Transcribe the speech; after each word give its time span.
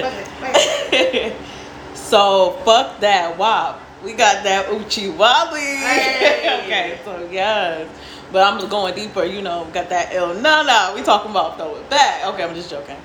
so 1.94 2.52
fuck 2.64 3.00
that 3.00 3.36
wop. 3.38 3.80
We 4.04 4.12
got 4.14 4.44
that 4.44 4.66
Oochie 4.66 5.14
Wally. 5.14 5.60
Hey. 5.60 6.60
okay, 6.64 6.98
so 7.04 7.28
yes. 7.30 7.88
But 8.32 8.50
I'm 8.50 8.58
just 8.58 8.70
going 8.70 8.94
deeper, 8.94 9.24
you 9.24 9.42
know, 9.42 9.66
got 9.72 9.88
that 9.90 10.12
ill. 10.12 10.34
No, 10.34 10.62
no, 10.62 10.92
we 10.94 11.02
talking 11.02 11.30
about 11.30 11.56
throw 11.56 11.76
it 11.76 11.90
back. 11.90 12.26
Okay, 12.26 12.44
I'm 12.44 12.54
just 12.54 12.70
joking. 12.70 12.96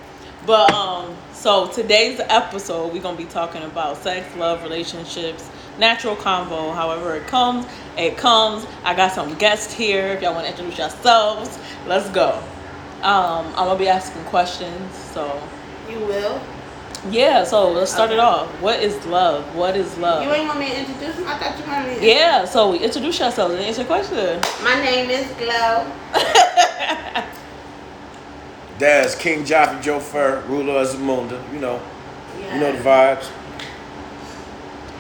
But 0.45 0.71
um, 0.71 1.15
so 1.33 1.67
today's 1.67 2.19
episode, 2.19 2.94
we're 2.94 3.01
gonna 3.01 3.17
be 3.17 3.25
talking 3.25 3.63
about 3.63 3.97
sex, 3.97 4.35
love, 4.35 4.62
relationships, 4.62 5.49
natural 5.79 6.15
convo. 6.15 6.73
However 6.73 7.15
it 7.15 7.25
comes, 7.27 7.65
it 7.97 8.17
comes. 8.17 8.67
I 8.83 8.96
got 8.96 9.12
some 9.12 9.33
guests 9.35 9.73
here. 9.73 10.07
If 10.07 10.21
y'all 10.21 10.35
want 10.35 10.46
to 10.46 10.51
introduce 10.51 10.77
yourselves, 10.77 11.57
let's 11.87 12.09
go. 12.09 12.41
Um, 13.01 13.47
I'm 13.47 13.65
gonna 13.67 13.79
be 13.79 13.87
asking 13.87 14.23
questions. 14.25 14.96
So 14.96 15.41
You 15.89 15.99
will. 15.99 16.39
Yeah, 17.12 17.44
so 17.44 17.72
let's 17.72 17.91
start 17.91 18.12
it 18.12 18.20
off. 18.20 18.49
What 18.62 18.81
is 18.81 19.05
love? 19.05 19.55
What 19.55 19.75
is 19.77 19.95
love? 19.98 20.23
You 20.23 20.31
ain't 20.34 20.48
want 20.48 20.59
me 20.59 20.70
to 20.70 20.79
introduce 20.79 21.16
him? 21.16 21.27
I 21.27 21.38
thought 21.38 21.57
you 21.59 21.66
wanted 21.71 21.93
me 21.93 21.99
to. 21.99 22.05
Yeah, 22.05 22.45
so 22.45 22.73
introduce 22.73 23.20
yourselves 23.20 23.53
and 23.53 23.63
answer 23.63 23.81
your 23.81 23.88
question. 23.88 24.41
My 24.63 24.81
name 24.84 25.09
is 25.12 25.27
Glow. 25.34 25.91
Daz, 28.79 29.15
King 29.15 29.45
Jaffe 29.45 29.81
Joffer, 29.88 30.48
ruler 30.48 30.81
of 30.81 30.88
Zamunda. 30.88 31.41
You 31.53 31.59
know, 31.59 31.79
you 32.39 32.59
know 32.59 32.71
the 32.71 32.79
vibes. 32.84 33.29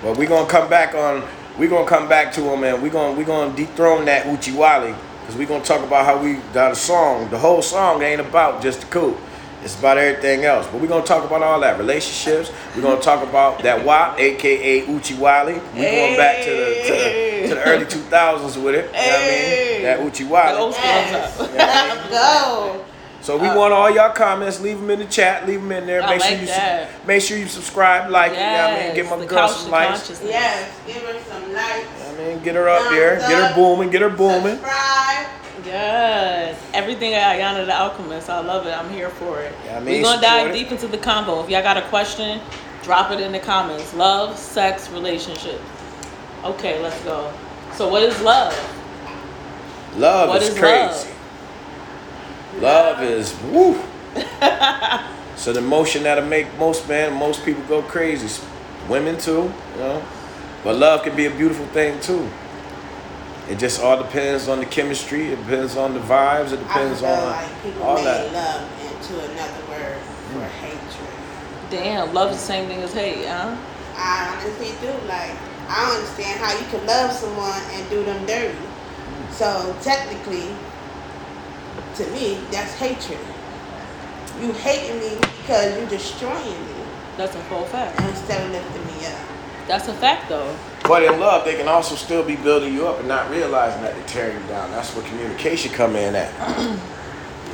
But 0.03 0.17
we're 0.17 0.29
gonna 0.29 0.47
come 0.47 0.69
back 0.69 0.93
on. 0.93 1.23
we're 1.57 1.69
gonna 1.69 1.87
come 1.87 2.07
back 2.07 2.31
to 2.33 2.41
him, 2.41 2.63
and 2.63 2.81
we're 2.83 2.89
gonna 2.91 3.17
we 3.17 3.23
gonna 3.23 3.55
dethrone 3.55 4.05
that 4.05 4.27
Oochie 4.27 4.55
Wally, 4.55 4.93
cause 5.25 5.35
we're 5.35 5.47
gonna 5.47 5.63
talk 5.63 5.83
about 5.83 6.05
how 6.05 6.21
we 6.21 6.35
got 6.53 6.71
a 6.71 6.75
song. 6.75 7.29
The 7.31 7.39
whole 7.39 7.61
song 7.63 8.03
ain't 8.03 8.21
about 8.21 8.61
just 8.61 8.81
the 8.81 8.87
coup. 8.87 9.17
It's 9.65 9.77
about 9.79 9.97
everything 9.97 10.45
else. 10.45 10.67
But 10.67 10.79
we're 10.79 10.87
gonna 10.87 11.03
talk 11.03 11.25
about 11.25 11.41
all 11.41 11.59
that 11.61 11.79
relationships. 11.79 12.51
We're 12.75 12.83
gonna 12.83 13.01
talk 13.01 13.23
about 13.27 13.63
that 13.63 13.83
WAP, 13.83 14.19
aka 14.19 14.81
Oochie 14.85 15.17
Wally. 15.17 15.53
we 15.73 15.81
going 15.81 16.15
back 16.17 16.43
to 16.43 16.49
the, 16.51 16.83
to 16.85 16.91
the 16.93 17.47
to 17.49 17.55
the 17.55 17.63
early 17.65 17.85
2000s 17.85 18.61
with 18.63 18.75
it. 18.75 18.85
You 18.85 18.91
know 18.91 18.99
what 18.99 19.19
I 19.19 19.27
mean? 19.27 19.81
That 19.83 19.99
Oochie 20.01 20.27
Wally. 20.29 20.51
That 20.53 20.59
old 20.61 20.73
school 20.75 20.85
Yes. 20.85 21.39
up. 21.41 21.51
Let's 21.53 22.09
go. 22.11 22.85
So 23.21 23.37
we 23.37 23.47
want 23.47 23.73
all 23.73 23.89
y'all 23.89 24.11
comments. 24.13 24.61
Leave 24.61 24.79
them 24.79 24.91
in 24.91 24.99
the 24.99 25.05
chat. 25.05 25.47
Leave 25.47 25.59
them 25.61 25.71
in 25.71 25.87
there. 25.87 26.03
I 26.03 26.11
Make 26.11 26.21
sure 26.21 26.37
you 26.37 26.45
su- 26.45 27.07
make 27.07 27.21
sure 27.23 27.37
you 27.39 27.47
subscribe, 27.47 28.11
like 28.11 28.33
it. 28.33 28.37
You 28.37 28.41
know 28.41 28.51
what 28.51 28.73
I 28.81 28.85
mean, 28.85 28.95
give 28.95 29.09
my 29.09 29.15
the 29.17 29.25
girl 29.25 29.47
some 29.47 29.71
likes. 29.71 30.21
Yes, 30.23 30.79
give 30.85 30.97
her 30.97 31.19
some 31.27 31.51
likes. 31.53 31.87
I 32.07 32.17
mean, 32.19 32.43
get 32.43 32.53
her 32.53 32.69
up 32.69 32.87
there. 32.91 33.17
Get 33.17 33.29
her 33.49 33.55
booming. 33.55 33.89
Get 33.89 34.01
her 34.03 34.09
booming. 34.11 34.57
Subscribe. 34.59 35.25
Yes, 35.65 36.61
everything 36.73 37.15
at 37.15 37.35
Ayana 37.35 37.65
the 37.65 37.75
Alchemist. 37.75 38.29
I 38.29 38.39
love 38.39 38.67
it. 38.67 38.77
I'm 38.77 38.89
here 38.91 39.09
for 39.09 39.41
it. 39.41 39.51
Yeah, 39.65 39.77
I 39.77 39.79
mean, 39.79 40.01
We're 40.01 40.03
gonna 40.03 40.21
dive 40.21 40.53
deep 40.53 40.71
into 40.71 40.87
the 40.87 40.97
combo. 40.97 41.43
If 41.43 41.49
y'all 41.49 41.63
got 41.63 41.77
a 41.77 41.81
question, 41.83 42.39
drop 42.83 43.09
it 43.11 43.19
in 43.19 43.31
the 43.31 43.39
comments. 43.39 43.93
Love, 43.95 44.37
sex, 44.37 44.89
relationship. 44.91 45.59
Okay, 46.43 46.81
let's 46.83 47.01
go. 47.03 47.33
So, 47.73 47.87
what 47.87 48.03
is 48.03 48.21
love? 48.21 48.53
Love 49.97 50.29
What 50.29 50.41
is, 50.43 50.49
is 50.49 50.59
crazy. 50.59 51.09
Love 52.59 53.01
is 53.01 53.35
woo. 53.45 53.81
so 55.35 55.51
the 55.51 55.59
emotion 55.59 56.03
that'll 56.03 56.25
make 56.25 56.53
most 56.57 56.87
men, 56.87 57.13
most 57.13 57.43
people 57.43 57.63
go 57.63 57.81
crazy. 57.81 58.43
Women 58.87 59.17
too, 59.17 59.51
you 59.73 59.79
know. 59.79 60.05
But 60.63 60.75
love 60.75 61.03
can 61.03 61.15
be 61.15 61.25
a 61.25 61.31
beautiful 61.31 61.65
thing 61.67 61.99
too. 62.01 62.29
It 63.49 63.59
just 63.59 63.79
all 63.81 63.97
depends 64.01 64.47
on 64.47 64.59
the 64.59 64.65
chemistry. 64.65 65.27
It 65.27 65.35
depends 65.37 65.77
on 65.77 65.93
the 65.93 65.99
vibes. 65.99 66.51
It 66.51 66.59
I 66.59 66.63
depends 66.63 66.99
feel 67.01 67.09
on 67.09 67.25
like 67.31 67.63
people 67.63 67.83
all 67.83 67.95
made 67.95 68.05
that. 68.05 68.33
love 68.33 68.71
into 68.81 69.13
another 69.31 69.69
word 69.69 69.97
for 70.33 70.43
hatred. 70.65 71.69
Damn, 71.69 72.13
love 72.13 72.31
is 72.31 72.37
the 72.37 72.43
same 72.43 72.67
thing 72.67 72.79
as 72.81 72.93
hate, 72.93 73.25
huh? 73.27 73.55
I 73.97 74.35
honestly 74.41 74.73
do. 74.81 74.91
Like, 75.07 75.31
I 75.69 75.85
don't 75.85 75.95
understand 75.97 76.39
how 76.39 76.53
you 76.57 76.65
can 76.69 76.85
love 76.87 77.11
someone 77.11 77.61
and 77.73 77.89
do 77.89 78.03
them 78.03 78.25
dirty. 78.25 78.57
So 79.31 79.75
technically, 79.81 80.47
to 81.95 82.07
me, 82.11 82.39
that's 82.51 82.73
hatred. 82.75 83.19
You 84.41 84.51
hating 84.53 84.99
me 84.99 85.17
because 85.41 85.77
you're 85.77 85.87
destroying 85.87 86.65
me 86.65 86.73
That's 87.15 87.35
a 87.35 87.39
full 87.43 87.63
fact. 87.65 87.99
instead 88.01 88.43
of 88.45 88.51
lifting 88.51 88.85
me 88.87 89.05
up. 89.07 89.19
That's 89.67 89.87
a 89.87 89.93
fact, 89.93 90.29
though. 90.29 90.55
But 90.87 91.03
in 91.03 91.19
love, 91.19 91.45
they 91.45 91.55
can 91.55 91.67
also 91.67 91.95
still 91.95 92.23
be 92.23 92.35
building 92.35 92.73
you 92.73 92.87
up 92.87 92.99
and 92.99 93.07
not 93.07 93.29
realizing 93.29 93.81
that 93.81 93.95
they're 93.95 94.07
tearing 94.07 94.41
you 94.41 94.47
down. 94.47 94.71
That's 94.71 94.95
where 94.95 95.07
communication 95.07 95.71
come 95.71 95.95
in 95.95 96.15
at. 96.15 96.31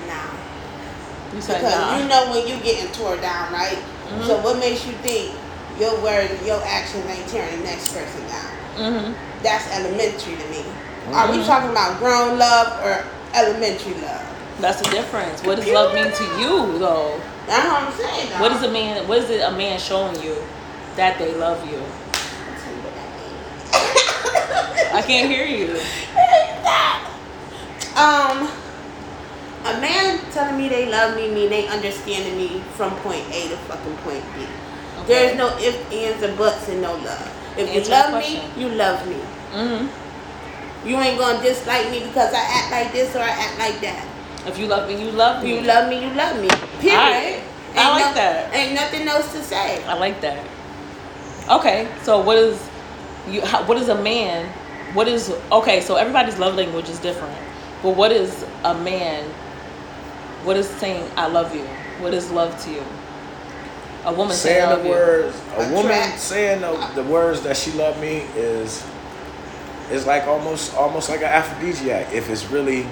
Nah. 0.07 1.35
You 1.35 1.41
said 1.41 1.61
Because 1.61 1.75
nah. 1.75 1.97
you 1.97 2.07
know 2.07 2.31
when 2.31 2.47
you're 2.47 2.59
getting 2.59 2.91
tore 2.91 3.15
down, 3.17 3.53
right? 3.53 3.77
Mm-hmm. 3.77 4.23
So 4.23 4.41
what 4.41 4.59
makes 4.59 4.85
you 4.85 4.93
think 5.03 5.35
your 5.79 5.95
words 6.03 6.45
your 6.45 6.61
actions 6.65 7.05
ain't 7.05 7.27
tearing 7.29 7.57
the 7.59 7.63
next 7.63 7.93
person 7.93 8.21
down? 8.27 8.51
Mm-hmm. 8.75 9.43
That's 9.43 9.69
elementary 9.71 10.35
to 10.35 10.49
me. 10.49 10.65
Are 11.13 11.31
we 11.31 11.43
talking 11.43 11.71
about 11.71 11.99
grown 11.99 12.37
love 12.37 12.79
or 12.83 13.05
elementary 13.33 13.93
love? 14.01 14.25
That's 14.59 14.79
the 14.81 14.89
difference. 14.89 15.43
What 15.43 15.57
does 15.57 15.67
love 15.67 15.93
mean 15.93 16.11
to 16.11 16.23
you, 16.39 16.77
though? 16.77 17.19
That's 17.47 17.67
what 17.67 17.83
I'm 17.83 17.91
saying. 17.93 18.29
Dog. 18.29 18.41
What 18.41 18.51
is 18.51 18.63
a 18.63 18.71
man? 18.71 19.07
What 19.07 19.17
is 19.17 19.29
it 19.29 19.41
a 19.41 19.51
man 19.51 19.79
showing 19.79 20.21
you 20.21 20.35
that 20.95 21.17
they 21.17 21.33
love 21.35 21.59
you? 21.69 21.77
I'll 21.77 22.59
tell 22.61 22.73
you 22.73 22.81
what 22.81 22.93
that 22.95 23.09
means. 23.17 24.90
I 25.01 25.07
can't 25.07 25.31
hear 25.31 25.45
you. 25.45 25.79
Um, 27.91 28.47
a 29.65 29.73
man 29.81 30.17
telling 30.31 30.57
me 30.57 30.69
they 30.69 30.89
love 30.89 31.17
me 31.17 31.29
mean 31.29 31.49
they 31.49 31.67
understanding 31.67 32.37
me 32.37 32.61
from 32.77 32.95
point 33.03 33.27
A 33.27 33.49
to 33.49 33.57
fucking 33.67 33.97
point 33.97 34.23
B. 34.33 34.47
There's 35.05 35.37
no 35.37 35.49
ifs, 35.57 35.77
ands, 35.91 36.23
and 36.23 36.37
buts, 36.37 36.69
and 36.69 36.81
no 36.81 36.93
love. 36.93 37.53
If 37.57 37.67
Answer 37.67 37.77
you 37.77 37.89
love 37.89 38.23
me, 38.23 38.41
you 38.55 38.69
love 38.69 39.07
me. 39.07 39.15
Mm-hmm. 39.51 40.87
You 40.87 40.95
ain't 40.97 41.19
gonna 41.19 41.43
dislike 41.43 41.91
me 41.91 41.99
because 41.99 42.33
I 42.33 42.39
act 42.39 42.71
like 42.71 42.93
this 42.93 43.13
or 43.13 43.19
I 43.19 43.29
act 43.29 43.59
like 43.59 43.81
that. 43.81 44.07
If 44.47 44.57
you 44.57 44.67
love 44.67 44.87
me, 44.87 45.03
you 45.03 45.11
love 45.11 45.43
me. 45.43 45.55
You 45.55 45.61
love 45.61 45.89
me, 45.89 46.01
you 46.01 46.13
love 46.13 46.41
me. 46.41 46.47
Period. 46.79 47.43
I 47.75 47.89
like 47.91 48.05
no- 48.05 48.13
that. 48.13 48.53
Ain't 48.53 48.73
nothing 48.73 49.05
else 49.07 49.31
to 49.33 49.43
say. 49.43 49.83
I 49.83 49.97
like 49.97 50.21
that. 50.21 50.47
Okay, 51.49 51.89
so 52.03 52.21
what 52.21 52.37
is 52.37 52.57
you? 53.27 53.41
How, 53.41 53.65
what 53.65 53.77
is 53.77 53.89
a 53.89 54.01
man? 54.01 54.51
What 54.93 55.07
is 55.07 55.33
okay? 55.51 55.81
So 55.81 55.95
everybody's 55.95 56.37
love 56.39 56.55
language 56.55 56.89
is 56.89 56.99
different, 56.99 57.35
but 57.83 57.95
what 57.95 58.11
is 58.11 58.45
a 58.63 58.73
man? 58.73 59.23
What 60.43 60.57
is 60.57 60.67
saying 60.69 61.09
I 61.17 61.27
love 61.27 61.55
you? 61.55 61.63
What 62.01 62.13
is 62.13 62.31
love 62.31 62.59
to 62.65 62.71
you? 62.71 62.83
A 64.05 64.13
woman 64.13 64.35
saying 64.35 64.63
I 64.63 64.67
saying 64.67 64.69
love 64.69 64.83
the 64.83 64.89
you. 64.89 64.95
words, 64.95 65.41
a 65.55 65.73
woman 65.73 65.91
Attract. 65.91 66.19
saying 66.19 66.61
the, 66.61 66.91
the 66.95 67.03
words 67.03 67.41
that 67.43 67.55
she 67.55 67.71
love 67.73 67.99
me 68.01 68.25
is 68.35 68.85
is 69.91 70.05
like 70.07 70.23
almost 70.23 70.73
almost 70.75 71.09
like 71.09 71.19
an 71.19 71.25
aphrodisiac 71.27 72.11
if 72.13 72.29
it's 72.29 72.45
really 72.49 72.87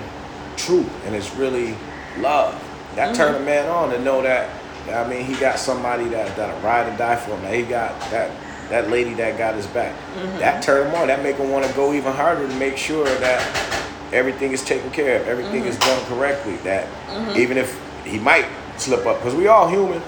true 0.57 0.85
and 1.05 1.15
it's 1.15 1.33
really 1.35 1.75
love. 2.19 2.53
That 2.95 3.15
turn 3.15 3.33
Mm-hmm. 3.33 3.43
a 3.43 3.45
man 3.45 3.69
on 3.69 3.89
to 3.91 3.99
know 4.01 4.21
that 4.21 4.49
I 4.89 5.07
mean 5.09 5.25
he 5.25 5.33
got 5.35 5.57
somebody 5.59 6.05
that 6.09 6.35
that'll 6.35 6.59
ride 6.61 6.87
and 6.87 6.97
die 6.97 7.15
for 7.15 7.31
him. 7.31 7.41
That 7.43 7.53
he 7.55 7.63
got 7.63 7.99
that 8.11 8.29
that 8.69 8.89
lady 8.89 9.13
that 9.15 9.37
got 9.37 9.55
his 9.55 9.67
back. 9.67 9.93
Mm-hmm. 9.95 10.39
That 10.39 10.63
turn 10.63 10.87
him 10.87 10.95
on. 10.95 11.07
That 11.07 11.23
make 11.23 11.37
him 11.37 11.49
want 11.49 11.65
to 11.65 11.73
go 11.73 11.93
even 11.93 12.13
harder 12.13 12.47
to 12.47 12.55
make 12.55 12.77
sure 12.77 13.05
that 13.05 13.85
everything 14.13 14.51
is 14.51 14.63
taken 14.63 14.89
care 14.91 15.21
of. 15.21 15.27
Everything 15.27 15.65
is 15.65 15.75
Mm-hmm. 15.77 16.07
done 16.09 16.17
correctly. 16.19 16.55
That 16.57 16.87
even 17.37 17.57
if 17.57 17.79
he 18.05 18.19
might 18.19 18.45
slip 18.77 19.05
up, 19.05 19.17
because 19.17 19.35
we 19.35 19.47
all 19.47 19.67
human, 19.67 20.01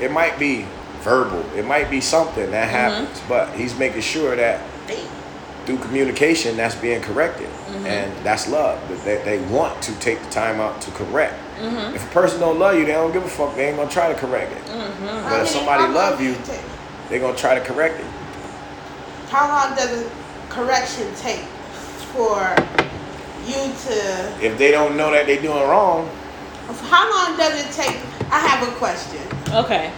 it 0.00 0.10
might 0.10 0.38
be 0.38 0.66
verbal. 1.02 1.44
It 1.56 1.64
might 1.66 1.90
be 1.90 2.00
something 2.00 2.50
that 2.50 2.68
happens, 2.68 3.20
but 3.28 3.54
he's 3.54 3.78
making 3.78 4.02
sure 4.02 4.36
that 4.36 4.60
through 5.66 5.78
communication 5.78 6.56
that's 6.56 6.74
being 6.74 7.00
corrected, 7.02 7.48
and 7.86 8.12
that's 8.24 8.48
love. 8.48 8.80
That 8.88 9.04
they, 9.04 9.38
they 9.38 9.46
want 9.52 9.80
to 9.82 9.94
take 10.00 10.20
the 10.22 10.30
time 10.30 10.58
out 10.60 10.80
to 10.82 10.90
correct. 10.92 11.34
If 11.94 12.02
a 12.10 12.14
person 12.14 12.40
don't 12.40 12.58
love 12.58 12.76
you, 12.76 12.86
they 12.86 12.92
don't 12.92 13.12
give 13.12 13.22
a 13.24 13.28
fuck. 13.28 13.54
They 13.54 13.68
ain't 13.68 13.76
gonna 13.76 13.90
try 13.90 14.10
to 14.12 14.18
correct 14.18 14.52
it. 14.52 14.62
How 14.68 15.30
But 15.30 15.42
if 15.42 15.48
somebody 15.48 15.92
love 15.92 16.20
you, 16.20 16.34
does 17.10 17.16
it 17.16 17.18
take? 17.18 17.18
they 17.18 17.18
gonna 17.18 17.36
try 17.36 17.54
to 17.54 17.60
correct 17.64 18.00
it. 18.00 18.06
How 19.30 19.48
long 19.48 19.76
does 19.76 20.06
a 20.06 20.10
correction 20.48 21.06
take 21.16 21.44
for 22.12 22.38
you 23.46 23.72
to? 23.72 24.44
If 24.44 24.58
they 24.58 24.70
don't 24.70 24.96
know 24.96 25.10
that 25.12 25.26
they're 25.26 25.40
doing 25.42 25.62
wrong, 25.68 26.08
How 26.88 27.08
long 27.10 27.36
does 27.36 27.60
it 27.64 27.72
take? 27.72 27.96
I 28.32 28.38
have 28.38 28.66
a 28.68 28.72
question. 28.76 29.20
Okay. 29.54 29.92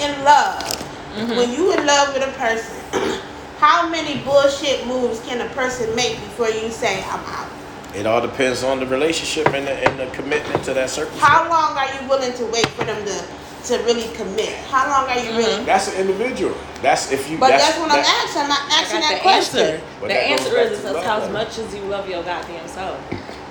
In 0.00 0.24
love, 0.24 0.74
Mm-hmm. 1.08 1.36
when 1.36 1.50
you 1.52 1.72
in 1.72 1.86
love 1.86 2.12
with 2.14 2.22
a 2.22 2.32
person, 2.38 2.76
how 3.58 3.88
many 3.88 4.22
bullshit 4.24 4.86
moves 4.86 5.20
can 5.26 5.40
a 5.40 5.48
person 5.54 5.92
make 5.96 6.14
before 6.20 6.50
you 6.50 6.70
say 6.70 7.02
I'm 7.04 7.20
out? 7.24 7.48
it 7.96 8.06
all 8.06 8.20
depends 8.20 8.62
on 8.62 8.78
the 8.78 8.86
relationship 8.86 9.46
and 9.54 9.66
the, 9.66 9.72
and 9.72 9.98
the 9.98 10.06
commitment 10.14 10.62
to 10.64 10.74
that 10.74 10.90
circumstance. 10.90 11.26
How 11.26 11.48
long 11.48 11.76
are 11.76 11.88
you 12.00 12.08
willing 12.08 12.32
to 12.34 12.44
wait 12.52 12.66
for 12.76 12.84
them 12.84 13.02
to 13.06 13.24
to 13.68 13.78
really 13.84 14.08
commit? 14.14 14.54
How 14.66 14.88
long 14.88 15.08
are 15.08 15.18
you 15.18 15.30
really? 15.36 15.64
That's 15.64 15.88
an 15.94 16.00
individual. 16.00 16.56
That's 16.82 17.12
if 17.12 17.30
you. 17.30 17.38
But 17.38 17.50
that's, 17.50 17.66
that's, 17.66 17.78
what 17.78 17.90
I'm 17.90 18.04
asking. 18.04 18.42
I'm 18.42 18.48
not 18.48 18.60
asking 18.70 19.00
got 19.00 19.10
that 19.10 19.16
the 19.16 19.22
question. 19.22 19.60
answer. 19.60 20.00
The 20.00 20.08
that 20.08 20.28
goes 20.28 20.40
answer 20.40 20.58
is 20.58 20.68
to 20.68 20.74
it's 20.74 20.84
love 20.84 21.04
how 21.04 21.18
language. 21.18 21.32
much 21.32 21.58
as 21.58 21.74
you 21.74 21.82
love 21.82 22.08
your 22.08 22.22
goddamn 22.22 22.68
self. 22.68 23.10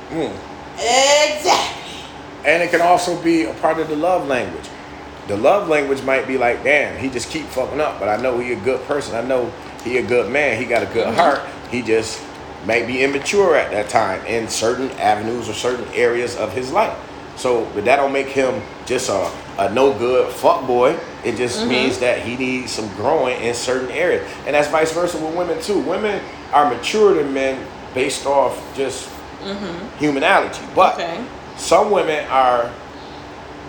Mm. 0.09 0.33
Exactly. 0.75 1.99
And 2.45 2.63
it 2.63 2.71
can 2.71 2.81
also 2.81 3.21
be 3.21 3.43
a 3.43 3.53
part 3.55 3.79
of 3.79 3.89
the 3.89 3.95
love 3.95 4.27
language. 4.27 4.69
the 5.27 5.37
love 5.37 5.67
language 5.67 6.01
might 6.03 6.25
be 6.27 6.37
like, 6.37 6.63
damn, 6.63 6.97
he 6.97 7.09
just 7.09 7.29
keep 7.29 7.45
fucking 7.47 7.81
up, 7.81 7.99
but 7.99 8.07
I 8.07 8.21
know 8.21 8.39
he 8.39 8.53
a 8.53 8.59
good 8.59 8.81
person. 8.85 9.15
I 9.15 9.21
know 9.27 9.51
he 9.83 9.97
a 9.97 10.05
good 10.05 10.31
man. 10.31 10.59
He 10.59 10.65
got 10.65 10.83
a 10.83 10.93
good 10.93 11.13
heart. 11.15 11.41
He 11.69 11.81
just 11.81 12.23
may 12.65 12.85
be 12.85 13.03
immature 13.03 13.55
at 13.55 13.71
that 13.71 13.89
time 13.89 14.25
in 14.25 14.47
certain 14.47 14.89
avenues 14.91 15.49
or 15.49 15.53
certain 15.53 15.87
areas 15.93 16.35
of 16.37 16.53
his 16.53 16.71
life. 16.71 16.97
So, 17.35 17.69
but 17.75 17.85
that 17.85 17.97
don't 17.97 18.13
make 18.13 18.27
him 18.27 18.61
just 18.85 19.09
a, 19.09 19.31
a 19.57 19.73
no 19.73 19.93
good 19.97 20.31
fuck 20.33 20.65
boy. 20.67 20.97
It 21.23 21.35
just 21.35 21.65
means 21.67 21.99
that 21.99 22.19
he 22.19 22.35
needs 22.37 22.71
some 22.71 22.87
growing 22.95 23.41
in 23.41 23.53
certain 23.53 23.89
areas, 23.91 24.29
and 24.45 24.55
that's 24.55 24.67
vice 24.69 24.91
versa 24.91 25.17
with 25.23 25.35
women 25.35 25.61
too. 25.61 25.79
Women 25.79 26.21
are 26.53 26.69
mature 26.73 27.15
than 27.15 27.33
men 27.33 27.65
based 27.93 28.25
off 28.25 28.57
just 28.75 29.09
humanality, 29.99 30.61
but 30.75 30.95
Okay. 30.95 31.19
some 31.57 31.91
women 31.91 32.25
are 32.29 32.69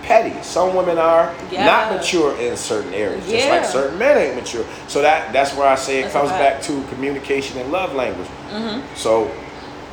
petty. 0.03 0.35
Some 0.43 0.75
women 0.75 0.99
are 0.99 1.33
Yeah. 1.51 1.65
not 1.67 1.93
mature 1.93 2.35
in 2.37 2.57
certain 2.57 2.95
areas, 2.95 3.27
just 3.29 3.49
like 3.49 3.65
certain 3.65 3.99
men 3.99 4.17
ain't 4.17 4.37
mature. 4.37 4.65
So 4.87 5.03
that 5.03 5.33
that's 5.33 5.55
where 5.55 5.69
I 5.69 5.75
say 5.75 5.99
it 5.99 6.03
That's 6.03 6.15
comes 6.15 6.31
back 6.31 6.63
to 6.63 6.83
communication 6.91 7.59
and 7.59 7.71
love 7.73 7.95
language. 7.95 8.29
Mm-hmm. 8.53 8.81
So 8.95 9.31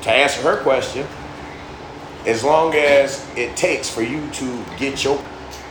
to 0.04 0.12
answer 0.12 0.42
her 0.42 0.58
question, 0.58 1.06
as 2.26 2.44
long 2.44 2.74
as 2.76 3.26
it 3.36 3.56
takes 3.56 3.90
for 3.90 4.02
you 4.02 4.22
to 4.34 4.64
get 4.78 5.04
your 5.04 5.20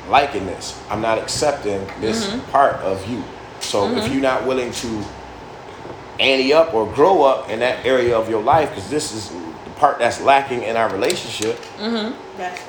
liking 0.08 0.46
this, 0.46 0.80
I'm 0.90 1.00
not 1.00 1.18
accepting 1.18 1.86
this 2.00 2.26
Mm-hmm. 2.26 2.50
part 2.50 2.76
of 2.76 3.08
you. 3.10 3.22
So 3.60 3.90
if 3.96 4.12
you're 4.12 4.22
not 4.22 4.46
willing 4.46 4.72
to 4.72 5.04
ante 6.20 6.52
up 6.52 6.74
or 6.74 6.86
grow 6.92 7.22
up 7.22 7.50
in 7.50 7.58
that 7.60 7.84
area 7.84 8.16
of 8.16 8.28
your 8.28 8.42
life, 8.42 8.68
because 8.70 8.88
this 8.90 9.12
is 9.12 9.30
the 9.30 9.70
part 9.76 9.98
that's 9.98 10.20
lacking 10.20 10.62
in 10.62 10.76
our 10.76 10.90
relationship, 10.92 11.58
That's 12.36 12.60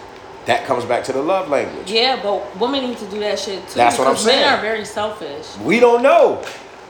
that 0.45 0.65
comes 0.65 0.85
back 0.85 1.03
to 1.05 1.11
the 1.13 1.21
love 1.21 1.49
language. 1.49 1.91
Yeah, 1.91 2.19
but 2.21 2.57
women 2.59 2.83
need 2.87 2.97
to 2.99 3.05
do 3.09 3.19
that 3.19 3.39
shit 3.39 3.67
too. 3.67 3.75
That's 3.75 3.97
what 3.97 4.07
I'm 4.07 4.15
saying. 4.15 4.41
Men 4.41 4.57
are 4.59 4.61
very 4.61 4.85
selfish. 4.85 5.57
We 5.57 5.79
don't 5.79 6.01
know. 6.03 6.43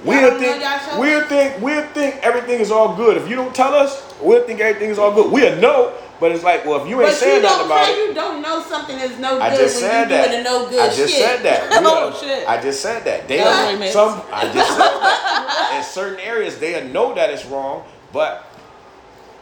We'll 0.04 0.30
don't 0.32 0.40
think 0.40 0.62
yourself? 0.62 1.00
we'll 1.00 1.24
think 1.28 1.62
we'll 1.62 1.88
think 1.88 2.16
everything 2.18 2.60
is 2.60 2.70
all 2.70 2.96
good. 2.96 3.18
If 3.18 3.28
you 3.30 3.36
don't 3.36 3.56
tell 3.56 3.74
us, 3.74 4.14
we'll 4.22 4.44
think 4.46 4.60
everything 4.60 4.90
is 4.92 5.00
all 5.00 5.12
good. 5.14 5.32
We'll 5.32 5.60
know, 5.60 5.94
but 6.20 6.32
it's 6.32 6.44
like, 6.44 6.66
well, 6.66 6.82
if 6.84 6.88
you 6.90 7.02
ain't 7.02 7.10
but 7.12 7.16
saying 7.16 7.36
you 7.38 7.42
nothing 7.44 7.66
about 7.66 7.86
how 7.86 7.92
it. 7.94 8.08
you 8.08 8.14
don't 8.14 8.42
know 8.42 8.62
something 8.62 8.98
is 9.00 9.20
no 9.20 9.34
good 9.34 9.42
I 9.42 9.50
just 9.58 9.82
when 9.82 9.92
said 9.92 10.04
you 10.04 10.10
that. 10.16 10.32
doing 10.32 10.44
no 10.44 10.70
good 10.70 10.80
I 10.80 10.88
just 10.88 11.14
shit. 11.14 11.24
said 11.24 11.44
that. 11.44 11.70
Oh, 11.86 12.10
are- 12.10 12.16
shit. 12.20 12.48
I 12.48 12.62
just 12.62 12.82
said 12.82 13.04
that. 13.04 13.28
They 13.28 13.38
No 13.40 13.48
are 13.48 13.88
some. 13.88 14.22
I 14.32 14.44
just 14.52 14.70
said 14.70 14.78
that. 14.80 15.74
In 15.78 15.84
certain 15.84 16.20
areas, 16.20 16.58
they 16.60 16.88
know 16.90 17.14
that 17.16 17.30
it's 17.30 17.46
wrong, 17.46 17.84
but 18.14 18.46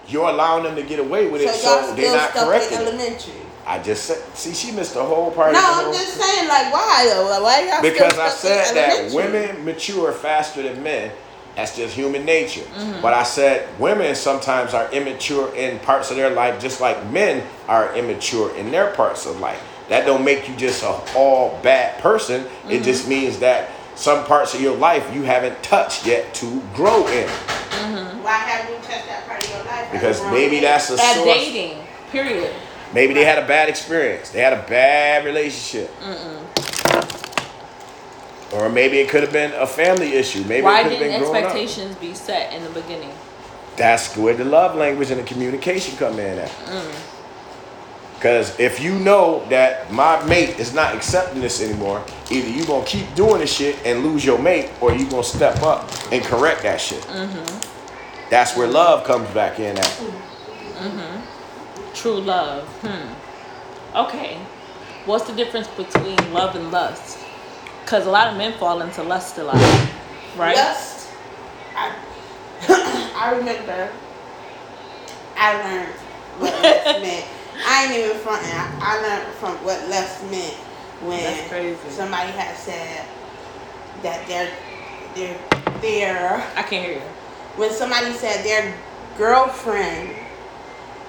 you're 0.08 0.28
allowing 0.30 0.64
them 0.64 0.76
to 0.76 0.84
get 0.84 1.00
away 1.00 1.28
with 1.30 1.42
So 1.44 1.48
it, 1.50 1.64
y'all 1.64 1.88
so 1.90 1.96
they're 1.96 2.16
not 2.16 2.32
stuck 2.32 2.44
in 2.44 2.48
correcting 2.50 2.78
it. 2.80 2.82
elementary. 2.88 3.34
I 3.66 3.80
just 3.80 4.04
said. 4.06 4.36
See, 4.36 4.54
she 4.54 4.72
missed 4.76 4.94
the 4.96 5.04
whole 5.04 5.32
part. 5.32 5.54
No, 5.54 5.60
of 5.60 5.78
the 5.78 5.86
I'm 5.88 5.94
just 5.94 6.20
saying, 6.20 6.50
like, 6.50 6.74
why 6.74 7.06
though? 7.14 7.30
Like, 7.30 7.42
why 7.42 7.70
y'all 7.72 7.82
because 7.82 8.12
still 8.14 8.22
I 8.22 8.30
stuck 8.30 8.52
in 8.52 8.66
said 8.66 8.76
that 8.76 8.90
elementary? 9.00 9.16
women 9.52 9.66
mature 9.66 10.12
faster 10.12 10.64
than 10.64 10.84
men. 10.84 11.12
That's 11.56 11.76
just 11.76 11.94
human 11.96 12.26
nature. 12.26 12.62
Mm-hmm. 12.62 13.02
But 13.02 13.14
I 13.14 13.24
said 13.24 13.68
women 13.80 14.16
sometimes 14.16 14.74
are 14.74 14.92
immature 14.92 15.54
in 15.56 15.80
parts 15.80 16.10
of 16.10 16.18
their 16.18 16.32
life, 16.32 16.60
just 16.62 16.82
like 16.82 16.98
men 17.12 17.46
are 17.68 17.96
immature 17.96 18.56
in 18.56 18.72
their 18.72 18.92
parts 18.92 19.26
of 19.28 19.40
life. 19.40 19.62
That 19.90 20.06
don't 20.06 20.24
make 20.26 20.48
you 20.50 20.56
just 20.56 20.82
a 20.84 21.00
all 21.16 21.60
bad 21.62 22.00
person. 22.02 22.42
It 22.42 22.48
Mm-hmm. 22.48 22.84
just 22.84 23.08
means 23.08 23.40
that 23.40 23.70
some 23.96 24.26
parts 24.26 24.56
of 24.56 24.62
your 24.62 24.76
life 24.76 25.14
you 25.14 25.22
haven't 25.24 25.62
touched 25.62 26.08
yet 26.08 26.34
to 26.36 26.62
grow 26.74 27.06
in. 27.08 27.30
Why 27.30 28.32
haven't 28.38 28.74
you 28.76 28.82
touched 28.82 29.06
that 29.08 29.28
part 29.28 29.44
of 29.44 29.50
your 29.52 29.64
life? 29.66 29.92
Because 29.92 30.22
maybe 30.32 30.60
that's 30.62 30.90
a 30.90 30.94
At 30.94 31.16
source. 31.16 31.26
dating, 31.28 31.78
period. 32.12 32.52
Maybe 32.94 33.14
they 33.14 33.26
had 33.26 33.38
a 33.44 33.46
bad 33.48 33.70
experience. 33.70 34.30
They 34.30 34.40
had 34.42 34.54
a 34.54 34.64
bad 34.70 35.26
relationship. 35.26 35.92
Or 38.54 38.70
maybe 38.70 39.00
it 39.00 39.10
could 39.10 39.24
have 39.24 39.34
been 39.34 39.52
a 39.54 39.66
family 39.66 40.14
issue. 40.14 40.44
Maybe 40.44 40.58
it 40.58 40.64
Why 40.64 40.84
could 40.84 40.92
have 40.92 41.00
didn't 41.00 41.14
been 41.14 41.22
growing 41.22 41.44
up. 41.44 41.56
expectations 41.56 41.96
be 41.96 42.14
set 42.14 42.54
in 42.54 42.64
the 42.64 42.70
beginning? 42.70 43.12
That's 43.76 44.16
where 44.16 44.36
the 44.36 44.46
love 44.46 44.76
language 44.76 45.10
and 45.10 45.20
the 45.20 45.24
communication 45.24 45.98
come 45.98 46.20
in 46.20 46.38
at. 46.38 46.50
Mm. 46.50 47.10
Because 48.16 48.58
if 48.60 48.80
you 48.80 48.98
know 49.00 49.46
that 49.50 49.92
my 49.92 50.24
mate 50.26 50.60
is 50.60 50.74
not 50.74 50.96
accepting 50.96 51.42
this 51.42 51.62
anymore, 51.62 52.06
either 52.32 52.48
you 52.48 52.66
gonna 52.66 52.86
keep 52.86 53.14
doing 53.16 53.40
this 53.40 53.54
shit 53.54 53.78
and 53.86 54.04
lose 54.04 54.24
your 54.24 54.40
mate, 54.40 54.72
or 54.80 54.94
you 54.94 55.10
gonna 55.10 55.24
step 55.24 55.62
up 55.62 55.90
and 56.12 56.24
correct 56.24 56.64
that 56.64 56.80
shit. 56.80 57.02
Mm-hmm. 57.02 58.30
That's 58.30 58.56
where 58.56 58.68
mm-hmm. 58.68 58.76
love 58.76 59.04
comes 59.04 59.30
back 59.32 59.60
in 59.60 59.78
at. 59.78 59.86
Mm-hmm. 59.86 61.94
True 61.94 62.22
love. 62.22 62.68
Hmm. 62.82 63.98
Okay. 63.98 64.38
What's 65.06 65.26
the 65.26 65.36
difference 65.36 65.68
between 65.68 66.16
love 66.32 66.56
and 66.56 66.72
lust? 66.72 67.20
Because 67.84 68.06
a 68.08 68.12
lot 68.12 68.28
of 68.32 68.38
men 68.38 68.54
fall 68.58 68.82
into 68.82 69.04
lust 69.04 69.38
a 69.38 69.44
lot, 69.44 69.56
right? 70.38 70.56
Lust. 70.56 71.10
I, 71.76 71.96
I 73.16 73.36
remember 73.38 73.92
I 75.38 75.54
learned 75.64 75.94
what 76.40 76.54
lust 76.64 76.86
meant. 77.02 77.26
I 77.66 77.86
ain't 77.86 78.06
even 78.06 78.18
fronting. 78.18 78.52
I, 78.52 78.80
I 78.82 79.02
learned 79.02 79.34
from 79.36 79.56
what 79.66 79.88
lust 79.90 80.24
meant 80.32 80.56
when 81.04 81.76
somebody 81.92 82.32
had 82.32 82.56
said 82.56 83.06
that 84.02 84.26
their 84.28 84.50
their 85.16 85.38
their 85.82 86.36
I 86.56 86.64
can't 86.64 86.86
hear 86.86 86.96
you. 86.96 87.02
when 87.58 87.72
somebody 87.72 88.14
said 88.14 88.44
their 88.44 88.74
girlfriend 89.18 90.16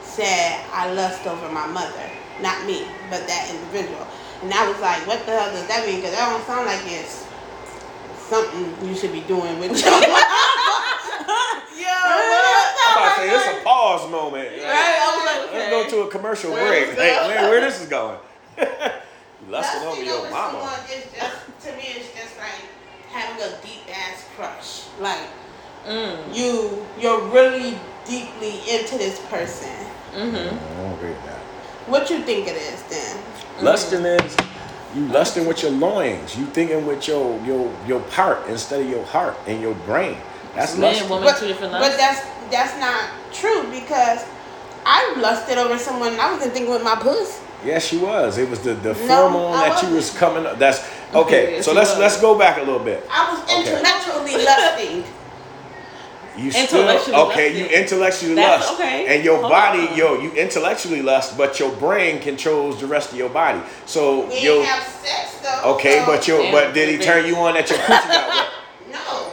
said 0.02 0.60
I 0.72 0.92
lust 0.92 1.26
over 1.26 1.48
my 1.50 1.66
mother, 1.66 2.10
not 2.40 2.66
me, 2.66 2.86
but 3.10 3.26
that 3.26 3.50
individual, 3.54 4.06
and 4.44 4.52
I 4.52 4.68
was 4.68 4.78
like, 4.80 5.06
what 5.08 5.24
the 5.24 5.32
hell 5.32 5.50
does 5.50 5.66
that 5.68 5.86
mean? 5.88 5.96
Because 6.04 6.12
that 6.12 6.28
don't 6.28 6.44
sound 6.46 6.66
like 6.68 6.84
it's 6.84 7.24
something 8.28 8.86
you 8.86 8.94
should 8.94 9.12
be 9.12 9.20
doing 9.24 9.58
with 9.58 9.72
your 9.72 9.80
Yo, 11.74 11.90
I'm 11.90 12.92
about 12.92 13.16
to 13.16 13.20
say 13.20 13.28
this 13.30 13.60
a 13.60 13.64
pause 13.64 14.10
moment. 14.10 14.48
Right? 14.48 14.62
I 14.62 15.16
was 15.16 15.24
like, 15.26 15.52
Let's 15.52 15.70
go 15.90 16.02
to 16.02 16.08
a 16.08 16.10
commercial 16.10 16.52
Where 16.52 16.68
break. 16.68 16.88
was 16.88 16.96
Hey, 16.96 17.10
that? 17.10 17.26
where, 17.26 17.50
where 17.50 17.60
this 17.60 17.80
is 17.82 17.88
going? 17.88 18.18
Lusting 19.48 19.80
over 19.82 19.88
Lusting 19.90 20.06
your 20.06 20.16
over 20.18 20.30
mama. 20.30 20.58
someone 20.60 20.80
is 20.90 21.04
just 21.12 21.36
to 21.66 21.76
me 21.76 21.82
it's 21.98 22.08
just 22.14 22.36
like 22.38 22.62
having 23.10 23.42
a 23.42 23.50
deep 23.62 23.82
ass 23.90 24.24
crush. 24.36 24.84
Like 25.00 25.28
Mm. 25.86 26.34
you 26.34 26.80
you're 26.98 27.20
really 27.28 27.78
deeply 28.06 28.54
into 28.72 28.96
this 28.96 29.20
person. 29.28 29.68
Mm-hmm. 30.16 30.56
I 30.56 30.80
don't 30.80 30.94
agree 30.94 31.10
with 31.10 31.24
that. 31.26 31.38
What 31.92 32.08
you 32.08 32.20
think 32.20 32.48
it 32.48 32.56
is 32.56 32.82
then? 32.84 33.18
Lusting 33.60 34.04
is 34.04 34.36
you 34.94 35.06
lusting 35.08 35.46
with 35.46 35.62
your 35.62 35.72
loins. 35.72 36.36
You 36.36 36.46
thinking 36.46 36.86
with 36.86 37.06
your 37.08 37.38
your 37.44 37.72
your 37.86 38.00
part 38.00 38.46
instead 38.48 38.80
of 38.82 38.88
your 38.88 39.04
heart 39.04 39.36
and 39.46 39.60
your 39.60 39.74
brain. 39.86 40.16
That's 40.54 40.76
Man, 40.76 40.92
lusting. 40.92 41.08
woman, 41.08 41.24
But, 41.24 41.38
two 41.38 41.48
different 41.48 41.72
but 41.72 41.96
that's 41.96 42.20
that's 42.50 42.78
not 42.78 43.10
true 43.32 43.62
because 43.70 44.24
I 44.86 45.14
lusted 45.18 45.58
over 45.58 45.78
someone 45.78 46.12
and 46.12 46.20
I 46.20 46.32
wasn't 46.32 46.52
thinking 46.52 46.72
with 46.72 46.84
my 46.84 46.94
puss. 46.96 47.40
Yes, 47.64 47.86
she 47.86 47.96
was. 47.96 48.38
It 48.38 48.48
was 48.50 48.60
the 48.60 48.74
the 48.74 48.92
No, 48.92 48.94
pheromone 48.94 49.52
I 49.56 49.68
that 49.68 49.82
you 49.82 49.88
wasn't. 49.88 49.94
was 49.94 50.10
coming. 50.10 50.46
up. 50.46 50.58
That's 50.58 50.80
okay. 51.14 51.56
Yes, 51.56 51.64
So 51.64 51.72
let's 51.72 51.90
was. 51.90 51.98
let's 51.98 52.20
go 52.20 52.36
back 52.38 52.58
a 52.58 52.62
little 52.62 52.78
bit. 52.84 53.06
I 53.10 53.30
was 53.32 53.40
Okay. 53.44 53.72
intellectually 53.72 54.44
lusting. 54.44 55.04
You 56.36 56.50
still 56.50 56.80
okay? 56.88 56.94
lusting. 57.14 57.56
You 57.56 57.66
intellectually 57.66 58.34
That's 58.34 58.66
lust, 58.68 58.80
okay. 58.80 59.06
and 59.14 59.24
your 59.24 59.38
Hold 59.38 59.50
body, 59.52 59.86
on. 59.88 59.96
yo, 59.96 60.20
you 60.20 60.32
intellectually 60.32 61.00
lust, 61.02 61.38
but 61.38 61.60
your 61.60 61.70
brain 61.76 62.20
controls 62.20 62.80
the 62.80 62.86
rest 62.88 63.12
of 63.12 63.18
your 63.18 63.28
body. 63.28 63.60
So 63.86 64.26
We 64.26 64.40
yo, 64.44 64.62
have 64.62 64.82
sex 64.82 65.38
though. 65.42 65.74
okay, 65.74 66.00
so- 66.00 66.06
but 66.06 66.26
your 66.26 66.42
Damn, 66.42 66.52
but 66.52 66.74
did 66.74 66.88
he 66.88 66.94
baby. 66.96 67.04
turn 67.04 67.26
you 67.26 67.36
on 67.36 67.54
that 67.54 67.70
your 67.70 67.78
coochie 67.86 68.08
got 68.08 68.28
wet? 68.28 68.48
No. 68.90 69.30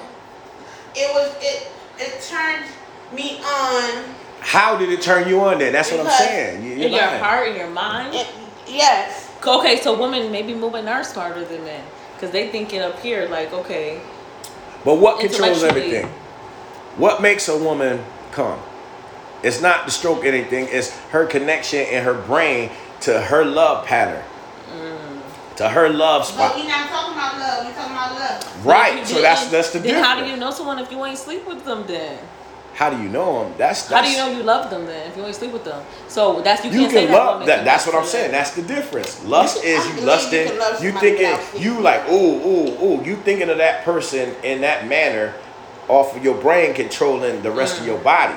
It 0.96 1.12
was 1.14 1.34
it 1.42 1.72
it 1.98 2.22
turned 2.30 2.66
me 3.14 3.40
on 3.40 4.04
How 4.42 4.78
did 4.78 4.90
it 4.90 5.02
turn 5.02 5.28
you 5.28 5.42
on 5.42 5.58
then? 5.60 5.74
That's 5.74 5.92
what 5.92 6.02
I'm 6.02 6.12
saying. 6.12 6.64
You, 6.64 6.70
you're 6.74 6.86
in 6.88 6.94
your 6.94 7.02
heart, 7.18 7.48
in 7.50 7.56
your 7.56 7.70
mind. 7.70 8.14
it, 8.14 8.28
yes. 8.68 9.30
Okay, 9.46 9.82
so 9.82 10.00
women 10.00 10.32
maybe 10.32 10.54
moving 10.54 10.88
are 10.88 11.04
smarter 11.04 11.44
than 11.46 11.64
men 11.64 11.84
because 12.14 12.30
they 12.32 12.50
think 12.50 12.74
it 12.74 12.82
up 12.84 13.00
here 13.00 13.28
like 13.28 13.52
okay, 13.54 14.00
But 14.86 14.96
what 15.00 15.20
controls 15.20 15.64
everything? 15.64 16.08
What 16.98 17.22
makes 17.22 17.48
a 17.48 17.58
woman 17.58 18.04
come? 18.32 18.60
It's 19.44 19.62
not 19.62 19.86
the 19.86 19.92
stroke 19.92 20.24
anything, 20.26 20.68
it's 20.70 20.96
her 21.10 21.26
connection 21.26 21.80
in 21.80 22.04
her 22.04 22.14
brain 22.14 22.70
to 23.02 23.20
her 23.22 23.44
love 23.44 23.86
pattern. 23.88 24.24
Mm. 24.72 25.56
To 25.58 25.70
her 25.70 25.90
love 25.90 26.22
But 26.22 26.26
spot. 26.50 26.56
we 26.56 26.68
not 26.68 26.90
talking 26.90 27.14
about 27.14 27.40
love. 27.40 27.66
We 27.68 27.74
talking 27.74 27.92
about 27.94 28.14
love. 28.14 28.66
Right. 28.66 29.06
So 29.08 29.22
that's 29.22 29.48
that's 29.48 29.72
the 29.72 29.80
then 29.80 29.88
difference. 29.96 30.06
how 30.08 30.24
do 30.24 30.30
you 30.30 30.38
know 30.38 30.52
someone 30.52 30.78
if 30.80 30.92
you 30.92 31.04
ain't 31.04 31.18
sleep 31.18 31.48
with 31.48 31.66
them? 31.66 31.86
Then 31.88 32.20
How 32.76 32.90
do 32.92 33.02
you 33.02 33.10
know 33.10 33.44
them? 33.46 33.54
That's, 33.58 33.84
that's 33.88 33.92
how 33.94 34.02
do 34.06 34.10
you 34.12 34.18
know 34.34 34.38
you 34.40 34.44
love 34.44 34.70
them? 34.70 34.86
Then 34.86 35.10
if 35.10 35.18
you 35.18 35.26
ain't 35.26 35.36
sleep 35.36 35.52
with 35.54 35.66
them, 35.66 35.84
so 36.08 36.42
that's 36.42 36.64
you, 36.64 36.70
You 36.72 36.80
can't 36.82 36.92
say 36.92 37.02
can 37.06 37.12
that 37.12 37.18
love 37.18 37.34
woman 37.36 37.48
that. 37.48 37.56
can 37.58 37.66
That's 37.66 37.86
what 37.88 37.96
I'm 37.96 38.06
saying. 38.06 38.32
that. 38.32 38.38
That's 38.38 38.56
the 38.56 38.62
difference. 38.62 39.24
Lust 39.26 39.64
You 39.64 39.70
is 39.72 39.96
you 39.96 40.02
lusting. 40.06 40.48
you 40.86 40.92
You 40.94 41.00
thinking 41.00 41.62
you 41.62 41.82
like 41.82 42.06
them. 42.06 42.14
ooh 42.16 42.46
ooh 42.46 42.84
ooh. 43.02 43.04
You 43.04 43.16
thinking 43.18 43.50
of 43.50 43.58
that 43.58 43.84
person 43.84 44.36
in 44.44 44.62
that 44.62 44.88
manner, 44.88 45.34
off 45.88 46.16
of 46.16 46.24
your 46.24 46.36
brain 46.36 46.74
controlling 46.74 47.42
the 47.42 47.52
rest 47.52 47.80
of 47.80 47.86
your 47.88 48.00
body. 48.00 48.36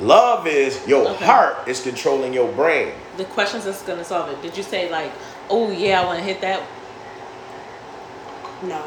Love 0.00 0.46
is 0.46 0.86
your 0.86 1.04
Mm. 1.06 1.10
Okay. 1.14 1.24
heart 1.24 1.56
is 1.66 1.80
controlling 1.82 2.32
your 2.34 2.48
brain. 2.52 2.92
the 3.16 3.24
questions 3.24 3.64
that's 3.64 3.80
gonna 3.82 4.04
solve 4.04 4.28
it. 4.28 4.42
Did 4.42 4.54
you 4.56 4.62
say 4.62 4.90
like, 4.90 5.10
oh 5.48 5.70
yeah, 5.70 6.02
I 6.02 6.04
want 6.04 6.18
to 6.18 6.24
hit 6.24 6.40
that? 6.42 6.60
No. 8.62 8.82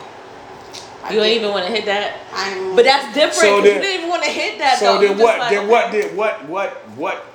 I 1.03 1.13
You 1.13 1.19
ain't 1.21 1.25
didn't. 1.25 1.37
even 1.43 1.49
want 1.51 1.65
to 1.65 1.71
hit 1.71 1.85
that. 1.85 2.19
I 2.33 2.53
ain't 2.55 2.75
But 2.75 2.85
that's 2.85 3.05
different. 3.15 3.33
So 3.33 3.55
'cause 3.55 3.63
then- 3.63 3.75
you 3.77 3.81
didn't 3.81 3.97
even 3.99 4.09
want 4.09 4.23
to 4.23 4.29
hit 4.29 4.59
that 4.59 4.77
So 4.79 4.85
though. 4.95 5.01
You 5.01 5.07
then 5.09 5.17
what? 5.17 5.39
like, 5.39 5.49
then 5.49 5.67
what 5.67 5.91
did 5.91 6.15
what 6.15 6.45
what 6.47 6.69
what? 6.95 7.25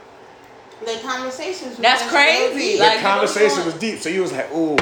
the 0.84 0.98
conversations. 1.02 1.78
That's 1.78 2.02
just 2.02 2.12
crazy. 2.12 2.54
real. 2.56 2.78
The 2.78 2.84
Like, 2.84 3.00
conversation 3.00 3.64
was 3.64 3.74
deep, 3.74 4.00
so 4.00 4.08
you 4.10 4.20
was 4.22 4.32
like, 4.32 4.52
ooh. 4.54 4.76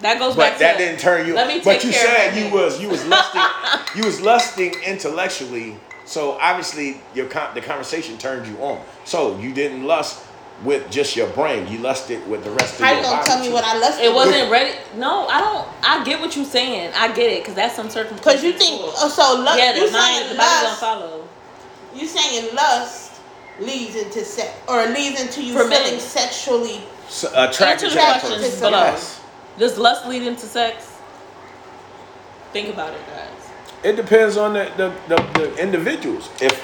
That 0.00 0.18
goes 0.18 0.34
But 0.34 0.52
back 0.52 0.58
that 0.58 0.72
to 0.74 0.78
didn't 0.78 1.00
turn 1.00 1.26
you. 1.26 1.34
Let 1.34 1.48
me 1.48 1.60
but 1.62 1.84
you 1.84 1.90
care 1.90 2.04
of 2.04 2.16
said 2.16 2.32
my 2.32 2.38
you 2.38 2.44
man. 2.44 2.52
was 2.52 2.80
you 2.80 2.88
was 2.88 3.04
lusting 3.06 3.42
you 3.96 4.06
was 4.06 4.20
lusting 4.20 4.74
intellectually. 4.84 5.76
So 6.04 6.32
obviously 6.40 7.00
your 7.14 7.26
con- 7.26 7.54
the 7.54 7.60
conversation 7.60 8.18
turned 8.18 8.46
you 8.46 8.56
on. 8.62 8.82
So 9.04 9.38
you 9.38 9.52
didn't 9.52 9.84
lust 9.84 10.24
with 10.64 10.90
just 10.90 11.16
your 11.16 11.28
brain. 11.28 11.66
You 11.68 11.78
lusted 11.78 12.26
with 12.28 12.44
the 12.44 12.50
rest 12.50 12.74
of 12.74 12.80
How 12.80 12.90
your 12.92 12.98
you 12.98 13.04
gonna 13.04 13.24
tell 13.24 13.40
me 13.40 13.50
what 13.50 13.64
I 13.64 13.78
lusted? 13.78 14.04
It 14.04 14.14
wasn't 14.14 14.50
ready. 14.50 14.76
No, 14.96 15.26
I 15.28 15.40
don't. 15.40 15.68
I 15.82 16.04
get 16.04 16.20
what 16.20 16.36
you're 16.36 16.44
saying. 16.44 16.92
I 16.96 17.08
get 17.12 17.30
it 17.30 17.42
because 17.42 17.54
that's 17.54 17.74
some 17.76 17.90
circumstances. 17.90 18.42
Because 18.42 18.44
you 18.44 18.52
think 18.52 18.80
oh, 18.82 19.08
so. 19.08 19.42
Lust, 19.42 19.58
yeah, 19.58 19.74
you 19.74 19.86
the 19.86 19.92
mind, 19.92 20.16
saying 20.16 20.28
the 20.30 20.36
body 20.36 20.50
don't 20.50 20.64
lust. 20.64 20.80
follow. 20.80 21.28
You 21.94 22.06
saying 22.06 22.54
lust 22.54 23.20
leads 23.60 23.96
into 23.96 24.24
sex 24.24 24.50
or 24.68 24.86
leads 24.86 25.20
into 25.20 25.42
you 25.42 25.52
For 25.52 25.68
men. 25.68 25.82
feeling 25.84 26.00
sexually. 26.00 26.80
So, 27.08 27.28
attracted 27.28 27.66
Answer 27.66 27.88
to 27.88 28.40
the 28.40 28.48
that 28.48 28.60
below. 28.60 28.78
Yes. 28.78 29.19
Does 29.60 29.76
lust 29.76 30.06
lead 30.06 30.22
into 30.22 30.46
sex? 30.46 30.96
Think 32.54 32.72
about 32.72 32.94
it, 32.94 33.00
guys. 33.06 33.50
It 33.84 33.96
depends 33.96 34.38
on 34.38 34.54
the, 34.54 34.72
the, 34.78 35.14
the, 35.14 35.22
the 35.38 35.56
individuals. 35.62 36.30
If, 36.40 36.56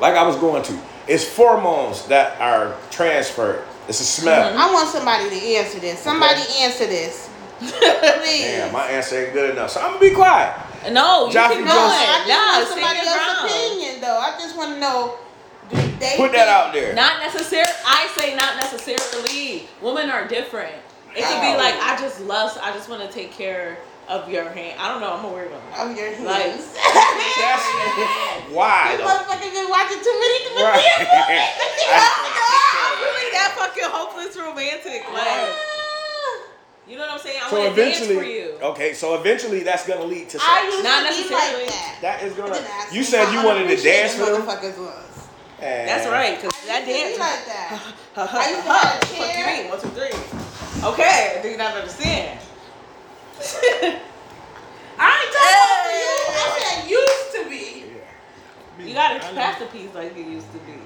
like 0.00 0.14
I 0.14 0.26
was 0.26 0.34
going 0.36 0.62
to, 0.64 0.80
it's 1.06 1.24
pheromones 1.24 2.08
that 2.08 2.40
are 2.40 2.74
transferred. 2.90 3.62
It's 3.86 4.00
a 4.00 4.04
smell. 4.04 4.48
Mm-hmm. 4.48 4.58
I 4.58 4.72
want 4.72 4.88
somebody 4.88 5.28
to 5.28 5.36
answer 5.56 5.78
this. 5.78 5.98
Somebody 6.00 6.40
answer 6.58 6.86
this, 6.86 7.28
please. 7.58 7.70
Damn, 7.70 8.72
my 8.72 8.86
answer 8.86 9.22
ain't 9.22 9.34
good 9.34 9.50
enough. 9.50 9.70
So 9.70 9.80
I'm 9.80 9.92
gonna 9.92 10.00
be 10.00 10.14
quiet. 10.14 10.58
No, 10.90 11.26
you 11.28 11.34
Joffrey 11.34 11.60
keep 11.60 11.66
no, 11.66 11.72
going. 11.72 11.92
Johnson. 11.92 12.08
I 12.08 12.24
just 12.26 12.28
Nah, 12.28 12.56
want 12.56 12.68
somebody 12.68 12.98
else's 12.98 13.14
ground. 13.14 13.50
opinion 13.50 14.00
though. 14.00 14.18
I 14.18 14.30
just 14.40 14.56
want 14.56 14.74
to 14.74 14.80
know. 14.80 15.18
Do 15.68 15.76
they 15.98 16.14
Put 16.16 16.32
that 16.32 16.48
out 16.48 16.72
there. 16.72 16.94
Not 16.94 17.20
necessarily. 17.20 17.70
I 17.86 18.08
say 18.16 18.34
not 18.34 18.56
necessarily. 18.56 19.68
Women 19.82 20.10
are 20.10 20.26
different. 20.26 20.74
It 21.16 21.24
could 21.24 21.40
be 21.40 21.56
like 21.56 21.74
I 21.80 21.96
just 22.00 22.20
lust. 22.22 22.58
I 22.62 22.72
just 22.72 22.88
want 22.88 23.02
to 23.02 23.08
take 23.08 23.32
care 23.32 23.78
of 24.08 24.28
your 24.30 24.48
hand. 24.50 24.78
I 24.78 24.88
don't 24.92 25.00
know. 25.00 25.12
I'm 25.16 25.24
a 25.24 25.32
weird 25.32 25.50
one. 25.50 25.60
Of 25.90 25.96
your 25.96 26.10
Like- 26.22 26.52
That's 27.36 27.64
why 28.52 28.94
You 28.96 29.02
motherfuckers 29.04 29.52
been 29.52 29.68
watching 29.68 29.98
too 29.98 30.16
many 30.20 30.38
too 30.46 30.54
Right. 30.62 30.84
many 31.28 31.40
I'm 31.88 33.00
really 33.02 33.30
that 33.32 33.54
fucking 33.58 33.84
hopeless 33.84 34.36
romantic. 34.36 35.02
Like, 35.12 35.48
you 36.86 36.94
know 36.96 37.02
what 37.02 37.10
I'm 37.14 37.18
saying? 37.18 37.40
I 37.44 37.50
So 37.50 37.58
want 37.64 37.74
to 37.74 37.82
dance 37.82 37.98
for 37.98 38.04
eventually, 38.04 38.34
you. 38.38 38.58
okay, 38.62 38.92
so 38.94 39.14
eventually 39.18 39.60
that's 39.64 39.86
gonna 39.88 40.04
lead 40.04 40.28
to 40.30 40.38
sex. 40.38 40.44
I 40.46 40.64
used 40.64 40.84
Not 40.84 41.02
to 41.02 41.10
be 41.10 41.16
necessarily. 41.28 41.64
like 41.64 41.72
that. 41.74 41.98
that 42.02 42.22
is 42.22 42.32
gonna. 42.34 42.54
You 42.92 42.98
you 42.98 43.04
said 43.04 43.32
you 43.32 43.42
wanted 43.44 43.66
to 43.76 43.82
dance 43.82 44.14
for 44.14 44.26
them. 44.26 44.42
Motherfuckers 44.42 44.78
was. 44.78 45.28
That's 45.58 46.06
eh. 46.06 46.10
right, 46.12 46.40
cause 46.40 46.52
I 46.62 46.66
that 46.66 46.86
dance. 46.86 47.18
like 47.18 47.44
that. 47.46 47.82
I 48.16 48.20
I 48.22 48.50
used 48.50 48.62
to 48.62 48.72
have 48.72 49.02
a 49.02 49.06
Fuck 49.06 49.10
you 49.10 49.24
chair. 49.26 49.46
mean? 49.56 49.68
One, 49.70 49.80
two, 49.80 49.88
three. 49.88 50.45
Okay, 50.84 51.40
do 51.42 51.48
you 51.48 51.56
not 51.56 51.74
understand? 51.74 52.38
I 54.98 55.08
ain't 55.08 55.32
talking 55.34 55.56
about 55.66 55.88
you. 55.92 56.12
I 56.28 56.46
said 56.60 56.90
used 56.90 57.30
to 57.34 57.48
be. 57.48 58.86
you 58.86 58.94
gotta 58.94 59.20
pass 59.34 59.58
the 59.58 59.66
piece 59.66 59.92
like 59.94 60.16
you 60.16 60.24
used 60.24 60.50
to 60.52 60.58
be. 60.58 60.78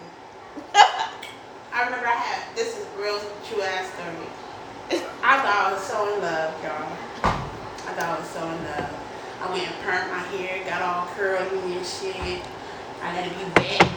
I 1.73 1.85
remember 1.85 2.07
I 2.07 2.15
had 2.15 2.57
this 2.57 2.79
is 2.79 2.87
real 2.99 3.19
true 3.49 3.63
ass 3.63 3.93
story. 3.93 5.03
I 5.23 5.43
thought 5.43 5.69
I 5.69 5.73
was 5.73 5.83
so 5.83 6.15
in 6.15 6.21
love, 6.23 6.55
y'all. 6.63 6.91
I 7.23 7.93
thought 7.93 8.17
I 8.17 8.19
was 8.19 8.29
so 8.31 8.43
in 8.43 8.65
love. 8.65 8.91
I 9.43 9.51
went 9.51 9.67
and 9.67 9.75
permed 9.85 10.11
my 10.11 10.23
hair, 10.37 10.65
got 10.65 10.83
all 10.83 11.07
curly 11.15 11.77
and 11.77 11.87
shit. 11.87 12.43
I 13.03 13.15
let 13.15 13.27
it 13.27 13.35
be 13.37 13.45
wet. 13.61 13.89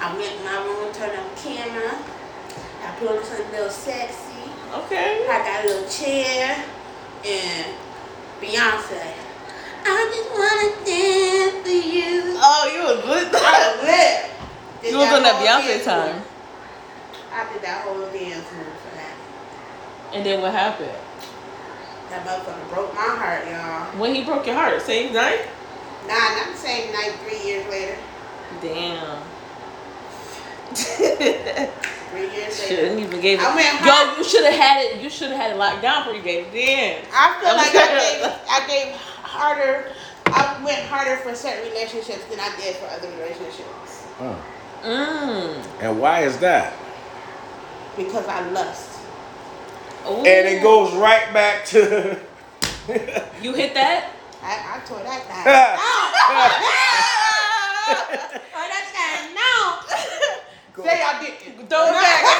I 0.00 0.16
went 0.16 0.32
in 0.32 0.44
my 0.44 0.56
room, 0.64 0.92
turned 0.92 1.18
on 1.18 1.28
the 1.28 1.40
camera. 1.40 1.98
I 2.82 2.96
put 2.98 3.08
on 3.08 3.24
something 3.24 3.50
little 3.52 3.70
sexy. 3.70 4.33
Okay. 4.74 5.26
I 5.28 5.38
got 5.38 5.64
a 5.64 5.68
little 5.68 5.88
chair 5.88 6.64
and 7.24 7.66
Beyonce. 8.40 9.14
I 9.86 10.10
just 10.10 10.30
wanna 10.34 10.68
dance 10.84 11.62
for 11.62 11.88
you. 11.88 12.34
Oh, 12.36 12.70
you 12.74 12.82
was 12.82 13.04
lit. 13.04 13.34
I 13.34 13.76
was 13.76 13.84
lit. 13.86 14.30
Did 14.82 14.90
You 14.92 14.98
was 14.98 15.12
on 15.12 15.22
that 15.22 15.36
Beyonce 15.40 15.84
time. 15.84 16.16
move. 16.16 16.26
I 17.32 17.52
did 17.52 17.62
that 17.62 17.84
whole 17.84 18.00
dance 18.00 18.46
move 18.52 18.74
for 18.82 18.96
that. 18.96 19.16
And 20.12 20.26
then 20.26 20.40
what 20.40 20.52
happened? 20.52 20.90
That 22.10 22.26
motherfucker 22.26 22.74
broke 22.74 22.94
my 22.94 23.00
heart, 23.00 23.46
y'all. 23.46 24.00
When 24.00 24.14
he 24.14 24.24
broke 24.24 24.46
your 24.46 24.54
heart, 24.56 24.80
same 24.82 25.12
night? 25.12 25.46
Nah, 26.06 26.14
not 26.14 26.52
the 26.52 26.58
same 26.58 26.92
night, 26.92 27.12
three 27.24 27.42
years 27.48 27.66
later. 27.70 27.96
Damn. 28.60 29.18
Three 30.76 32.30
years 32.30 32.58
later. 32.60 32.76
Shouldn't 32.76 33.00
even 33.00 33.20
gave 33.20 33.38
it. 33.40 33.44
I 33.44 33.54
went 33.54 33.84
Yo, 33.84 34.16
you 34.18 34.24
should 34.24 34.44
have 34.44 34.54
had 34.54 34.80
it. 34.84 35.02
You 35.02 35.10
should 35.10 35.30
have 35.30 35.40
had 35.40 35.50
it 35.52 35.56
locked 35.58 35.82
down 35.82 36.02
before 36.02 36.14
you 36.16 36.22
gave 36.22 36.46
it 36.46 36.54
in. 36.54 37.04
I 37.12 37.40
feel 37.40 37.56
like 37.56 37.74
I 37.74 37.88
gave, 37.98 38.24
I 38.50 38.66
gave 38.68 38.94
harder, 39.22 39.92
I 40.26 40.62
went 40.64 40.80
harder 40.86 41.16
for 41.22 41.34
certain 41.34 41.64
relationships 41.70 42.24
than 42.26 42.38
I 42.40 42.54
did 42.56 42.76
for 42.76 42.86
other 42.86 43.08
relationships. 43.10 44.06
Uh, 44.20 44.36
Mm. 44.84 45.64
and 45.80 45.98
why 45.98 46.20
is 46.24 46.36
that? 46.40 46.74
Because 47.96 48.26
I 48.28 48.46
lust. 48.50 49.00
Ooh. 50.06 50.16
And 50.18 50.46
it 50.46 50.62
goes 50.62 50.92
right 50.94 51.32
back 51.32 51.64
to. 51.66 52.18
You 53.40 53.54
hit 53.54 53.72
that? 53.72 54.10
I, 54.42 54.76
I 54.76 54.80
tore 54.86 54.98
that 54.98 55.26
down. 55.26 55.44
Tore 55.46 56.36
that 57.88 58.30
down. 58.34 58.40
No. 60.76 60.84
Say 60.84 61.02
I 61.02 61.22
didn't. 61.22 61.38
Throw 61.38 61.62
it 61.62 61.70
back. 61.70 61.74
I 61.74 61.76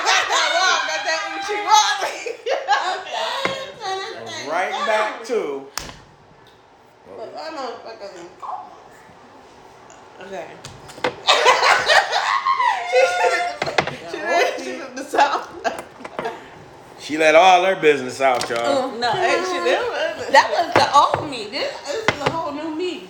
got 0.03 0.27
that 0.27 0.51
wrong. 0.55 0.81
Got 0.91 1.03
that 1.07 1.21
Uchi 1.39 1.55
right 1.55 1.95
back 4.87 5.25
to. 5.25 5.67
But 7.17 7.35
I 7.39 7.51
know 7.51 7.77
fucking. 7.85 8.29
Okay. 10.27 10.47
she 14.59 14.65
did. 14.65 14.97
The 14.97 15.05
sound. 15.05 15.45
She 16.99 17.19
let 17.19 17.35
all 17.35 17.65
her 17.65 17.77
business 17.81 18.21
out, 18.21 18.49
y'all. 18.49 18.59
Oh, 18.61 18.97
no, 18.99 19.11
hey, 19.13 19.43
she. 19.45 19.59
That 20.33 20.51
was 20.51 20.73
the 20.75 20.93
old 20.97 21.31
me. 21.31 21.49
This, 21.51 21.73
this 21.87 22.05
is 22.09 22.21
a 22.21 22.31
whole 22.31 22.53
new 22.53 22.75
me. 22.75 23.09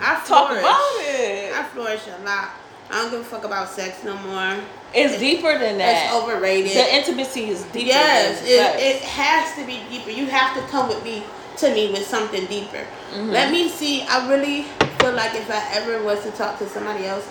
I 0.00 0.22
Talk 0.26 0.50
about 0.50 0.80
it. 1.00 1.52
I 1.54 1.62
flourish 1.74 2.06
a 2.06 2.18
lot. 2.24 2.50
I 2.90 3.02
don't 3.02 3.10
give 3.10 3.20
a 3.20 3.24
fuck 3.24 3.44
about 3.44 3.68
sex 3.68 4.04
no 4.04 4.16
more. 4.18 4.62
It's 4.94 5.18
deeper 5.18 5.58
than 5.58 5.78
that. 5.78 6.06
It's 6.06 6.14
overrated. 6.14 6.72
The 6.72 6.94
intimacy 6.94 7.46
is 7.46 7.64
deeper. 7.64 7.86
yes, 7.86 8.40
than 8.40 8.48
it, 8.48 8.96
it 8.96 9.02
has 9.02 9.54
to 9.56 9.66
be 9.66 9.80
deeper. 9.90 10.10
You 10.10 10.26
have 10.26 10.54
to 10.56 10.62
come 10.70 10.88
with 10.88 11.02
me 11.04 11.22
to 11.58 11.74
me 11.74 11.90
with 11.90 12.06
something 12.06 12.46
deeper. 12.46 12.86
Mm-hmm. 13.12 13.30
Let 13.30 13.50
me 13.50 13.68
see. 13.68 14.02
I 14.02 14.28
really 14.28 14.62
feel 15.00 15.12
like 15.12 15.34
if 15.34 15.50
I 15.50 15.62
ever 15.72 16.02
was 16.02 16.22
to 16.24 16.30
talk 16.32 16.58
to 16.58 16.68
somebody 16.68 17.06
else, 17.06 17.28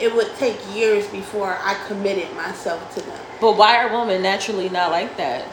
it 0.00 0.14
would 0.14 0.34
take 0.36 0.58
years 0.74 1.06
before 1.08 1.56
I 1.60 1.74
committed 1.86 2.34
myself 2.36 2.94
to 2.94 3.00
them. 3.02 3.18
But 3.40 3.56
why 3.56 3.84
are 3.84 3.96
women 3.96 4.22
naturally 4.22 4.68
not 4.68 4.90
like 4.90 5.16
that? 5.16 5.44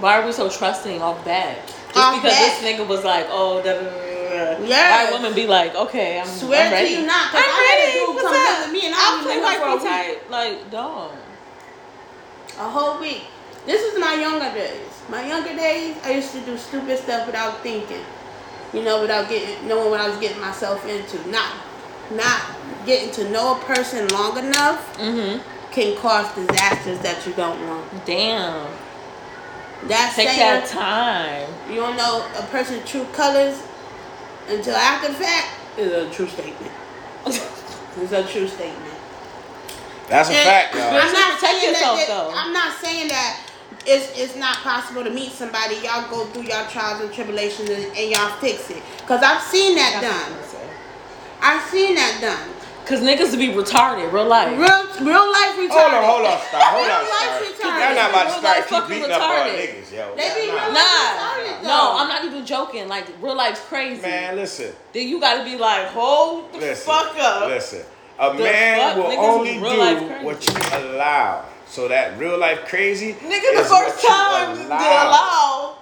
Why 0.00 0.20
are 0.20 0.26
we 0.26 0.32
so 0.32 0.48
trusting 0.48 1.02
off 1.02 1.24
bat? 1.24 1.58
Just 1.66 1.96
Off 1.96 2.14
because 2.16 2.36
bat. 2.36 2.60
this 2.60 2.78
nigga 2.78 2.86
was 2.86 3.04
like, 3.04 3.26
oh, 3.28 3.62
da, 3.62 3.74
da, 3.74 3.90
da, 3.90 4.07
Yes. 4.30 5.10
Why 5.12 5.18
women 5.18 5.34
be 5.34 5.46
like, 5.46 5.74
okay, 5.74 6.20
I'm, 6.20 6.26
Swear 6.26 6.66
I'm 6.66 6.72
ready. 6.72 6.94
to 6.94 7.00
you 7.00 7.06
not, 7.06 7.28
I'm 7.32 7.36
I 7.36 7.40
had 7.40 7.78
a 7.78 7.86
ready. 7.86 8.12
What's 8.14 8.22
come 8.22 8.64
up? 8.66 8.72
me 8.72 8.86
and 8.86 8.94
I'll 8.96 9.22
play 9.22 9.40
white 9.40 9.58
for 9.58 9.68
a 9.68 9.78
be 9.78 9.84
tight. 9.84 10.30
Like, 10.30 10.70
dog. 10.70 11.12
A 12.58 12.68
whole 12.68 13.00
week. 13.00 13.24
This 13.66 13.82
is 13.82 13.98
my 14.00 14.14
younger 14.14 14.52
days. 14.52 14.80
My 15.08 15.26
younger 15.26 15.54
days, 15.56 15.96
I 16.04 16.12
used 16.12 16.32
to 16.32 16.40
do 16.40 16.56
stupid 16.58 16.98
stuff 16.98 17.26
without 17.26 17.62
thinking. 17.62 18.04
You 18.72 18.82
know, 18.82 19.00
without 19.00 19.28
getting 19.28 19.66
knowing 19.68 19.90
what 19.90 20.00
I 20.00 20.08
was 20.08 20.18
getting 20.18 20.40
myself 20.40 20.86
into. 20.86 21.16
Not 21.30 21.52
not 22.10 22.42
getting 22.86 23.10
to 23.12 23.30
know 23.30 23.56
a 23.56 23.64
person 23.64 24.08
long 24.08 24.38
enough 24.38 24.96
Mm-hmm. 24.98 25.40
can 25.72 25.96
cause 25.98 26.26
disasters 26.34 26.98
that 27.00 27.26
you 27.26 27.32
don't 27.34 27.58
want. 27.68 28.04
Damn. 28.06 28.66
That's 29.86 30.16
Take 30.16 30.36
that 30.38 30.66
time. 30.66 31.48
you 31.70 31.76
don't 31.76 31.96
know 31.96 32.26
a 32.36 32.42
person's 32.46 32.88
true 32.88 33.04
colors 33.12 33.62
until 34.48 34.74
after 34.74 35.08
the 35.08 35.14
fact 35.14 35.78
is 35.78 35.92
a 35.92 36.10
true 36.14 36.26
statement. 36.28 36.72
It's 38.00 38.12
a 38.12 38.22
true 38.22 38.46
statement. 38.46 38.94
That's 40.08 40.28
a 40.30 40.32
And 40.32 40.46
fact, 40.46 40.74
I'm 40.74 40.80
y'all. 40.80 40.96
Especially 40.98 41.18
not 41.18 41.34
protect 41.34 41.60
saying 41.60 41.72
yourself, 41.74 41.98
that, 41.98 42.06
though. 42.06 42.30
I'm 42.32 42.52
not 42.52 42.72
saying 42.78 43.08
that 43.08 43.40
it's 43.86 44.16
it's 44.18 44.36
not 44.36 44.56
possible 44.58 45.02
to 45.04 45.10
meet 45.10 45.32
somebody. 45.32 45.76
Y'all 45.82 46.08
go 46.08 46.24
through 46.26 46.44
y'all 46.44 46.68
trials 46.70 47.00
and 47.02 47.12
tribulations 47.12 47.68
and, 47.68 47.84
and 47.96 48.10
y'all 48.10 48.30
fix 48.38 48.70
it. 48.70 48.82
Cause 49.06 49.20
I've 49.22 49.42
seen 49.42 49.74
that 49.76 49.98
done. 50.00 50.38
I've 51.42 51.62
seen 51.70 51.94
that 51.96 52.18
done. 52.20 52.48
Cause 52.88 53.00
niggas 53.00 53.30
to 53.32 53.36
be 53.36 53.48
retarded, 53.48 54.10
real 54.12 54.24
life. 54.24 54.48
Real, 54.58 55.06
real 55.06 55.30
life 55.30 55.54
retarded. 55.60 55.68
Hold 55.76 55.92
on, 55.92 56.04
hold 56.08 56.26
on, 56.26 56.40
stop, 56.48 56.62
hold 56.72 56.86
Real 56.86 56.94
on, 56.96 57.02
life 57.04 57.52
stop. 57.54 57.68
retarded. 57.68 57.84
Y'all 57.84 57.94
not 57.94 58.10
about 58.10 58.24
to 58.24 58.30
start 58.30 58.42
life 58.42 58.56
keep 58.68 58.78
fucking 58.80 58.96
beating 58.96 59.12
up 59.12 59.22
on 59.22 59.46
niggas, 59.48 59.92
yo. 59.92 60.16
They 60.16 60.28
be 60.40 60.48
Nah. 60.48 60.54
real 60.54 60.54
life 60.56 60.72
Nah, 60.72 60.80
retarded, 60.80 61.62
though. 61.62 61.68
no, 61.68 61.96
I'm 61.98 62.08
not 62.08 62.24
even 62.24 62.46
joking. 62.46 62.88
Like 62.88 63.06
real 63.20 63.34
life's 63.36 63.60
crazy. 63.60 64.00
Man, 64.00 64.36
listen, 64.36 64.72
Then 64.94 65.06
you 65.06 65.20
gotta 65.20 65.44
be 65.44 65.56
like, 65.58 65.88
hold 65.88 66.50
the 66.54 66.58
listen, 66.60 66.86
fuck 66.92 67.14
up. 67.18 67.48
listen. 67.48 67.84
A 68.18 68.32
The 68.34 68.42
man 68.42 68.78
fuck? 68.78 68.96
will 68.96 69.10
Niggas 69.12 69.18
only 69.36 69.58
real 69.58 70.00
do 70.00 70.06
crazy. 70.08 70.24
what 70.24 70.48
you 70.48 70.78
allow. 70.94 71.44
So 71.68 71.88
that 71.88 72.18
real 72.18 72.38
life 72.38 72.64
crazy. 72.64 73.12
Nigga, 73.12 73.52
the 73.52 73.60
is 73.60 73.68
first 73.68 73.70
what 73.70 74.02
you 74.02 74.08
time 74.08 74.56
to 74.56 74.64
allow. 74.66 75.74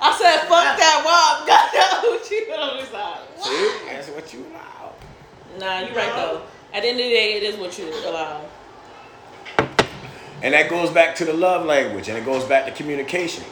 I 0.00 0.12
said, 0.16 0.40
fuck 0.46 0.76
that 0.78 1.02
Rob. 1.04 1.46
Got 1.48 1.72
that 1.72 2.02
Uchi 2.04 2.52
on 2.52 2.78
his 2.78 2.88
side. 2.88 3.18
See, 3.42 3.88
that's 3.90 4.08
what 4.10 4.32
you 4.32 4.46
allow. 4.52 4.75
Nah, 5.58 5.80
you're 5.80 5.94
right 5.94 6.14
though. 6.14 6.42
At 6.72 6.82
the 6.82 6.88
end 6.88 7.00
of 7.00 7.04
the 7.04 7.10
day, 7.10 7.34
it 7.34 7.42
is 7.42 7.56
what 7.56 7.78
you 7.78 7.92
allow. 8.06 8.44
And 10.42 10.52
that 10.52 10.68
goes 10.68 10.90
back 10.90 11.16
to 11.16 11.24
the 11.24 11.32
love 11.32 11.64
language 11.64 12.08
and 12.08 12.18
it 12.18 12.24
goes 12.24 12.44
back 12.44 12.66
to 12.66 12.72
communication 12.72 13.44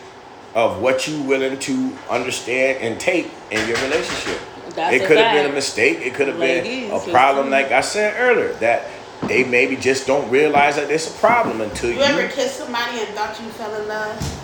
of 0.55 0.81
what 0.81 1.09
you 1.09 1.23
willing 1.23 1.59
to 1.59 1.97
understand 2.11 2.79
and 2.83 3.01
take 3.01 3.31
in 3.51 3.67
your 3.67 3.77
relationship. 3.79 4.39
That's 4.75 4.95
it 4.95 5.07
could 5.07 5.17
have 5.19 5.35
been 5.35 5.51
a 5.51 5.55
mistake. 5.55 5.99
It 6.01 6.15
could 6.15 6.29
have 6.29 6.39
been 6.39 6.91
a 6.91 7.01
problem, 7.11 7.51
like 7.51 7.73
I 7.73 7.81
said 7.81 8.15
earlier, 8.19 8.53
that 8.55 8.85
they 9.23 9.45
maybe 9.45 9.77
just 9.77 10.07
don't 10.07 10.29
realize 10.31 10.77
that 10.77 10.91
it's 10.91 11.09
a 11.09 11.19
problem 11.19 11.61
until 11.61 11.91
you, 11.91 11.97
You 11.97 12.03
ever 12.03 12.29
kissed 12.29 12.57
somebody 12.57 12.99
and 13.01 13.09
thought 13.11 13.41
you 13.41 13.49
fell 13.51 13.75
in 13.81 13.89
love? 13.89 14.41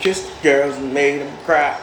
kissed 0.00 0.30
girls 0.42 0.76
and 0.76 0.92
made 0.92 1.20
them 1.20 1.36
cry. 1.44 1.80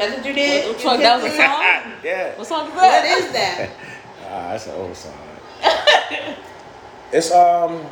That's 0.00 0.16
what 0.16 0.26
you 0.26 0.32
did? 0.32 0.64
What- 0.66 0.74
what 0.76 0.82
You 0.82 0.88
song- 0.90 1.00
that 1.00 1.22
was 1.22 1.32
a 1.32 1.36
song? 1.36 1.92
yeah. 2.04 2.34
What 2.38 2.46
song 2.46 2.66
is 2.68 2.74
What 2.74 2.80
that? 2.80 3.18
is 3.20 3.32
that? 3.32 3.70
Ah, 4.32 4.50
that's 4.52 4.66
an 4.68 4.74
old 4.74 4.96
song. 4.96 5.12
it's 7.12 7.32
um, 7.32 7.84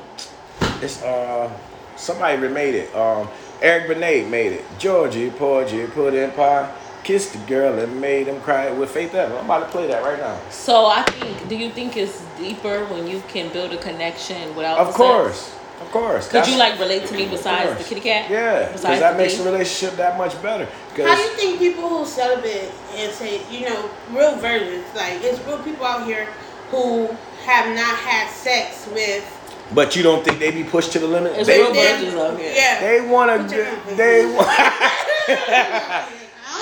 it's 0.81 1.03
uh, 1.03 1.51
somebody 1.97 2.39
remade 2.41 2.75
it. 2.77 2.95
Um, 2.95 3.29
Eric 3.61 3.89
Benet 3.89 4.29
made 4.29 4.53
it. 4.53 4.65
Georgie, 4.79 5.31
Porgy, 5.31 5.87
put 5.89 6.15
in 6.15 6.31
pie, 6.31 6.73
kissed 7.03 7.33
the 7.33 7.39
girl 7.41 7.77
and 7.81 8.01
made 8.01 8.29
him 8.29 8.41
cry 8.43 8.71
with 8.71 8.91
Faith 8.91 9.15
Evans. 9.17 9.37
I'm 9.41 9.47
about 9.47 9.65
to 9.67 9.71
play 9.73 9.89
that 9.89 10.05
right 10.05 10.19
now. 10.21 10.39
So 10.51 10.87
I 10.87 11.03
think, 11.03 11.49
do 11.49 11.57
you 11.57 11.71
think 11.71 11.97
it's 11.97 12.23
deeper 12.39 12.85
when 12.87 13.09
you 13.09 13.21
can 13.27 13.53
build 13.53 13.73
a 13.73 13.79
connection 13.79 14.55
without? 14.55 14.79
Of 14.79 14.95
course, 14.95 15.41
sex? 15.41 15.58
Of 15.81 15.91
course. 15.91 16.29
Could 16.29 16.47
you 16.47 16.57
like 16.59 16.79
relate 16.79 17.07
to 17.07 17.15
me 17.15 17.27
besides 17.29 17.77
the 17.79 17.85
kitty 17.85 18.01
cat? 18.01 18.31
Yeah, 18.31 18.67
because 18.67 18.83
that 18.83 19.13
the 19.13 19.19
makes 19.19 19.35
bee? 19.37 19.45
the 19.45 19.51
relationship 19.53 19.97
that 19.97 20.19
much 20.19 20.41
better. 20.43 20.67
How 20.97 21.15
do 21.15 21.23
you 21.23 21.29
think 21.31 21.59
people 21.59 21.89
who 21.89 22.05
celibate 22.05 22.71
and 22.95 23.13
say, 23.13 23.41
you 23.51 23.69
know, 23.69 23.91
real 24.11 24.37
virgins, 24.37 24.85
like 24.97 25.23
it's 25.23 25.39
real 25.47 25.59
people 25.63 25.85
out 25.87 26.05
here 26.07 26.27
who 26.71 27.07
have 27.45 27.75
not 27.75 27.97
had 27.99 28.29
sex 28.31 28.87
with 28.93 29.25
but 29.75 29.95
you 29.95 30.03
don't 30.03 30.25
think 30.25 30.39
they 30.39 30.51
be 30.51 30.65
pushed 30.65 30.93
to 30.93 30.99
the 30.99 31.07
limit? 31.07 31.33
It's 31.37 31.47
they 31.47 31.61
real 31.61 31.75
virgins 31.75 32.15
out 32.15 32.39
here. 32.39 32.53
Yeah. 32.55 32.81
they 32.81 33.01
want 33.03 33.51
to. 33.51 33.57
your- 33.57 33.97
They 33.97 34.25
want. 34.35 34.49
I 35.29 36.09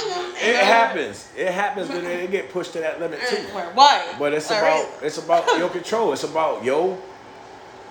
don't 0.00 0.08
know. 0.10 0.38
It 0.40 0.56
happens. 0.56 1.30
It 1.36 1.52
happens 1.52 1.88
when 1.88 2.04
they 2.04 2.26
get 2.26 2.50
pushed 2.50 2.72
to 2.74 2.80
that 2.80 2.98
limit 3.00 3.20
too. 3.28 3.36
Why? 3.74 4.14
But 4.18 4.34
it's 4.34 4.50
All 4.50 4.58
about 4.58 4.84
right. 4.84 5.02
it's 5.02 5.18
about 5.18 5.46
your 5.58 5.68
control. 5.70 6.12
It's 6.12 6.24
about 6.24 6.64
yo. 6.64 7.00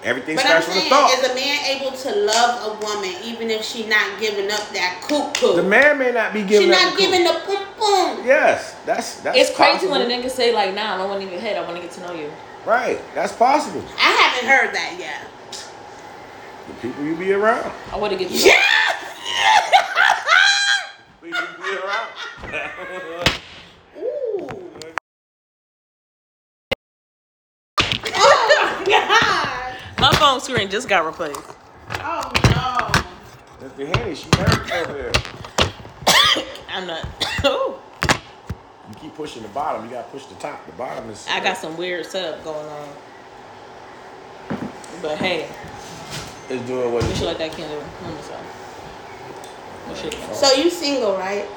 Everything 0.03 0.35
But 0.35 0.45
I'm 0.45 0.61
starts 0.61 0.67
with 0.67 0.75
a 0.77 0.79
saying, 0.81 0.89
thought. 0.91 1.09
is 1.11 1.23
a 1.31 1.35
man 1.35 1.65
able 1.65 1.91
to 1.91 2.15
love 2.15 2.77
a 2.77 2.79
woman 2.85 3.11
even 3.23 3.49
if 3.49 3.63
she 3.63 3.87
not 3.87 4.19
giving 4.19 4.51
up 4.51 4.69
that 4.73 5.01
cuckoo? 5.07 5.55
The 5.55 5.63
man 5.63 5.97
may 5.97 6.11
not 6.11 6.31
be 6.33 6.43
giving. 6.43 6.67
she 6.67 6.69
giving. 6.69 6.71
not 6.71 6.91
up 6.93 6.97
giving 6.99 7.23
the 7.23 7.41
boom 7.47 7.65
boom. 7.79 8.23
Yes, 8.25 8.75
that's 8.85 9.21
that's. 9.21 9.37
It's 9.37 9.49
crazy 9.55 9.87
possible. 9.87 9.91
when 9.93 10.01
a 10.01 10.05
nigga 10.13 10.29
say 10.29 10.51
like, 10.53 10.73
"Nah, 10.75 10.93
I 10.93 10.97
don't 10.97 11.09
want 11.09 11.21
to 11.21 11.27
even 11.27 11.39
hit. 11.39 11.57
I 11.57 11.61
want 11.61 11.75
to 11.77 11.81
get 11.81 11.91
to 11.93 12.01
know 12.01 12.13
you." 12.13 12.29
Right, 12.65 12.99
that's 13.15 13.33
possible. 13.33 13.83
I 13.97 14.11
haven't 14.11 14.47
heard 14.49 14.73
that 14.75 14.95
yet. 14.99 15.21
The 16.67 16.73
people 16.87 17.03
you 17.03 17.15
be 17.15 17.31
around. 17.33 17.71
I 17.91 17.95
want 17.97 18.11
to 18.13 18.19
get 18.19 18.29
to 18.29 18.35
know 18.35 18.45
Yeah. 18.45 18.61
People 21.21 21.39
you 21.39 21.47
be 21.63 21.77
around. 21.77 22.09
Ooh. 23.97 24.49
Oh 28.17 28.47
my 28.49 28.83
god. 28.85 29.75
My 30.05 30.13
phone 30.17 30.39
screen 30.39 30.69
just 30.69 30.87
got 30.87 31.03
replaced. 31.03 31.41
Oh 31.89 32.31
no. 32.43 33.01
That's 33.59 33.73
the 33.73 33.87
Henny. 33.87 34.13
She 34.13 34.29
nervous 34.37 34.71
over 34.71 34.93
there. 34.93 35.11
I'm 36.69 36.85
not. 36.85 37.07
Ooh, 37.47 37.73
You 38.87 38.95
keep 39.01 39.15
pushing 39.15 39.41
the 39.41 39.47
bottom. 39.49 39.83
You 39.83 39.89
gotta 39.89 40.07
push 40.09 40.25
the 40.25 40.35
top. 40.35 40.63
The 40.67 40.73
bottom 40.73 41.09
is. 41.09 41.25
I 41.27 41.39
got 41.39 41.57
some 41.57 41.75
weird 41.75 42.05
setup 42.05 42.43
going 42.43 42.67
on. 42.67 42.89
But 45.01 45.17
hey, 45.17 45.49
It's 46.49 46.63
doing 46.67 46.93
what 46.93 47.03
we 47.03 47.15
should 47.15 47.25
let 47.25 47.39
that 47.39 47.53
candle. 47.53 47.83
Let 48.03 48.13
me 48.13 48.21
see. 48.21 48.33
What 49.87 49.97
should 49.97 50.13
it 50.13 50.35
So 50.35 50.51
you 50.53 50.69
single, 50.69 51.17
right? 51.17 51.47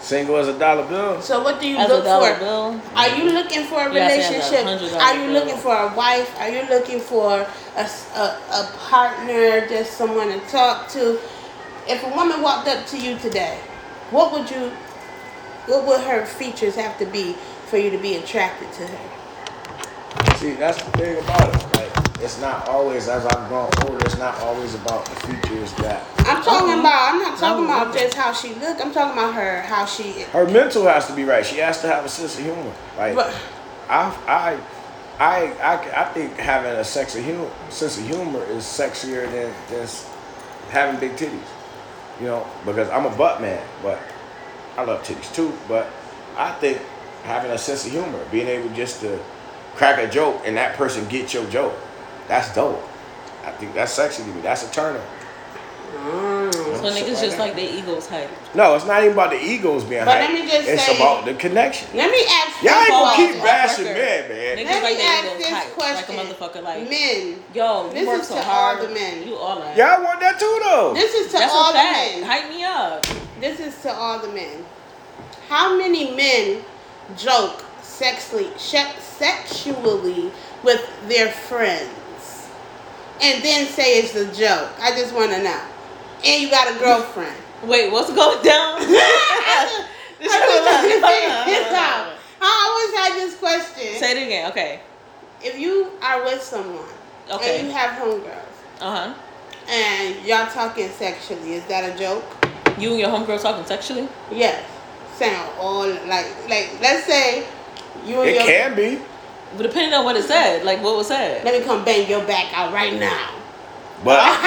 Single 0.00 0.36
as 0.36 0.48
a 0.48 0.58
dollar 0.58 0.86
bill. 0.86 1.20
So 1.20 1.42
what 1.42 1.60
do 1.60 1.68
you 1.68 1.76
As 1.76 1.90
a 1.90 1.94
look 1.94 2.04
dollar 2.04 2.34
for? 2.34 2.40
bill. 2.40 2.80
Are 2.94 3.08
you 3.16 3.30
looking 3.32 3.64
for 3.64 3.80
a 3.80 3.88
You 3.88 3.94
gotta 3.98 4.22
say 4.22 4.36
as 4.38 4.52
a 4.52 4.56
relationship? 4.64 5.00
Are 5.02 5.14
you 5.14 5.24
bill. 5.24 5.32
looking 5.32 5.56
for 5.56 5.74
a 5.76 5.94
wife? 5.96 6.30
Are 6.38 6.48
you 6.48 6.62
looking 6.68 7.00
for 7.00 7.46
a 7.76 7.80
a 7.80 8.70
partner, 8.88 9.66
just 9.68 9.92
someone 9.96 10.28
to 10.28 10.38
talk 10.48 10.88
to? 10.90 11.18
If 11.88 12.02
a 12.04 12.08
woman 12.14 12.42
walked 12.42 12.68
up 12.68 12.86
to 12.88 12.98
you 12.98 13.18
today, 13.18 13.58
what 14.10 14.32
would 14.32 14.50
you, 14.50 14.70
what 15.66 15.86
would 15.86 16.00
her 16.02 16.24
features 16.26 16.74
have 16.76 16.98
to 16.98 17.06
be 17.06 17.34
for 17.66 17.76
you 17.78 17.90
to 17.90 17.98
be 17.98 18.16
attracted 18.16 18.72
to 18.74 18.86
her? 18.86 20.36
See, 20.36 20.52
that's 20.52 20.82
the 20.82 20.90
thing 20.92 21.18
about 21.18 21.48
it. 21.54 21.76
Like, 21.76 21.85
it's 22.26 22.40
not 22.40 22.66
always 22.68 23.06
as 23.08 23.24
I've 23.24 23.48
grown 23.48 23.70
older. 23.86 24.04
It's 24.04 24.18
not 24.18 24.34
always 24.40 24.74
about 24.74 25.04
the 25.06 25.14
future. 25.26 25.36
features 25.46 25.72
that 25.74 26.04
I'm 26.18 26.42
talking 26.42 26.70
Uh-huh. 26.70 26.80
about. 26.80 27.14
I'm 27.14 27.18
not 27.22 27.38
talking 27.38 27.64
No, 27.66 27.70
about 27.72 27.94
no. 27.94 28.00
just 28.00 28.14
how 28.16 28.32
she 28.32 28.54
look. 28.54 28.80
I'm 28.84 28.92
talking 28.92 29.12
about 29.12 29.34
her 29.34 29.62
how 29.62 29.84
she. 29.86 30.22
her 30.32 30.44
mental 30.46 30.84
has 30.88 31.06
to 31.06 31.12
be 31.14 31.24
right. 31.24 31.44
She 31.46 31.58
has 31.58 31.80
to 31.82 31.86
have 31.86 32.04
a 32.04 32.08
sense 32.08 32.36
of 32.38 32.44
humor. 32.44 32.72
Like 32.98 33.14
But 33.14 33.32
I, 33.88 34.12
I, 34.26 34.58
I, 35.24 35.52
I, 35.62 36.02
I 36.02 36.04
think 36.12 36.36
having 36.36 36.72
a 36.72 36.84
sex 36.84 37.14
of 37.16 37.24
humor, 37.24 37.48
sense 37.70 37.96
of 37.98 38.06
humor 38.06 38.42
is 38.44 38.64
sexier 38.64 39.30
than 39.30 39.52
just 39.70 40.06
having 40.70 40.98
big 40.98 41.12
titties. 41.16 41.46
You 42.20 42.26
know, 42.26 42.46
because 42.64 42.88
I'm 42.90 43.06
a 43.06 43.14
butt 43.16 43.40
man, 43.40 43.62
but 43.82 44.00
I 44.76 44.84
love 44.84 45.02
titties 45.04 45.32
too. 45.34 45.52
But 45.68 45.86
I 46.36 46.50
think 46.54 46.80
having 47.22 47.50
a 47.52 47.58
sense 47.58 47.86
of 47.86 47.92
humor, 47.92 48.20
being 48.32 48.48
able 48.48 48.70
just 48.74 49.00
to 49.02 49.18
crack 49.76 49.98
a 49.98 50.10
joke 50.10 50.42
and 50.44 50.56
that 50.56 50.76
person 50.76 51.06
get 51.08 51.32
your 51.34 51.44
joke, 51.50 51.74
that's 52.28 52.54
dope. 52.54 52.82
I 53.44 53.50
think 53.52 53.74
that's 53.74 53.92
sexy 53.92 54.22
to 54.24 54.28
me. 54.30 54.40
That's 54.40 54.68
a 54.68 54.72
turn 54.72 54.96
on. 54.96 55.02
Mm. 55.96 56.52
So 56.52 56.90
niggas 56.92 57.20
just 57.20 57.38
like 57.38 57.54
their 57.56 57.68
egos 57.72 58.06
hype. 58.08 58.28
No, 58.54 58.74
it's 58.74 58.84
not 58.86 59.02
even 59.02 59.14
about 59.14 59.30
the 59.30 59.42
egos 59.42 59.82
being 59.84 60.04
But 60.04 60.18
hype. 60.20 60.28
let 60.30 60.32
me 60.44 60.50
just 60.50 60.68
it's 60.68 60.82
say- 60.84 60.96
about 60.96 61.24
the 61.24 61.34
connection. 61.34 61.88
let 61.94 62.10
me 62.10 62.18
ask. 62.28 62.62
Y'all 62.62 62.74
ain't 62.74 62.88
gonna 62.88 63.16
keep 63.16 63.42
bashing 63.42 63.84
men, 63.84 64.28
man. 64.28 64.56
Niggas 64.58 64.64
Let 64.66 64.82
like 64.82 64.92
me 64.92 64.98
their 64.98 65.08
ask 65.08 65.38
this 65.38 65.48
hype. 65.50 65.72
question. 65.74 66.16
Like 66.16 66.28
a 66.28 66.34
motherfucker 66.34 66.62
like, 66.62 66.90
men. 66.90 67.42
yo, 67.54 67.86
you 67.86 67.92
This 67.94 68.06
work 68.06 68.20
is 68.20 68.28
so 68.28 68.34
to 68.34 68.40
all 68.40 68.46
hard. 68.46 68.80
the 68.82 68.88
men. 68.94 69.26
You 69.26 69.36
all 69.36 69.58
that. 69.60 69.76
Y'all 69.76 70.02
want 70.04 70.20
that 70.20 70.38
too, 70.38 70.60
though. 70.64 70.92
This 70.94 71.14
is 71.14 71.26
to 71.32 71.38
That's 71.38 71.52
all 71.52 71.72
the 71.72 71.78
men. 71.78 72.22
Hype 72.24 72.48
me 72.50 72.64
up. 72.64 73.06
This 73.40 73.60
is 73.60 73.80
to 73.82 73.92
all 73.92 74.18
the 74.18 74.28
men. 74.28 74.64
How 75.48 75.76
many 75.78 76.14
men 76.14 76.62
joke 77.16 77.64
sexually, 77.82 78.50
sexually 78.56 80.30
with 80.62 80.82
their 81.08 81.28
friends 81.30 81.88
and 83.22 83.42
then 83.42 83.66
say 83.66 83.98
it's 84.00 84.14
a 84.14 84.26
joke? 84.32 84.70
I 84.80 84.90
just 84.90 85.14
want 85.14 85.30
to 85.32 85.42
know. 85.42 85.60
And 86.24 86.42
you 86.42 86.50
got 86.50 86.74
a 86.74 86.78
girlfriend. 86.78 87.36
Wait, 87.64 87.90
what's 87.92 88.12
going 88.12 88.42
down? 88.44 88.76
I 88.80 89.86
just 90.20 90.30
want 90.30 90.82
to 90.84 90.90
figure 90.90 91.44
this 91.46 91.72
out. 91.72 92.12
I 92.40 92.52
always 92.68 92.98
had 92.98 93.14
this 93.20 93.38
question. 93.38 93.98
Say 93.98 94.12
it 94.22 94.26
again. 94.26 94.50
Okay. 94.50 94.80
If 95.42 95.58
you 95.58 95.90
are 96.02 96.24
with 96.24 96.42
someone 96.42 96.84
Okay. 97.30 97.58
and 97.60 97.68
you 97.68 97.72
have 97.74 97.98
homegirls 98.00 98.80
Uh 98.80 99.08
huh. 99.08 99.14
and 99.68 100.24
y'all 100.26 100.46
talking 100.46 100.88
sexually, 100.90 101.54
is 101.54 101.64
that 101.66 101.94
a 101.94 101.98
joke? 101.98 102.24
You 102.78 102.90
and 102.90 102.98
your 103.00 103.08
homegirl 103.10 103.40
talking 103.42 103.64
sexually? 103.64 104.08
Yes. 104.30 104.64
Sound 105.16 105.50
all 105.58 105.86
like 106.06 106.26
like 106.48 106.70
let's 106.80 107.06
say 107.06 107.46
you 108.06 108.20
and 108.20 108.30
It 108.30 108.34
your 108.36 108.44
can 108.44 108.76
be. 108.76 108.98
But 109.56 109.62
depending 109.62 109.94
on 109.94 110.04
what 110.04 110.16
it 110.16 110.24
said, 110.24 110.64
like 110.64 110.82
what 110.82 110.96
was 110.96 111.08
said. 111.08 111.44
let 111.44 111.58
me 111.58 111.64
come 111.64 111.84
bang 111.84 112.08
your 112.08 112.24
back 112.26 112.52
out 112.52 112.72
right 112.72 112.98
now. 112.98 113.30
But 114.04 114.18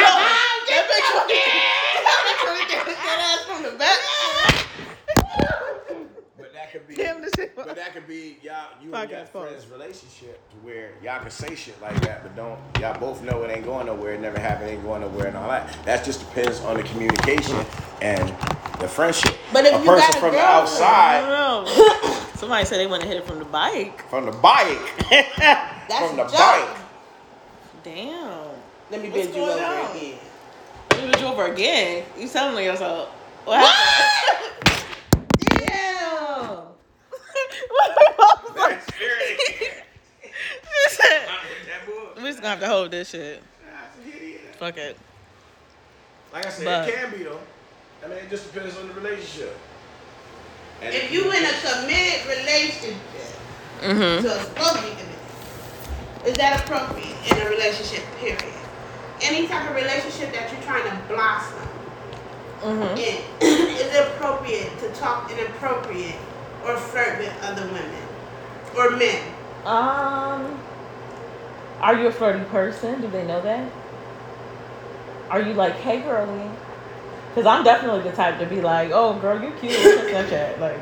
That 2.69 3.19
ass 3.39 3.43
from 3.45 3.63
the 3.63 3.71
back. 3.77 3.97
But 6.73 6.87
that 6.87 6.87
could 6.87 6.87
be 6.87 6.95
Damn, 6.95 7.21
this 7.21 7.31
shit- 7.35 7.55
but 7.55 7.75
that 7.75 7.93
could 7.93 8.07
be 8.07 8.37
y'all 8.41 8.55
you 8.83 8.91
Fuck 8.91 9.01
and 9.03 9.09
your 9.11 9.19
that 9.19 9.29
fuck. 9.33 9.47
friends 9.49 9.67
relationship 9.67 10.49
to 10.51 10.55
where 10.57 10.91
y'all 11.03 11.19
can 11.21 11.29
say 11.31 11.55
shit 11.55 11.79
like 11.81 11.99
that, 12.01 12.23
but 12.23 12.35
don't 12.35 12.59
y'all 12.79 12.97
both 12.99 13.21
know 13.23 13.43
it 13.43 13.51
ain't 13.51 13.65
going 13.65 13.85
nowhere, 13.87 14.13
it 14.13 14.21
never 14.21 14.39
happened, 14.39 14.69
ain't 14.71 14.83
going 14.83 15.01
nowhere 15.01 15.27
and 15.27 15.37
all 15.37 15.49
that. 15.49 15.75
That 15.85 16.03
just 16.05 16.19
depends 16.19 16.59
on 16.61 16.77
the 16.77 16.83
communication 16.83 17.57
and 18.01 18.29
the 18.79 18.87
friendship. 18.87 19.35
But 19.51 19.65
if 19.65 19.73
a 19.75 19.79
you 19.79 19.85
person 19.85 19.99
got 19.99 20.15
a 20.15 20.19
from 20.19 20.31
the 20.31 20.37
girlfriend- 20.37 20.83
I 20.83 21.17
outside 21.21 21.21
don't 21.21 21.65
know. 21.65 22.25
Somebody 22.35 22.65
said 22.65 22.77
they 22.79 22.87
want 22.87 23.01
to 23.01 23.07
hit 23.07 23.17
it 23.17 23.25
from 23.27 23.39
the 23.39 23.45
bike. 23.45 24.07
From 24.09 24.25
the 24.25 24.31
bike. 24.31 24.77
That's 25.09 26.07
From 26.07 26.15
the 26.17 26.23
a 26.25 26.29
joke. 26.29 26.33
bike. 26.37 26.77
Damn. 27.83 28.47
Let 28.91 29.01
me 29.01 29.09
What's 29.09 29.25
bend 29.25 29.35
you 29.35 29.41
going 29.41 29.51
over 29.63 29.65
on? 29.65 29.97
again. 29.97 30.19
You 31.01 31.07
was 31.07 31.21
over 31.23 31.45
again. 31.51 32.05
You 32.17 32.27
telling 32.29 32.63
yourself. 32.63 33.09
What 33.45 33.59
happened? 33.59 34.85
Damn. 35.39 36.57
That's 38.55 38.95
serious. 38.97 39.39
we 42.17 42.23
just 42.23 42.37
gonna 42.41 42.49
have 42.49 42.59
to 42.59 42.67
hold 42.67 42.91
this 42.91 43.09
shit. 43.09 43.41
Fuck 44.57 44.77
it. 44.77 44.97
Like 46.33 46.45
I 46.45 46.49
said, 46.49 46.65
But- 46.65 46.89
it 46.89 46.95
can 46.95 47.11
be 47.11 47.23
though. 47.23 47.39
I 48.03 48.07
mean, 48.07 48.17
it 48.19 48.29
just 48.29 48.53
depends 48.53 48.77
on 48.77 48.87
the 48.87 48.93
relationship. 48.93 49.57
And 50.81 50.93
If 50.95 51.11
you 51.11 51.23
in 51.31 51.43
a 51.43 51.51
committed 51.61 52.25
relationship, 52.27 52.95
Mm-hmm. 53.81 54.25
so 54.27 54.35
it's 54.35 54.47
supposed 54.49 54.75
to 54.75 54.81
be 54.81 54.89
committed, 54.89 56.27
is 56.27 56.33
that 56.35 56.59
appropriate 56.65 57.15
in 57.31 57.47
a 57.47 57.49
relationship? 57.49 58.03
Period. 58.19 58.43
Any 59.21 59.47
type 59.47 59.69
of 59.69 59.75
relationship 59.75 60.33
that 60.33 60.51
you're 60.51 60.61
trying 60.63 60.83
to 60.89 60.97
blossom 61.13 61.59
Mm-hmm. 62.61 62.97
in, 62.97 63.21
is 63.41 63.93
it 63.95 64.07
appropriate 64.07 64.77
to 64.79 64.89
talk 64.91 65.31
inappropriate 65.31 66.15
or 66.65 66.77
flirt 66.77 67.19
with 67.19 67.33
other 67.43 67.65
women 67.65 68.07
or 68.77 68.91
men? 68.97 69.33
Um, 69.65 70.59
are 71.81 71.99
you 71.99 72.07
a 72.07 72.11
flirty 72.11 72.43
person? 72.45 73.01
Do 73.01 73.07
they 73.07 73.25
know 73.25 73.41
that? 73.41 73.71
Are 75.29 75.41
you 75.41 75.53
like, 75.53 75.75
hey, 75.75 76.01
girlie? 76.01 76.49
Because 77.29 77.45
I'm 77.45 77.63
definitely 77.63 78.09
the 78.09 78.15
type 78.15 78.39
to 78.39 78.45
be 78.45 78.61
like, 78.61 78.91
oh, 78.93 79.19
girl, 79.19 79.41
you're 79.41 79.51
cute. 79.51 79.71
Snapchat? 79.73 80.59
Like, 80.59 80.79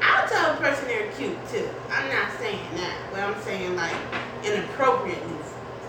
I'll 0.00 0.28
tell 0.28 0.54
a 0.54 0.56
person 0.56 0.86
they're 0.86 1.10
cute 1.12 1.36
too. 1.48 1.68
I'm 1.90 2.08
not 2.08 2.30
saying 2.38 2.60
that, 2.76 2.96
but 3.10 3.20
I'm 3.20 3.40
saying 3.42 3.76
like 3.76 3.96
inappropriately 4.44 5.36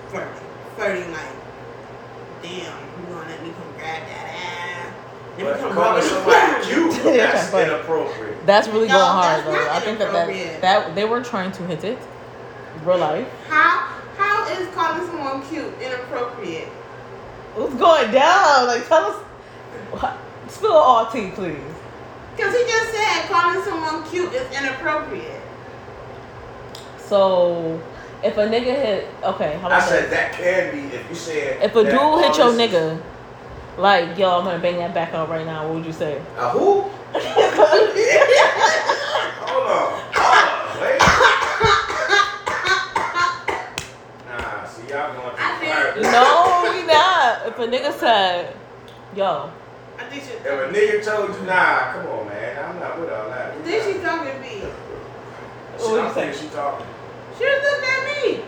flirting. 0.09 0.43
Flirting 0.75 1.11
like, 1.11 1.31
damn, 2.41 2.51
you 2.51 3.13
gonna 3.13 3.29
let 3.29 3.43
me 3.43 3.51
come 3.51 3.73
grab 3.77 4.01
that 4.07 4.30
ass? 5.37 5.43
Let 5.43 5.61
But 5.61 5.71
calling 5.73 5.93
rub 5.95 6.03
somebody 6.03 6.51
around. 6.51 6.63
cute, 6.63 7.03
that's 7.03 7.51
but- 7.51 7.67
inappropriate. 7.67 8.45
that's 8.45 8.67
really 8.67 8.87
No, 8.87 8.93
going 8.95 9.05
hard, 9.11 9.45
though. 9.45 9.69
I 9.71 9.79
think 9.79 9.99
that, 9.99 10.11
that 10.11 10.61
that 10.61 10.95
they 10.95 11.05
were 11.05 11.21
trying 11.23 11.51
to 11.53 11.63
hit 11.63 11.83
it. 11.83 11.99
Real 12.85 12.97
life. 12.97 13.27
How 13.49 13.87
how 14.17 14.47
is 14.47 14.67
calling 14.73 15.05
someone 15.07 15.41
cute 15.49 15.73
inappropriate? 15.81 16.67
What's 17.55 17.75
going 17.75 18.11
down? 18.11 18.67
Like, 18.67 18.87
tell 18.87 19.05
us. 19.05 19.15
what- 19.91 20.17
Spill 20.47 20.73
all 20.73 21.05
tea, 21.09 21.31
please. 21.33 21.55
Because 22.35 22.53
he 22.55 22.63
just 22.63 22.91
said 22.91 23.29
calling 23.29 23.63
someone 23.63 24.03
cute 24.09 24.33
is 24.33 24.45
inappropriate. 24.57 25.41
So, 26.97 27.79
if 28.23 28.37
a 28.37 28.41
nigga 28.47 28.63
hit, 28.75 29.07
okay, 29.23 29.57
how 29.61 29.69
I 29.69 29.79
said 29.79 30.03
this? 30.05 30.11
that 30.11 30.33
can 30.33 30.71
be 30.89 30.95
if 30.95 31.09
you 31.09 31.15
said 31.15 31.61
If 31.61 31.75
a 31.75 31.83
dude 31.83 31.93
hit 32.23 32.37
your 32.37 32.51
this- 32.51 32.71
nigga, 32.71 33.01
like, 33.77 34.17
yo, 34.17 34.37
I'm 34.39 34.45
gonna 34.45 34.59
bang 34.59 34.77
that 34.77 34.93
back 34.93 35.13
up 35.13 35.29
right 35.29 35.45
now, 35.45 35.65
what 35.67 35.75
would 35.75 35.85
you 35.85 35.93
say? 35.93 36.21
A 36.37 36.49
who? 36.49 36.81
Hold 39.41 39.67
on. 39.67 40.01
Hold 40.13 40.37
on. 40.47 40.81
Wait. 40.81 40.99
Nah, 44.27 44.65
see 44.65 44.87
y'all 44.89 45.13
going 45.13 45.35
I 45.37 45.39
too 45.93 46.01
think- 46.01 46.11
No, 46.11 46.71
we 46.71 46.83
not. 46.87 47.47
If 47.47 47.59
a 47.59 47.67
nigga 47.67 47.93
said, 47.99 48.55
yo, 49.15 49.49
I 49.97 50.03
think 50.05 50.23
she. 50.23 50.31
If 50.31 50.45
a 50.45 50.47
nigga 50.73 51.03
told 51.05 51.35
you, 51.35 51.41
nah, 51.45 51.93
come 51.93 52.07
on, 52.07 52.27
man, 52.27 52.63
I'm 52.65 52.79
not 52.79 52.99
with 52.99 53.09
all 53.11 53.29
that. 53.29 53.51
I 53.51 53.53
think 53.61 53.83
she's 53.83 54.01
talking 54.03 54.31
to 54.33 54.39
me. 54.39 54.49
Shit, 54.61 54.71
What 55.77 55.91
you 55.91 55.99
I 56.01 56.09
think 56.09 56.33
say? 56.33 56.41
she 56.43 56.47
talking. 56.53 56.85
She 57.37 57.43
was 57.45 57.61
looking 57.63 57.89
at 57.89 58.03
me. 58.05 58.43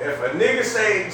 If 0.00 0.22
a 0.22 0.28
nigga 0.38 0.64
say, 0.64 1.10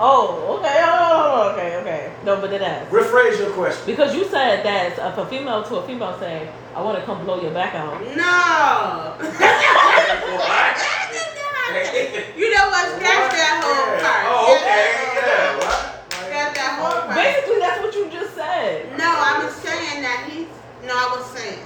oh, 0.00 0.56
okay, 0.58 0.80
oh, 0.82 1.52
okay, 1.52 1.76
okay. 1.76 2.12
No, 2.24 2.40
but 2.40 2.50
then 2.50 2.62
ask. 2.62 2.90
rephrase 2.90 3.38
your 3.38 3.50
question. 3.52 3.84
Because 3.86 4.14
you 4.14 4.24
said 4.24 4.64
that 4.64 4.92
if 4.92 5.18
a 5.18 5.26
female 5.26 5.62
to 5.64 5.76
a 5.76 5.86
female 5.86 6.18
say, 6.18 6.48
I 6.74 6.82
want 6.82 6.98
to 6.98 7.04
come 7.04 7.24
blow 7.24 7.40
your 7.40 7.52
back 7.52 7.74
out. 7.74 8.00
No. 8.00 9.14
you 12.36 12.48
know 12.50 12.66
what? 12.72 12.84
Scratch 12.96 13.30
that 13.36 13.60
whole 13.62 13.94
part. 14.00 14.22
Oh, 14.26 14.56
okay, 14.56 14.88
that 14.96 15.22
yeah. 15.22 15.60
What? 15.60 15.78
Scratch 16.12 16.54
that 16.56 16.72
whole 16.80 17.00
part. 17.06 17.14
Basically, 17.14 17.60
that's 17.60 17.80
what 17.80 17.94
you 17.94 18.10
just 18.10 18.34
said. 18.34 18.90
No, 18.98 19.04
I 19.06 19.44
was 19.44 19.54
saying 19.54 20.02
that 20.02 20.28
he. 20.28 20.48
No, 20.86 20.94
I 20.96 21.14
was 21.16 21.26
saying 21.30 21.60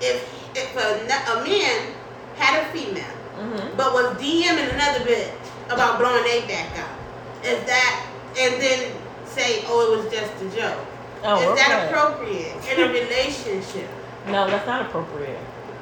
if 0.00 0.20
if 0.54 0.76
a, 0.76 1.06
a 1.06 1.44
man 1.44 1.94
had 2.36 2.62
a 2.62 2.66
female 2.72 3.16
Mm-hmm. 3.36 3.76
but 3.76 3.92
was 3.92 4.16
DMing 4.16 4.72
another 4.72 5.04
bitch 5.04 5.28
about 5.68 5.98
blowing 6.00 6.24
their 6.24 6.40
back 6.48 6.72
out, 6.78 6.95
is 7.46 7.64
that 7.66 8.06
and 8.38 8.60
then 8.60 8.92
say, 9.24 9.64
oh, 9.66 9.92
it 9.92 10.04
was 10.04 10.12
just 10.12 10.32
a 10.42 10.56
joke. 10.60 10.78
Oh, 11.24 11.52
is 11.52 11.58
that 11.58 11.88
appropriate 11.88 12.54
in 12.70 12.80
a 12.88 12.92
relationship? 12.92 13.88
No, 14.26 14.46
that's 14.46 14.66
not 14.66 14.82
appropriate. 14.86 15.38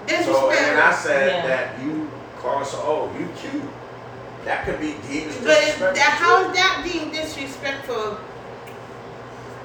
So, 0.08 0.50
and 0.50 0.78
I 0.80 0.92
said 0.94 1.28
Yeah. 1.28 1.46
that 1.46 1.82
you 1.82 2.10
calling 2.38 2.64
so, 2.64 2.78
oh, 2.82 3.18
you 3.18 3.26
cute. 3.36 3.62
That 4.44 4.66
could 4.66 4.78
be 4.78 4.94
deemed 5.08 5.30
as 5.30 5.36
But 5.38 5.44
disrespectful. 5.60 5.94
that, 5.94 6.18
how 6.20 6.44
is 6.44 6.54
that 6.56 6.82
being 6.84 7.10
disrespectful? 7.10 8.18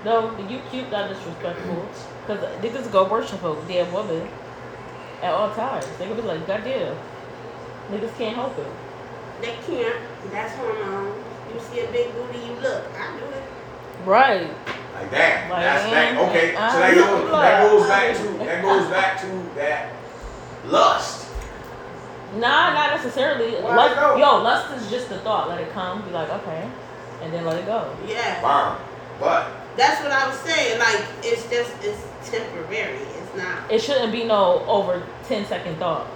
No, 0.05 0.31
you 0.47 0.62
cute, 0.71 0.89
not 0.89 1.09
disrespectful. 1.09 1.85
Because 2.25 2.43
niggas 2.63 2.89
go 2.91 3.03
worship 3.09 3.43
a 3.43 3.55
damn 3.67 3.91
woman 3.91 4.27
at 5.21 5.33
all 5.33 5.53
times. 5.53 5.85
They 5.97 6.05
gonna 6.05 6.21
be 6.21 6.27
like, 6.27 6.47
God 6.47 6.63
damn. 6.63 6.95
Niggas 7.91 8.15
can't 8.17 8.35
help 8.35 8.57
it. 8.57 8.67
They 9.41 9.55
can't. 9.67 9.95
That's 10.31 10.55
hormones. 10.55 11.18
You 11.53 11.59
see 11.59 11.79
a 11.81 11.91
big 11.91 12.13
booty, 12.13 12.39
you 12.39 12.53
look. 12.62 12.83
I 12.97 13.17
do 13.17 13.25
it. 13.25 13.43
Right. 14.05 14.49
Like 14.93 15.12
that. 15.12 15.49
Like, 15.49 15.62
That's 15.62 15.83
that. 15.83 16.17
Uh-huh. 16.17 16.29
Okay. 16.29 16.55
I 16.55 16.71
So 16.71 16.79
that 16.79 16.95
goes, 16.95 17.29
that 17.29 17.62
goes 17.62 17.88
back 17.88 18.17
to 18.17 18.45
that 18.45 18.62
goes 18.62 18.89
back 18.89 19.21
to 19.21 19.55
that 19.55 19.93
lust. 20.65 21.29
Nah, 22.35 22.73
not 22.73 22.95
necessarily. 22.95 23.55
Why 23.62 23.75
Lust, 23.75 23.95
no? 23.95 24.15
yo, 24.17 24.43
lust 24.43 24.77
is 24.77 24.89
just 24.89 25.12
a 25.12 25.17
thought. 25.19 25.49
Let 25.49 25.62
it 25.62 25.71
come. 25.71 26.03
Be 26.03 26.12
like, 26.12 26.29
okay, 26.29 26.69
and 27.21 27.33
then 27.33 27.45
let 27.45 27.59
it 27.59 27.65
go. 27.65 27.95
Yeah. 28.07 28.41
Bomb. 28.41 28.79
But 29.19 29.51
That's 29.75 30.01
what 30.01 30.12
I 30.12 30.27
was 30.27 30.38
saying. 30.39 30.79
Like 30.79 31.01
it's 31.23 31.49
just 31.49 31.71
it's 31.81 32.01
temporary. 32.29 32.97
It's 32.97 33.35
not. 33.35 33.71
It 33.71 33.81
shouldn't 33.81 34.12
be 34.12 34.23
no 34.23 34.63
over 34.65 35.03
10 35.25 35.45
second 35.45 35.77
thought. 35.77 36.07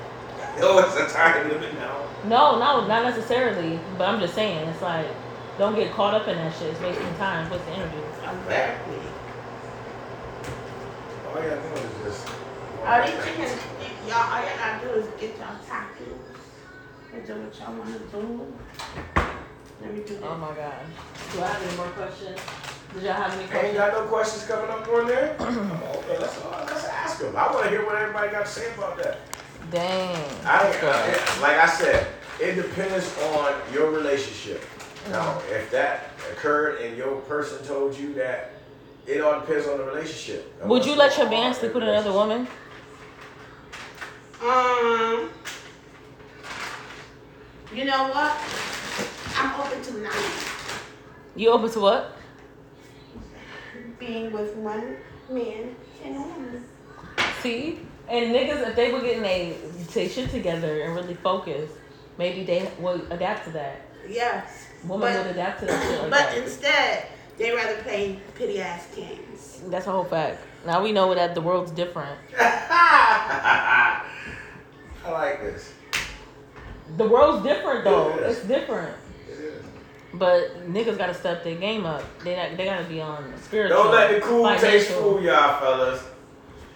oh, 0.59 0.79
it's 0.79 1.11
a 1.11 1.15
time 1.15 1.49
limit 1.49 1.73
now. 1.75 2.05
No, 2.25 2.59
no, 2.59 2.87
not 2.87 3.03
necessarily. 3.03 3.79
But 3.97 4.07
I'm 4.07 4.19
just 4.19 4.35
saying, 4.35 4.67
it's 4.67 4.81
like, 4.81 5.07
don't 5.57 5.75
get 5.75 5.91
caught 5.93 6.13
up 6.13 6.27
in 6.27 6.35
that 6.35 6.53
shit. 6.57 6.69
It's 6.69 6.81
wasting 6.81 7.15
time, 7.15 7.49
What's 7.49 7.63
the 7.65 7.71
energy. 7.71 7.97
Exactly. 7.97 8.95
All 11.27 11.43
you 11.43 11.49
gotta 11.49 11.61
do 11.61 11.75
is 11.81 11.93
just. 12.03 12.27
All 12.85 13.01
these 13.01 13.23
chickens, 13.23 13.61
y'all, 14.07 14.33
all 14.33 14.41
y'all 14.41 14.57
gotta 14.57 14.87
do 14.87 14.93
is 14.93 15.07
get 15.19 15.37
y'all 15.37 15.55
tacos. 15.67 16.33
And 17.13 17.27
do 17.27 17.33
what 17.35 17.59
y'all 17.59 17.75
wanna 17.77 17.99
do. 17.99 18.53
Let 19.81 19.93
me 19.93 20.01
do 20.05 20.17
Oh 20.23 20.37
my 20.37 20.55
god. 20.55 20.85
Do 21.33 21.41
I 21.41 21.47
have 21.47 21.61
any 21.61 21.77
more 21.77 21.87
questions? 21.87 22.39
Did 22.93 23.03
y'all 23.03 23.13
have 23.13 23.33
any 23.33 23.47
questions? 23.47 23.63
Ain't 23.63 23.75
questions? 23.75 23.77
got 23.77 23.93
no 23.93 24.07
questions 24.09 24.45
coming 24.45 24.69
up 24.71 24.87
on 24.87 25.07
there? 25.07 25.35
Okay, 26.03 26.19
let's, 26.19 26.37
uh, 26.37 26.65
let's 26.67 26.85
ask 26.85 27.19
them. 27.19 27.33
I 27.35 27.49
want 27.49 27.63
to 27.63 27.69
hear 27.69 27.85
what 27.85 27.95
everybody 27.95 28.29
got 28.29 28.45
to 28.45 28.51
say 28.51 28.73
about 28.73 28.97
that. 28.97 29.19
Dang. 29.71 30.17
I, 30.45 30.63
That's. 30.63 30.83
I, 30.83 31.41
like 31.41 31.57
I 31.57 31.65
said, 31.65 32.07
it 32.41 32.55
depends 32.55 33.17
on 33.19 33.53
your 33.73 33.89
relationship. 33.89 34.61
Now, 35.09 35.41
if 35.49 35.69
that 35.71 36.11
occurred 36.31 36.81
and 36.81 36.97
your 36.97 37.17
person 37.21 37.65
told 37.65 37.97
you 37.97 38.13
that, 38.15 38.51
it 39.05 39.21
all 39.21 39.39
depends 39.41 39.67
on 39.67 39.77
the 39.77 39.83
relationship. 39.83 40.53
And 40.61 40.69
Would 40.69 40.77
what's 40.77 40.87
you 40.87 40.95
let 40.95 41.17
your 41.17 41.25
going 41.27 41.37
on 41.39 41.43
man 41.43 41.53
sleep 41.53 41.73
with 41.73 41.83
another 41.83 42.13
woman? 42.13 42.47
Um, 44.41 45.29
you 47.73 47.85
know 47.85 48.07
what? 48.09 48.37
I'm 49.35 49.59
open 49.59 49.81
to 49.81 50.01
none. 50.01 50.31
You 51.35 51.49
open 51.49 51.69
to 51.71 51.79
what? 51.79 52.17
Being 53.99 54.31
with 54.31 54.55
one 54.55 54.97
man 55.29 55.75
and 56.03 56.15
a 56.15 56.19
woman. 56.19 56.63
See? 57.41 57.79
And 58.07 58.35
niggas, 58.35 58.67
if 58.67 58.75
they 58.75 58.91
were 58.91 59.01
getting 59.01 59.21
they, 59.21 59.57
they 59.93 60.07
shit 60.07 60.29
together 60.29 60.81
and 60.81 60.95
really 60.95 61.15
focus, 61.15 61.71
maybe 62.17 62.43
they 62.43 62.69
would 62.79 63.07
adapt 63.11 63.45
to 63.45 63.51
that. 63.51 63.81
Yes. 64.07 64.67
Woman 64.85 65.13
But- 65.13 65.25
would 65.25 65.31
adapt 65.35 65.59
to 65.61 65.65
that 65.67 65.81
shit 65.83 66.01
like 66.01 66.09
But 66.09 66.19
that. 66.19 66.37
instead, 66.37 67.05
they 67.37 67.51
rather 67.51 67.75
play 67.77 68.19
pity 68.35 68.61
ass 68.61 68.87
games. 68.95 69.61
That's 69.67 69.87
a 69.87 69.91
whole 69.91 70.03
fact. 70.03 70.39
Now 70.65 70.81
we 70.83 70.91
know 70.91 71.13
that 71.15 71.33
the 71.35 71.41
world's 71.41 71.71
different. 71.71 72.17
I 72.39 74.01
like 75.11 75.41
this. 75.41 75.73
The 76.97 77.07
world's 77.07 77.43
different 77.43 77.83
though. 77.83 78.09
It 78.17 78.23
is. 78.23 78.37
It's 78.37 78.47
different. 78.47 78.95
It 79.29 79.39
is. 79.39 79.63
But 80.13 80.71
niggas 80.71 80.97
gotta 80.97 81.13
step 81.13 81.43
their 81.43 81.55
game 81.55 81.85
up. 81.85 82.03
They 82.23 82.35
not, 82.35 82.55
they 82.57 82.65
gotta 82.65 82.83
be 82.85 83.01
on 83.01 83.33
spiritual. 83.41 83.83
Don't 83.83 83.91
let 83.93 84.11
the 84.15 84.21
cool 84.21 84.47
taste 84.57 84.87
financial. 84.89 85.01
fool 85.01 85.21
y'all, 85.23 85.59
fellas. 85.59 86.03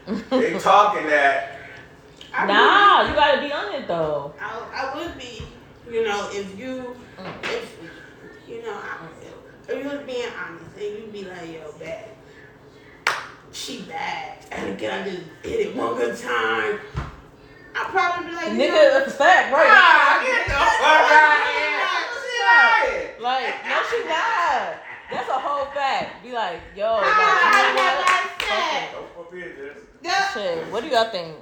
They 0.29 0.57
talking 0.59 1.05
that, 1.07 1.57
I 2.33 2.45
Nah, 2.45 3.01
would 3.03 3.09
you 3.09 3.15
gotta 3.15 3.41
be 3.41 3.51
on 3.51 3.75
it 3.75 3.87
though. 3.87 4.33
I, 4.39 4.91
I 4.93 4.95
would 4.97 5.17
be, 5.17 5.43
you 5.91 6.03
know, 6.05 6.29
if 6.31 6.57
you, 6.57 6.91
if, 6.91 6.97
you 8.47 8.61
know, 8.63 8.73
I, 8.73 9.07
if 9.69 9.83
you 9.83 9.89
was 9.89 9.99
being 10.05 10.29
honest 10.39 10.77
and 10.77 10.83
you 10.83 11.09
be 11.11 11.25
like, 11.25 11.51
yo, 11.51 11.71
bad, 11.79 12.05
she 13.51 13.81
bad, 13.81 14.37
and 14.51 14.69
again, 14.73 15.01
I 15.01 15.09
just 15.09 15.23
hit 15.43 15.67
it 15.67 15.75
one 15.75 15.95
good 15.95 16.17
time. 16.17 16.79
I 17.75 17.83
probably 17.89 18.29
be 18.29 18.35
like, 18.35 18.51
you 18.53 18.57
know, 18.57 18.63
Nigga, 18.63 19.01
it's 19.01 19.13
a 19.13 19.17
fact, 19.17 19.53
right? 19.53 19.67
Ah, 19.69 20.23
get 20.25 20.45
the 20.47 20.53
fuck 20.53 21.11
out 21.11 21.37
of 21.37 21.47
here. 21.51 21.67
Shit. 23.03 23.21
Like, 23.21 23.53
no, 23.65 23.77
she 23.91 24.07
not. 24.07 24.81
That's 25.11 25.29
a 25.29 25.39
whole 25.39 25.65
fact. 25.73 26.23
Be 26.23 26.31
like, 26.31 26.61
yo, 26.75 26.95
like, 26.95 27.05
you 27.05 27.75
know 27.75 27.95
what? 27.97 28.17
said. 28.47 28.91
Don't 28.93 29.13
forbid 29.13 29.57
this. 29.57 30.33
Shit, 30.33 30.71
what 30.71 30.83
do 30.83 30.89
y'all 30.89 31.09
think? 31.11 31.35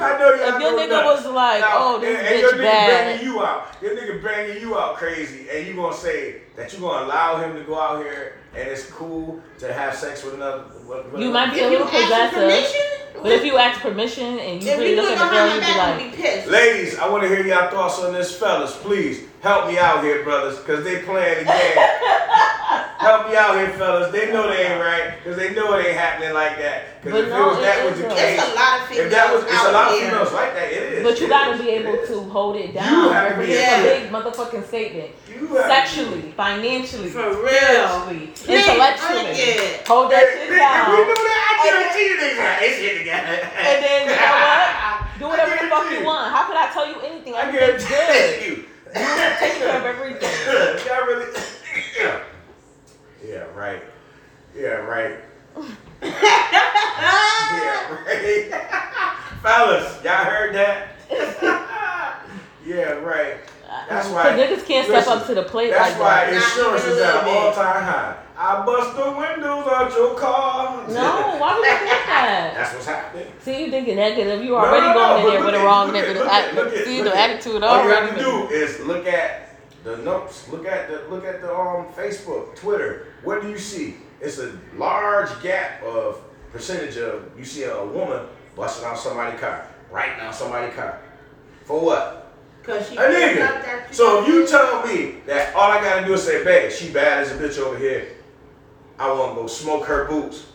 I 0.00 0.18
know 0.18 0.34
y'all 0.34 0.56
If 0.56 0.60
your 0.62 0.72
know 0.72 0.78
nigga 0.78 1.04
nuts. 1.04 1.24
was 1.24 1.34
like, 1.34 1.60
Now, 1.60 1.68
oh, 1.74 2.00
this 2.00 2.18
and, 2.18 2.26
and 2.26 2.40
your 2.40 2.52
bitch 2.52 2.54
nigga 2.54 2.62
bad. 2.62 3.06
banging 3.18 3.26
you 3.26 3.44
out. 3.44 3.76
Your 3.82 3.96
nigga 3.96 4.22
banging 4.22 4.60
you 4.62 4.78
out 4.78 4.96
crazy, 4.96 5.48
and 5.50 5.66
you 5.66 5.74
gonna 5.74 5.94
say 5.94 6.42
that 6.56 6.72
you 6.72 6.80
gonna 6.80 7.06
allow 7.06 7.40
him 7.42 7.56
to 7.56 7.64
go 7.64 7.78
out 7.80 8.02
here 8.02 8.38
and 8.54 8.68
it's 8.68 8.86
cool 8.90 9.40
to 9.58 9.72
have 9.72 9.94
sex 9.94 10.24
with 10.24 10.34
another. 10.34 10.64
With, 10.86 11.12
with 11.12 11.22
You 11.22 11.30
might 11.30 11.52
be 11.52 11.60
a 11.60 11.68
little 11.68 11.86
ask 11.88 12.34
possessive. 12.34 12.74
But 13.22 13.32
if 13.32 13.44
you 13.44 13.56
ask 13.56 13.80
permission 13.80 14.38
and 14.38 14.62
you 14.62 14.70
really 14.72 14.96
look 14.96 15.10
look 15.10 15.18
at 15.18 15.24
the 15.24 15.30
girl, 15.30 15.54
you'd 15.54 15.64
be 15.64 15.78
like, 15.78 16.10
be 16.16 16.22
pissed. 16.22 16.48
Ladies, 16.48 16.98
I 16.98 17.08
want 17.08 17.22
to 17.22 17.28
hear 17.28 17.46
y'all 17.46 17.70
thoughts 17.70 18.00
on 18.00 18.12
this, 18.12 18.36
fellas. 18.36 18.76
Please 18.78 19.28
help 19.42 19.66
me 19.68 19.78
out 19.78 20.02
here, 20.02 20.22
brothers, 20.24 20.58
because 20.58 20.84
they 20.84 21.02
playing 21.02 21.40
the 21.40 21.44
game. 21.44 21.76
help 23.02 23.28
me 23.28 23.36
out 23.36 23.56
here, 23.56 23.70
fellas. 23.74 24.12
They 24.12 24.32
know 24.32 24.48
they 24.48 24.66
ain't 24.66 24.80
right, 24.80 25.14
because 25.18 25.36
they 25.36 25.52
know 25.54 25.74
it 25.76 25.86
ain't 25.86 25.98
happening 25.98 26.32
like 26.34 26.56
that. 26.58 27.02
Because 27.02 27.24
if 27.24 27.28
no, 27.30 27.42
it 27.42 27.46
was 27.50 27.58
that 27.66 27.78
was 27.90 27.98
the 28.00 28.08
case, 28.14 28.38
It's 28.38 28.46
a 28.46 28.54
lot 28.54 28.78
of 28.78 28.96
if 28.96 29.10
that 29.10 29.26
was, 29.34 29.42
females 29.42 29.58
it's 29.58 29.68
a 29.68 29.72
lot 29.72 29.90
of 29.90 29.98
here. 29.98 30.10
females 30.10 30.32
like 30.32 30.54
that. 30.54 30.68
It 30.70 30.82
is. 30.94 31.02
but 31.02 31.20
you 31.20 31.26
gotta 31.28 31.58
be 31.58 31.68
able 31.70 31.98
to 32.06 32.16
hold 32.30 32.54
it 32.56 32.72
down. 32.72 32.86
You 32.86 33.10
have 33.10 33.34
to 33.34 33.42
It's 33.42 33.50
be 33.50 33.58
a 33.58 33.82
big 33.82 34.02
motherfucking 34.14 34.64
statement. 34.70 35.10
You 35.26 35.46
have 35.50 35.50
to 35.50 35.66
be- 35.66 35.74
Sexually, 35.74 36.30
financially, 36.38 37.10
For 37.10 37.26
real. 37.26 37.42
spiritually, 37.42 38.30
intellectually. 38.46 39.34
yeah. 39.34 39.82
Hold 39.90 40.14
that 40.14 40.22
shit 40.30 40.46
nigga, 40.46 40.62
down. 40.62 40.94
We 40.94 41.02
know 41.02 41.18
that. 41.18 41.42
I 41.42 41.54
guarantee 41.66 42.06
you 42.06 42.16
niggas 42.22 42.38
like, 42.38 42.58
it's 42.70 42.76
shit 42.78 42.94
together. 43.02 43.34
And 43.42 43.76
then 43.82 43.98
you 44.06 44.14
know 44.14 44.38
what? 44.46 44.70
Do 45.18 45.24
whatever 45.28 45.54
the 45.58 45.66
fuck 45.70 45.90
you 45.90 45.98
you. 45.98 46.06
want. 46.06 46.30
How 46.30 46.46
could 46.46 46.56
I 46.56 46.70
tell 46.70 46.86
you 46.86 46.98
anything? 47.02 47.34
I 47.34 47.50
Everything's 47.50 47.82
good. 47.82 47.98
guarantee 47.98 48.46
you. 48.46 48.64
Take 49.38 49.54
care 49.54 49.78
of 49.78 49.84
everything. 49.84 50.86
Y'all 50.86 51.06
really? 51.06 51.26
Yeah. 51.98 52.22
Yeah, 53.26 53.44
right. 53.56 53.82
Yeah, 54.54 54.68
right. 54.68 55.16
yeah, 56.02 57.94
right. 58.04 58.52
Fellas, 59.42 60.02
y'all 60.04 60.24
heard 60.24 60.54
that? 60.54 60.88
yeah, 62.66 62.92
right. 62.92 63.34
Uh, 63.68 63.86
that's 63.88 64.06
Cause 64.08 64.14
why. 64.14 64.24
niggas 64.36 64.64
can't 64.66 64.86
step 64.86 65.06
up 65.08 65.26
to 65.26 65.34
the 65.34 65.42
plate 65.42 65.70
That's 65.70 65.92
like 65.92 66.00
why 66.00 66.30
that. 66.30 66.34
insurance 66.34 66.84
is 66.84 66.98
at 67.00 67.08
an 67.08 67.14
Not 67.14 67.22
even 67.22 67.28
a 67.28 67.34
little 67.34 67.48
all 67.48 67.54
time 67.54 67.82
high. 67.82 68.16
I 68.44 68.66
bust 68.66 68.96
the 68.96 69.04
windows 69.12 69.66
out 69.70 69.92
your 69.96 70.14
car. 70.16 70.88
No, 70.88 71.36
why 71.38 71.54
would 71.58 71.64
you 71.64 71.78
do 71.78 71.86
that? 71.86 72.52
That's 72.56 72.72
what's 72.74 72.86
happening. 72.86 73.32
See, 73.40 73.64
you 73.66 73.70
thinking 73.70 73.96
negative. 73.96 74.42
You 74.42 74.50
No, 74.50 74.56
already 74.56 74.86
no, 74.88 74.92
no, 74.94 74.98
going 74.98 75.20
in 75.20 75.30
there 75.30 75.38
with 75.44 75.52
look 75.54 75.60
the 75.60 75.64
wrong 75.66 75.86
look 75.86 75.96
at- 75.96 76.00
negative. 76.08 76.22
look 76.56 76.66
at- 76.72 76.78
at- 76.80 76.84
See, 76.84 77.02
the 77.02 77.16
at- 77.16 77.30
attitude 77.30 77.62
All 77.62 77.84
you 77.84 77.90
already. 77.92 78.06
have 78.08 78.18
to 78.18 78.24
do 78.24 78.48
is 78.54 78.80
look 78.80 79.06
at 79.06 79.56
the 79.84 79.96
notes. 79.98 80.48
Look 80.50 80.66
at 80.66 80.88
the 80.88 81.02
look 81.08 81.24
at 81.24 81.40
the 81.40 81.54
um 81.56 81.86
Facebook, 81.96 82.56
Twitter. 82.56 83.06
What 83.22 83.42
do 83.42 83.48
you 83.48 83.58
see? 83.58 83.96
It's 84.20 84.38
a 84.38 84.52
large 84.76 85.30
gap 85.42 85.82
of 85.84 86.20
percentage 86.52 86.96
of 86.96 87.30
you 87.38 87.44
see 87.44 87.62
a, 87.62 87.76
a 87.76 87.86
woman 87.86 88.26
busting 88.56 88.84
out 88.84 88.98
somebody's 88.98 89.38
car, 89.40 89.66
right 89.90 90.16
now 90.18 90.30
somebody's 90.32 90.74
car. 90.74 91.00
For 91.64 91.80
what? 91.80 92.32
Cause 92.64 92.88
she 92.88 92.96
A 92.96 93.00
nigga. 93.02 93.92
So 93.94 94.22
if 94.22 94.28
you 94.28 94.46
tell 94.48 94.84
me 94.86 95.16
that 95.26 95.54
all 95.54 95.70
I 95.70 95.80
gotta 95.80 96.04
do 96.06 96.14
is 96.14 96.22
say, 96.24 96.42
babe, 96.44 96.70
she 96.72 96.90
bad 96.92 97.22
as 97.22 97.30
a 97.32 97.34
bitch 97.36 97.58
over 97.58 97.76
here. 97.78 98.08
I 98.98 99.10
wanna 99.12 99.34
go 99.34 99.46
smoke 99.46 99.84
her 99.86 100.06
boots. 100.06 100.46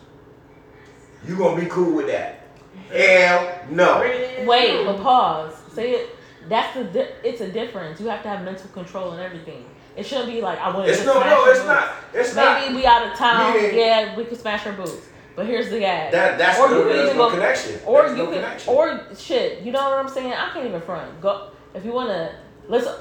You 1.26 1.36
gonna 1.36 1.60
be 1.60 1.66
cool 1.66 1.94
with 1.96 2.06
that? 2.06 2.40
Hell 2.90 3.60
no. 3.70 4.00
Wait, 4.46 4.84
but 4.86 5.00
pause. 5.02 5.54
Say 5.72 5.92
it. 5.92 6.10
That's 6.48 6.74
the. 6.74 6.84
Di- 6.84 7.08
it's 7.24 7.40
a 7.40 7.50
difference. 7.50 8.00
You 8.00 8.06
have 8.08 8.22
to 8.22 8.28
have 8.28 8.44
mental 8.44 8.68
control 8.70 9.12
and 9.12 9.20
everything. 9.20 9.64
It 9.96 10.06
shouldn't 10.06 10.28
be 10.28 10.40
like 10.40 10.58
I 10.60 10.70
want 10.72 10.86
to. 10.86 10.92
It's 10.92 11.04
no, 11.04 11.20
no, 11.20 11.44
it's 11.46 11.64
not. 11.66 11.92
It's 12.14 12.34
Maybe 12.34 12.66
not. 12.72 12.74
we 12.74 12.86
out 12.86 13.06
of 13.12 13.18
town. 13.18 13.52
Meaning- 13.54 13.76
yeah, 13.78 14.16
we 14.16 14.24
could 14.24 14.40
smash 14.40 14.62
her 14.62 14.72
boots. 14.72 15.08
But 15.36 15.46
here's 15.46 15.68
the 15.70 15.84
ad. 15.84 16.12
That 16.12 16.38
that's 16.38 16.58
Or 16.58 16.68
no, 16.70 16.88
you 16.88 17.06
no 17.08 17.14
go- 17.14 17.30
connection. 17.30 17.80
Or 17.86 18.02
There's 18.02 18.16
you 18.18 18.24
no 18.24 18.30
can, 18.30 18.42
connection. 18.42 18.74
or 18.74 19.00
shit. 19.16 19.60
You 19.62 19.70
know 19.72 19.84
what 19.90 19.98
I'm 19.98 20.08
saying? 20.08 20.32
I 20.32 20.50
can't 20.52 20.66
even 20.66 20.80
front. 20.80 21.20
Go 21.20 21.50
if 21.74 21.84
you 21.84 21.92
wanna. 21.92 22.32
Listen, 22.68 22.94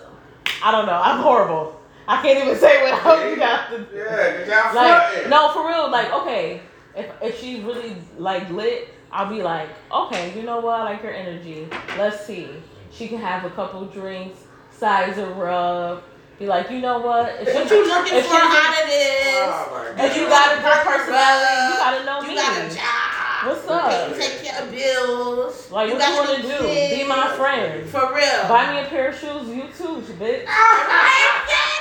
I 0.63 0.71
don't 0.71 0.85
know. 0.85 0.99
I'm 1.03 1.21
horrible. 1.21 1.76
I 2.07 2.21
can't 2.21 2.43
even 2.43 2.57
say 2.57 2.81
what 2.83 3.05
I 3.05 3.29
you 3.29 3.35
got 3.35 3.69
to. 3.69 3.79
Do. 3.79 3.87
Yeah, 3.95 4.45
y'all 4.45 4.75
Like 4.75 5.29
no, 5.29 5.51
for 5.51 5.67
real. 5.67 5.91
Like 5.91 6.11
okay, 6.13 6.61
if 6.95 7.05
if 7.21 7.39
she's 7.39 7.61
really 7.63 7.95
like 8.17 8.49
lit, 8.49 8.89
I'll 9.11 9.29
be 9.29 9.43
like, 9.43 9.69
okay, 9.91 10.33
you 10.37 10.43
know 10.43 10.59
what? 10.59 10.81
I 10.81 10.83
like 10.83 11.01
her 11.01 11.11
energy. 11.11 11.67
Let's 11.97 12.25
see. 12.25 12.47
She 12.91 13.07
can 13.07 13.19
have 13.19 13.43
a 13.45 13.49
couple 13.51 13.85
drinks, 13.85 14.39
size 14.71 15.15
her 15.15 15.49
up. 15.49 16.03
Be 16.39 16.45
like, 16.45 16.69
you 16.69 16.79
know 16.81 16.99
what? 16.99 17.35
If 17.41 17.53
What 17.53 17.69
you 17.69 17.87
looking 17.87 18.17
if 18.17 18.25
for 18.27 18.35
out 18.35 18.83
of 18.83 18.87
this? 18.87 19.37
Oh 19.41 19.93
my 19.97 20.05
If 20.05 20.15
you 20.15 20.27
got 20.29 20.57
a 20.57 20.61
good 20.61 20.85
personality, 20.85 21.67
you 21.67 21.73
gotta 21.79 22.05
know 22.05 22.21
you 22.21 22.27
me. 22.27 22.35
got 22.35 22.71
a 22.71 22.75
job. 22.75 23.17
What's 23.47 23.67
up? 23.67 24.09
You 24.09 24.15
take 24.21 24.43
care 24.43 24.63
of 24.63 24.71
bills. 24.71 25.71
Like, 25.71 25.89
what 25.89 25.99
got 25.99 26.09
you 26.09 26.15
wanna 26.15 26.57
some 26.57 26.67
do? 26.67 26.95
Be 26.95 27.03
my 27.07 27.35
friend. 27.35 27.89
For 27.89 28.13
real. 28.13 28.47
Buy 28.47 28.71
me 28.71 28.85
a 28.85 28.89
pair 28.89 29.09
of 29.09 29.15
shoes, 29.15 29.47
you 29.49 29.63
too, 29.75 30.01
bitch. 30.19 30.41
Exactly. 30.41 31.76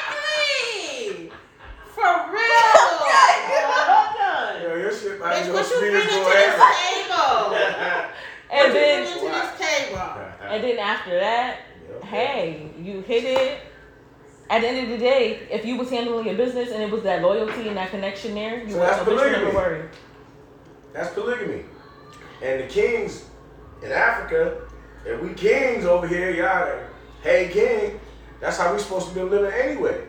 For 1.96 2.04
real. 2.04 2.36
Yo, 4.62 4.68
your 4.76 4.92
shit 4.92 5.18
might 5.18 5.36
Bitch, 5.36 5.46
be 5.46 5.50
what 5.52 5.66
you 5.70 5.76
on 5.76 5.80
bringing 5.80 6.02
to 6.02 6.08
speed 6.08 6.26
this 6.26 6.32
go 6.60 6.76
table? 6.76 7.56
And 7.56 8.10
what 8.50 8.66
you 8.66 8.72
then, 8.74 9.02
bringing 9.04 9.20
to 9.20 9.26
this 9.34 9.50
table? 9.58 9.98
and 10.50 10.58
then 10.64 10.78
after 10.78 11.18
that, 11.18 11.60
hey, 12.04 12.70
you 12.78 13.00
hit 13.00 13.24
it. 13.24 13.60
At 14.50 14.60
the 14.60 14.68
end 14.68 14.78
of 14.84 14.90
the 14.90 14.98
day, 14.98 15.48
if 15.50 15.64
you 15.64 15.76
was 15.76 15.88
handling 15.90 16.26
your 16.26 16.36
business 16.36 16.70
and 16.70 16.82
it 16.82 16.90
was 16.90 17.02
that 17.04 17.22
loyalty 17.22 17.68
and 17.68 17.76
that 17.78 17.90
connection 17.90 18.34
there, 18.34 18.62
you 18.62 18.70
So 18.72 18.78
wouldn't 18.78 18.88
that's 18.88 18.98
have 18.98 19.08
a 19.08 19.10
bitch 19.10 19.14
would 19.16 19.32
never 19.32 19.50
polygamy. 19.50 19.56
worry. 19.56 19.88
That's 20.92 21.14
polygamy. 21.14 21.64
And 22.42 22.60
the 22.62 22.66
kings 22.66 23.24
in 23.82 23.90
Africa, 23.90 24.60
and 25.06 25.20
we 25.22 25.32
kings 25.34 25.84
over 25.86 26.06
here, 26.06 26.30
y'all, 26.30 26.78
hey 27.22 27.48
king, 27.52 27.98
that's 28.40 28.58
how 28.58 28.72
we 28.74 28.78
supposed 28.78 29.08
to 29.08 29.14
be 29.14 29.22
living 29.22 29.50
anyway. 29.50 30.04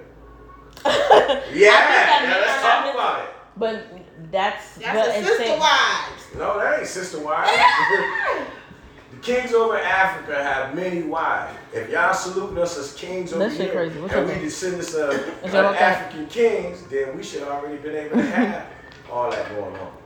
Yeah, 0.85 1.41
yeah 1.53 2.35
let's 2.37 2.51
sense. 2.51 2.61
talk 2.61 2.93
about 2.93 3.19
it. 3.23 3.29
But 3.57 3.87
that's, 4.31 4.75
That's 4.75 4.97
but 4.97 5.05
the 5.07 5.17
insane. 5.19 5.37
sister 5.37 5.59
wives. 5.59 6.23
No, 6.37 6.59
that 6.59 6.79
ain't 6.79 6.87
sister 6.87 7.19
wives. 7.19 7.51
the 9.11 9.17
kings 9.21 9.53
over 9.53 9.77
Africa 9.77 10.43
have 10.43 10.75
many 10.75 11.03
wives. 11.03 11.57
If 11.73 11.89
y'all 11.89 12.13
saluting 12.13 12.57
us 12.59 12.77
as 12.77 12.93
kings 12.93 13.33
over 13.33 13.47
That 13.47 13.57
here, 13.57 13.71
crazy. 13.71 13.99
What's 13.99 14.13
and 14.13 14.27
we 14.27 14.33
name? 14.33 14.43
descendants 14.43 14.93
of, 14.93 15.13
Is 15.13 15.53
of 15.53 15.65
okay? 15.65 15.77
African 15.83 16.27
kings, 16.27 16.83
then 16.83 17.17
we 17.17 17.23
should 17.23 17.43
already 17.43 17.77
been 17.77 17.95
able 17.95 18.17
to 18.17 18.23
have 18.23 18.67
all 19.11 19.31
that 19.31 19.49
going 19.49 19.75
on 19.75 19.96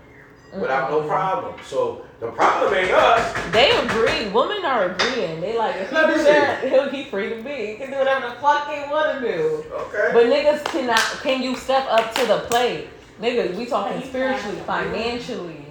without 0.59 0.91
no 0.91 1.07
problem. 1.07 1.55
So 1.65 2.05
the 2.19 2.27
problem 2.31 2.73
ain't 2.73 2.91
us. 2.91 3.51
They 3.51 3.71
agree. 3.71 4.29
Women 4.31 4.65
are 4.65 4.91
agreeing. 4.91 5.41
They 5.41 5.57
like 5.57 5.75
if 5.77 5.89
he 5.89 5.95
Let 5.95 6.09
me 6.09 6.15
do 6.15 6.23
that, 6.23 6.63
he'll 6.69 6.89
he 6.89 7.05
free 7.05 7.29
to 7.29 7.41
be. 7.41 7.67
He 7.67 7.75
can 7.75 7.91
do 7.91 7.97
whatever 7.97 8.27
the 8.27 8.35
fuck 8.35 8.69
he 8.69 8.91
wanna 8.91 9.21
do. 9.21 9.63
Okay. 9.71 10.09
But 10.13 10.25
niggas 10.25 10.63
cannot. 10.65 10.99
Can 11.21 11.41
you 11.41 11.55
step 11.55 11.87
up 11.89 12.13
to 12.15 12.25
the 12.25 12.39
plate, 12.49 12.89
niggas? 13.21 13.55
We 13.55 13.65
talking 13.65 14.03
spiritually, 14.07 14.59
financially. 14.65 15.65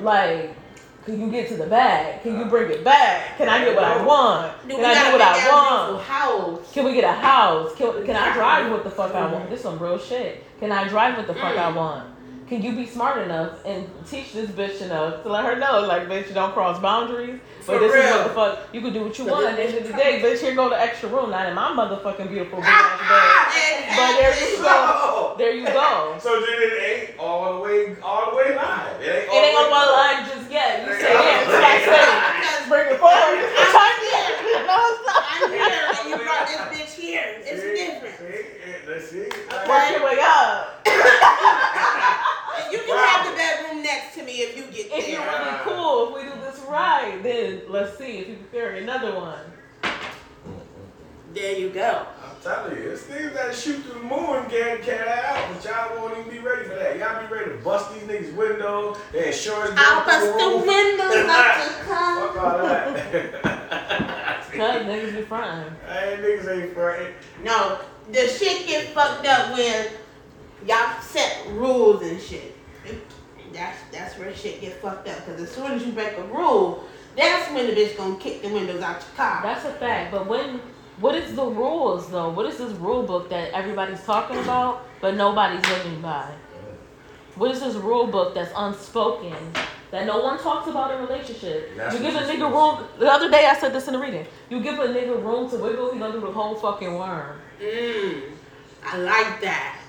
Like, 0.00 0.54
can 1.06 1.20
you 1.20 1.30
get 1.30 1.48
to 1.48 1.56
the 1.56 1.66
bag? 1.66 2.22
Can 2.22 2.38
you 2.38 2.46
bring 2.46 2.70
it 2.70 2.82
back? 2.82 3.38
Can 3.38 3.48
I 3.48 3.64
get 3.64 3.76
what 3.76 3.84
I 3.84 4.04
want? 4.04 4.68
Do 4.68 4.74
Can 4.74 4.84
I 4.84 4.94
gotta 4.94 5.06
do 5.06 5.12
what 5.12 5.18
make 5.18 5.28
I 5.28 5.36
that 5.38 5.52
want? 5.52 5.88
beautiful 5.88 6.14
house? 6.14 6.72
Can 6.72 6.84
we 6.84 6.94
get 6.94 7.04
a 7.04 7.12
house? 7.12 7.74
Can, 7.76 8.04
can 8.04 8.16
I 8.16 8.34
drive 8.34 8.70
what 8.72 8.84
the 8.84 8.90
fuck 8.90 9.14
I 9.14 9.32
want? 9.32 9.48
This 9.48 9.62
some 9.62 9.78
real 9.78 9.98
shit. 9.98 10.44
Can 10.58 10.72
I 10.72 10.88
drive 10.88 11.16
what 11.16 11.28
the 11.28 11.34
fuck 11.34 11.56
I 11.56 11.70
mm. 11.70 11.76
want? 11.76 12.15
Can 12.48 12.62
you 12.62 12.76
be 12.76 12.86
smart 12.86 13.18
enough 13.22 13.58
and 13.66 13.88
teach 14.08 14.32
this 14.32 14.48
bitch 14.50 14.80
enough 14.80 15.24
to 15.24 15.28
let 15.28 15.44
her 15.44 15.56
know, 15.56 15.80
like, 15.80 16.06
bitch, 16.06 16.28
you 16.28 16.34
don't 16.34 16.52
cross 16.52 16.78
boundaries. 16.78 17.40
For 17.62 17.72
But 17.74 17.80
this 17.80 17.90
is 17.90 18.04
real. 18.04 18.14
what 18.18 18.28
the 18.28 18.34
fuck 18.34 18.68
you 18.72 18.80
can 18.80 18.92
do 18.92 19.02
what 19.02 19.18
you 19.18 19.24
But 19.24 19.32
want. 19.34 19.46
At 19.48 19.56
the 19.56 19.62
end 19.66 19.74
of 19.78 19.82
the 19.88 19.92
bitch 19.94 19.98
day, 19.98 20.22
bitch, 20.22 20.38
here 20.40 20.54
go 20.54 20.68
the 20.70 20.78
extra 20.80 21.08
room, 21.08 21.30
not 21.30 21.48
in 21.48 21.54
my 21.54 21.70
motherfucking 21.74 22.28
beautiful 22.30 22.60
big 22.60 22.68
ass 22.70 23.00
ah! 23.02 23.50
bed. 23.50 23.96
But 23.98 24.14
there 24.14 24.34
you 24.38 24.62
go. 24.62 25.34
There 25.36 25.54
you 25.58 25.66
go. 25.66 26.14
so 26.22 26.38
then 26.40 26.54
it 26.62 27.10
ain't 27.10 27.18
all 27.18 27.54
the 27.58 27.60
way, 27.66 27.96
all 28.00 28.30
the 28.30 28.36
way 28.36 28.54
live. 28.54 29.02
It 29.02 29.10
ain't, 29.10 29.26
It 29.26 29.34
ain't 29.34 29.58
on 29.58 29.70
my 29.70 29.82
live. 29.82 29.98
line 29.98 30.30
just 30.30 30.46
yet. 30.48 30.86
You 30.86 30.94
say 30.94 31.12
Yeah. 31.12 31.18
yeah, 31.18 31.42
it's 31.42 31.90
like 31.90 32.68
bring 32.70 32.86
it 32.94 32.98
forward. 33.02 33.42
I'm 33.42 33.98
here. 34.06 34.62
No, 34.66 34.78
it's 34.86 35.02
not. 35.02 35.22
I'm 35.42 35.50
here, 35.50 35.82
and 35.98 36.10
you 36.10 36.16
brought 36.22 36.46
this 36.46 36.62
bitch 36.70 36.94
here. 36.94 37.26
It's 37.42 37.62
See? 37.62 37.74
different. 37.74 38.14
See? 38.22 38.46
Let's 38.86 39.10
see. 39.10 39.26
Work 39.66 39.90
your 39.90 40.04
way 40.06 40.18
up. 40.22 40.86
And 42.56 42.72
you 42.72 42.78
can 42.86 42.96
have 42.96 43.26
the 43.30 43.36
bedroom 43.36 43.82
next 43.82 44.14
to 44.14 44.22
me 44.24 44.32
if 44.40 44.56
you 44.56 44.62
get 44.72 44.86
If 44.90 45.08
you're 45.10 45.20
there. 45.20 45.38
really 45.44 45.58
cool, 45.64 46.16
if 46.16 46.24
we 46.24 46.30
do 46.30 46.40
this 46.40 46.58
right. 46.68 47.20
Then 47.22 47.60
let's 47.68 47.98
see 47.98 48.18
if 48.18 48.28
you 48.28 48.36
can 48.36 48.46
carry 48.50 48.82
another 48.82 49.14
one. 49.14 49.38
There 51.34 51.58
you 51.58 51.68
go. 51.68 52.06
I'm 52.24 52.40
telling 52.42 52.76
you, 52.82 52.90
it's 52.90 53.02
niggas 53.04 53.34
that 53.34 53.54
shoot 53.54 53.82
through 53.84 54.00
the 54.00 54.06
moon 54.06 54.38
and 54.40 54.50
get 54.50 54.82
carry 54.82 55.04
that 55.04 55.24
out, 55.26 55.52
but 55.54 55.64
y'all 55.64 56.00
won't 56.00 56.16
even 56.18 56.30
be 56.32 56.38
ready 56.38 56.64
for 56.64 56.74
that. 56.76 56.96
Y'all 56.98 57.20
be 57.28 57.34
ready 57.34 57.50
to 57.50 57.56
bust 57.58 57.92
these 57.92 58.04
niggas' 58.04 58.34
windows, 58.34 58.96
their 59.12 59.24
insurance 59.26 59.74
I'll 59.76 60.04
go 60.06 60.10
through 60.18 60.30
bust 60.32 60.38
the 60.38 60.46
roof. 60.46 60.66
windows 60.66 61.28
out 61.28 61.56
your 61.58 61.72
Fuck 61.84 62.34
car. 62.34 62.60
all 62.60 62.66
that. 62.66 64.42
Cause 64.56 64.82
niggas 64.86 65.14
be 65.16 65.22
frying. 65.22 65.70
Hey, 65.86 66.16
No, 67.42 67.80
the 68.12 68.28
shit 68.28 68.66
get 68.66 68.88
fucked 68.88 69.26
up 69.26 69.56
when 69.56 69.86
y'all 70.66 71.00
set 71.00 71.46
rules 71.52 72.02
and 72.02 72.20
shit. 72.20 72.56
That's 73.52 73.78
that's 73.90 74.18
where 74.18 74.34
shit 74.34 74.60
get 74.60 74.80
fucked 74.80 75.08
up. 75.08 75.24
Cause 75.26 75.40
as 75.40 75.50
soon 75.50 75.72
as 75.72 75.84
you 75.84 75.92
break 75.92 76.16
a 76.16 76.24
rule, 76.24 76.84
that's 77.16 77.50
when 77.52 77.66
the 77.66 77.72
bitch 77.72 77.96
gonna 77.96 78.16
kick 78.16 78.42
the 78.42 78.48
windows 78.48 78.82
out 78.82 79.00
your 79.00 79.16
car. 79.16 79.40
That's 79.42 79.64
a 79.64 79.72
fact. 79.72 80.12
But 80.12 80.26
when 80.26 80.60
what 80.98 81.14
is 81.14 81.34
the 81.34 81.44
rules 81.44 82.08
though? 82.10 82.30
What 82.30 82.46
is 82.46 82.58
this 82.58 82.72
rule 82.72 83.02
book 83.02 83.28
that 83.30 83.52
everybody's 83.52 84.02
talking 84.04 84.38
about 84.38 84.86
but 85.00 85.14
nobody's 85.14 85.64
living 85.68 86.00
by? 86.00 86.30
What 87.36 87.50
is 87.50 87.60
this 87.60 87.74
rule 87.74 88.06
book 88.06 88.34
that's 88.34 88.52
unspoken 88.56 89.36
that 89.90 90.06
no 90.06 90.20
one 90.20 90.38
talks 90.38 90.68
about 90.68 90.90
in 90.92 91.00
relationship? 91.00 91.76
That's 91.76 91.94
you 91.94 92.00
give 92.00 92.14
a 92.16 92.20
nigga 92.20 92.50
room. 92.50 92.86
The 92.98 93.10
other 93.10 93.30
day 93.30 93.46
I 93.46 93.56
said 93.58 93.72
this 93.72 93.86
in 93.86 93.92
the 93.94 93.98
reading. 93.98 94.26
You 94.50 94.60
give 94.60 94.78
a 94.78 94.86
nigga 94.88 95.22
room 95.22 95.48
to 95.50 95.56
wiggle, 95.56 95.92
he 95.92 95.98
gonna 95.98 96.12
do 96.12 96.20
the 96.20 96.32
whole 96.32 96.54
fucking 96.54 96.94
worm. 96.94 97.38
Mmm. 97.60 98.22
I 98.84 98.98
like 98.98 99.40
that. 99.40 99.80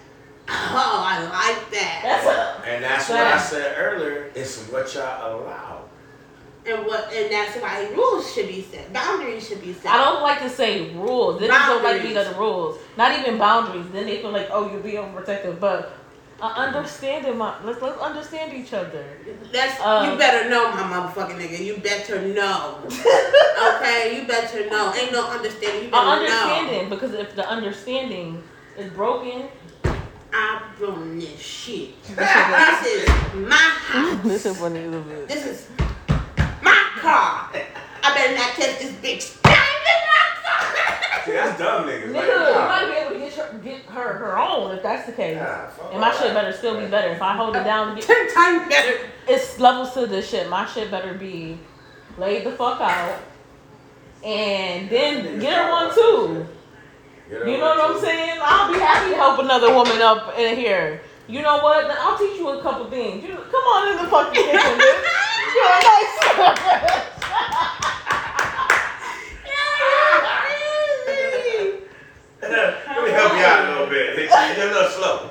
Oh, 0.50 1.04
I 1.06 1.24
like 1.24 1.72
that. 1.72 2.00
That's 2.04 2.26
a 2.26 2.70
And 2.70 2.84
that's 2.84 3.10
what 3.10 3.20
I 3.20 3.38
said 3.38 3.76
earlier. 3.78 4.32
It's 4.34 4.68
what 4.70 4.94
y'all 4.96 5.42
allow. 5.44 5.84
And 6.66 6.86
what 6.86 7.12
and 7.14 7.32
that's 7.32 7.58
why 7.58 7.90
rules 7.96 8.34
should 8.34 8.48
be 8.48 8.62
set. 8.62 8.92
Boundaries 8.92 9.48
should 9.48 9.62
be 9.62 9.74
set. 9.74 9.92
I 9.94 10.04
don't 10.04 10.22
like 10.22 10.40
to 10.42 10.50
say 10.50 10.94
rules. 10.96 11.40
This 11.40 11.50
don't 11.50 11.84
like 11.84 11.98
to 12.02 12.08
be 12.08 12.14
Boundaries. 12.14 12.34
the 12.36 12.40
rules. 12.40 12.78
Not 12.98 13.18
even 13.20 13.38
boundaries. 13.38 13.86
Then 13.92 14.06
they 14.06 14.18
feel 14.22 14.32
like, 14.32 14.48
oh, 14.52 14.70
you're 14.72 14.82
being 14.82 14.98
overprotective. 14.98 15.60
But 15.60 15.94
understanding 16.42 17.38
my 17.38 17.56
let's 17.64 17.82
let's 17.82 18.00
understand 18.00 18.54
each 18.54 18.74
other. 18.74 19.06
That's 19.52 19.80
Um, 19.82 20.12
you 20.12 20.18
better 20.18 20.50
know 20.50 20.72
my 20.72 20.84
motherfucking 20.84 21.38
nigga. 21.38 21.64
You 21.64 21.78
better 21.78 22.22
know. 22.22 22.80
okay, 22.88 24.16
you 24.16 24.28
better 24.28 24.70
know. 24.70 24.94
Ain't 24.94 25.12
no 25.12 25.28
understanding. 25.28 25.86
You 25.86 25.92
better 25.92 26.06
know. 26.06 26.12
understanding 26.12 26.90
because 26.90 27.14
if 27.14 27.36
the 27.36 27.48
understanding 27.48 28.44
is 28.78 28.92
broken, 28.94 29.50
I 30.32 30.62
run 30.80 31.18
this 31.20 31.40
shit. 31.40 32.04
this 32.04 32.86
is 32.86 33.08
my 33.36 33.56
house. 33.56 34.24
this 34.24 34.46
is 34.46 34.58
funny 34.58 34.80
a 34.80 34.92
bitch. 34.92 35.28
This 35.28 35.46
is 35.46 35.68
my 36.62 36.84
car. 36.98 37.50
I 38.04 38.14
better 38.14 38.36
not 38.36 38.50
catch 38.52 38.80
this 38.80 38.92
bitch. 38.94 39.77
Bang 39.88 40.02
in 40.04 40.10
my 40.12 40.26
car. 40.44 41.26
See, 41.26 41.32
that's 41.32 41.58
dumb 41.60 41.88
niggas. 41.88 42.12
Nigga, 42.12 42.16
Like, 42.16 42.54
you 42.54 42.68
might 42.68 42.88
be 42.90 42.96
able 43.02 43.12
to 43.14 43.20
get 43.20 43.34
her, 43.34 43.58
get 43.64 43.82
her 43.94 44.14
her 44.14 44.38
own 44.38 44.76
if 44.76 44.84
that's 44.84 45.06
the 45.06 45.12
case. 45.14 45.38
Nah, 45.38 45.68
And 45.92 46.00
my 46.02 46.12
shit 46.16 46.34
better 46.34 46.52
still 46.54 46.80
be 46.80 46.88
better. 46.88 47.10
If 47.10 47.22
I 47.22 47.36
hold 47.36 47.56
it 47.56 47.64
down, 47.64 47.96
to 47.96 47.96
get, 47.96 48.06
Ten 48.08 48.34
times 48.34 48.70
better. 48.70 49.00
it's 49.28 49.60
levels 49.60 49.94
to 49.94 50.06
this 50.08 50.30
shit. 50.30 50.50
My 50.50 50.66
shit 50.66 50.90
better 50.92 51.14
be 51.14 51.58
laid 52.18 52.46
the 52.46 52.52
fuck 52.52 52.82
out, 52.82 53.20
and 54.24 54.90
then 54.90 55.40
get 55.40 55.54
her 55.54 55.70
one 55.72 55.94
too. 55.94 56.48
Get 57.30 57.46
You 57.48 57.58
know 57.58 57.66
what 57.76 57.80
I'm 57.90 57.94
too. 58.00 58.06
saying? 58.06 58.40
I'll 58.42 58.72
be 58.74 58.80
happy 58.80 59.10
to 59.12 59.16
help 59.18 59.40
another 59.40 59.74
woman 59.74 60.02
up 60.02 60.38
in 60.40 60.56
here. 60.56 61.02
You 61.28 61.42
know 61.42 61.58
what? 61.60 61.86
I'll 61.92 62.18
teach 62.18 62.38
you 62.40 62.48
a 62.50 62.62
couple 62.62 62.90
things. 62.90 63.22
You 63.24 63.36
come 63.36 63.64
on 63.76 63.92
in 63.92 63.98
the 64.04 64.10
fucking 64.10 64.34
kitchen, 64.34 64.78
bitch. 64.80 65.04
You're 65.56 65.66
a 65.66 65.82
nice. 65.84 67.04
Let 72.42 73.04
me 73.04 73.12
help 73.12 73.34
you 73.34 73.40
out 73.40 73.66
a 73.66 73.72
little 73.72 73.88
bit. 73.88 74.18
You're 74.18 74.68
a 74.70 74.74
little 74.74 74.90
slow. 74.90 75.30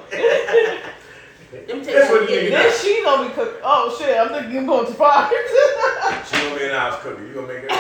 Them 1.67 1.83
That's 1.83 2.11
what 2.11 2.21
tables 2.21 2.21
you 2.21 2.27
get- 2.37 2.43
need. 2.45 2.53
then 2.53 2.73
she 2.81 3.03
gonna 3.03 3.29
be 3.29 3.35
cook. 3.35 3.61
Oh 3.65 3.97
shit! 3.99 4.16
I'm 4.27 4.43
thinking 4.45 4.67
too 4.67 4.87
far. 4.95 5.31
She 5.31 6.37
gonna 6.37 6.55
be 6.59 6.67
the 6.69 6.79
house 6.79 7.03
cooking. 7.03 7.27
You 7.29 7.35
gonna 7.35 7.47
make 7.49 7.63
it. 7.65 7.71
so 7.71 7.77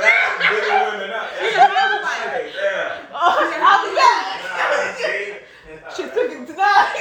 that's 0.00 0.38
bigger 0.50 0.74
women 0.90 1.10
up. 1.14 1.26
That's 1.38 1.54
Yeah, 1.54 1.68
what 1.68 1.78
I'm 1.78 2.02
right. 2.02 2.22
saying. 2.24 2.52
Yeah. 2.54 3.14
oh, 3.14 3.38
I'll 3.62 3.82
be 3.84 3.90
back. 3.94 4.42
Nah, 4.44 4.94
see? 4.98 6.02
She's 6.02 6.10
cooking 6.12 6.44
tonight. 6.46 6.94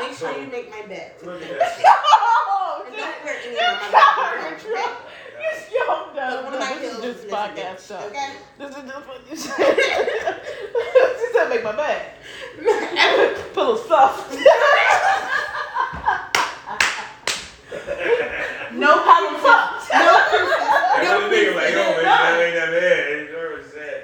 Make 0.00 0.16
sure 0.16 0.32
you 0.40 0.46
make 0.48 0.70
my 0.70 0.82
bed. 0.86 1.12
Look 1.24 1.42
at 1.42 1.58
that. 1.58 1.78
oh 1.84 2.84
And 2.86 2.94
shit! 2.94 3.04
don't 3.04 3.14
hurt 3.22 3.40
any 3.44 3.54
You 3.54 3.58
of 3.58 3.62
my 3.78 3.98
covered, 3.98 4.38
motherfucking 4.38 4.62
Trump. 4.62 4.94
clothes, 4.94 5.70
You 5.70 5.78
yo, 5.78 5.84
But 6.14 6.44
one 6.44 6.54
of 6.54 6.58
my 6.60 6.66
no, 6.68 6.78
this 6.78 6.82
is 6.82 6.98
pillows 6.98 7.02
just 7.04 7.18
is 7.18 7.22
this 7.24 7.32
podcast 7.32 7.74
bitch, 7.74 7.78
stuff. 7.78 8.04
Okay? 8.06 8.30
This 8.58 8.70
is 8.70 8.82
just 8.90 9.04
what 9.06 9.20
you 9.30 9.36
said. 9.36 9.74
she 11.18 11.26
said, 11.32 11.46
"Make 11.48 11.64
my 11.64 11.72
bed." 11.72 12.02
Pillow 13.54 13.76
stuffed. 13.76 14.34
No 18.74 18.92
How 19.02 19.32
the 19.32 19.38
fuck? 19.38 19.68
No 19.90 20.14
princess. 20.30 20.68
And 20.94 21.02
No 21.04 21.28
the 21.28 21.34
nigga 21.34 21.54
like, 21.56 21.72
yo, 21.74 21.82
princess. 21.82 22.04
man, 22.04 22.04
that 22.04 22.38
ain't 22.38 22.54
that 22.54 22.70
bad. 22.70 22.98
Ain't 23.08 23.28
heard 23.30 23.50
what 23.50 23.60
it 23.60 23.70
said. 23.72 23.98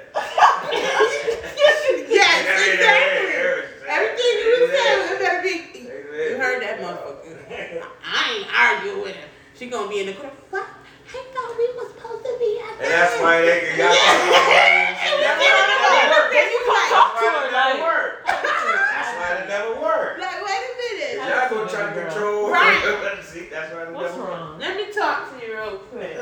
Yes, 2.09 2.45
That 2.45 2.59
ain't 2.59 2.79
that 2.81 2.95
exactly. 3.05 3.25
bad. 3.25 3.35
Heard 3.35 3.55
what 3.55 3.65
it 3.65 3.79
said. 3.79 3.89
Everything 3.95 4.33
you 4.35 4.55
said, 4.67 4.95
it 5.05 5.19
better 5.21 5.41
be. 5.43 5.53
Exactly. 5.79 6.23
You 6.25 6.35
heard 6.37 6.59
that 6.63 6.75
motherfucker. 6.81 7.85
I 8.03 8.17
ain't 8.35 8.47
arguing 8.51 9.01
with 9.01 9.15
her. 9.15 9.27
She 9.55 9.67
gonna 9.69 9.87
be 9.89 9.99
in 10.01 10.07
the 10.07 10.13
corner. 10.13 10.33
What? 10.49 10.65
I 10.65 11.23
thought 11.31 11.55
we 11.55 11.67
was 11.79 11.87
supposed 11.95 12.25
to 12.25 12.33
be 12.41 12.59
at 12.59 12.75
And 12.75 12.91
that's 12.91 13.15
why 13.23 13.39
they 13.39 13.59
can 13.71 13.79
y'all 13.79 13.95
talk 13.95 14.19
about 14.27 14.43
violence. 14.51 14.99
And 14.99 15.13
we 15.15 15.23
That's 15.23 15.39
get 15.39 15.55
in 15.55 15.63
the 15.63 15.79
why 15.79 15.95
it 15.95 15.95
corner. 15.95 15.95
never 15.95 16.19
worked. 16.19 16.33
Then 16.35 16.47
you 16.51 16.59
like, 16.67 16.89
Talk 16.91 17.09
to 17.15 17.23
That's 17.23 17.31
why 17.31 17.39
her 17.39 17.47
it 17.47 17.53
like. 17.55 17.71
never 17.71 17.87
worked. 17.87 18.19
That's 18.25 19.11
why 19.15 19.29
it 19.39 19.47
never 19.47 19.71
worked. 19.79 20.19
like, 20.19 20.39
wait 20.43 20.59
a 20.59 20.73
minute. 20.75 21.13
Y'all 21.23 21.47
gonna 21.47 21.69
try 21.71 21.83
to 21.87 21.93
Girl. 21.95 22.03
control. 22.11 22.43
Right. 22.51 23.21
See, 23.23 23.47
that's 23.47 23.71
why 23.73 23.83
it 23.83 23.84
What's 23.95 24.15
wrong? 24.17 24.59
Let 24.59 24.75
me 24.77 24.91
talk 24.93 25.29
to 25.39 25.45
you 25.45 25.53
real 25.53 25.77
quick. 25.77 26.17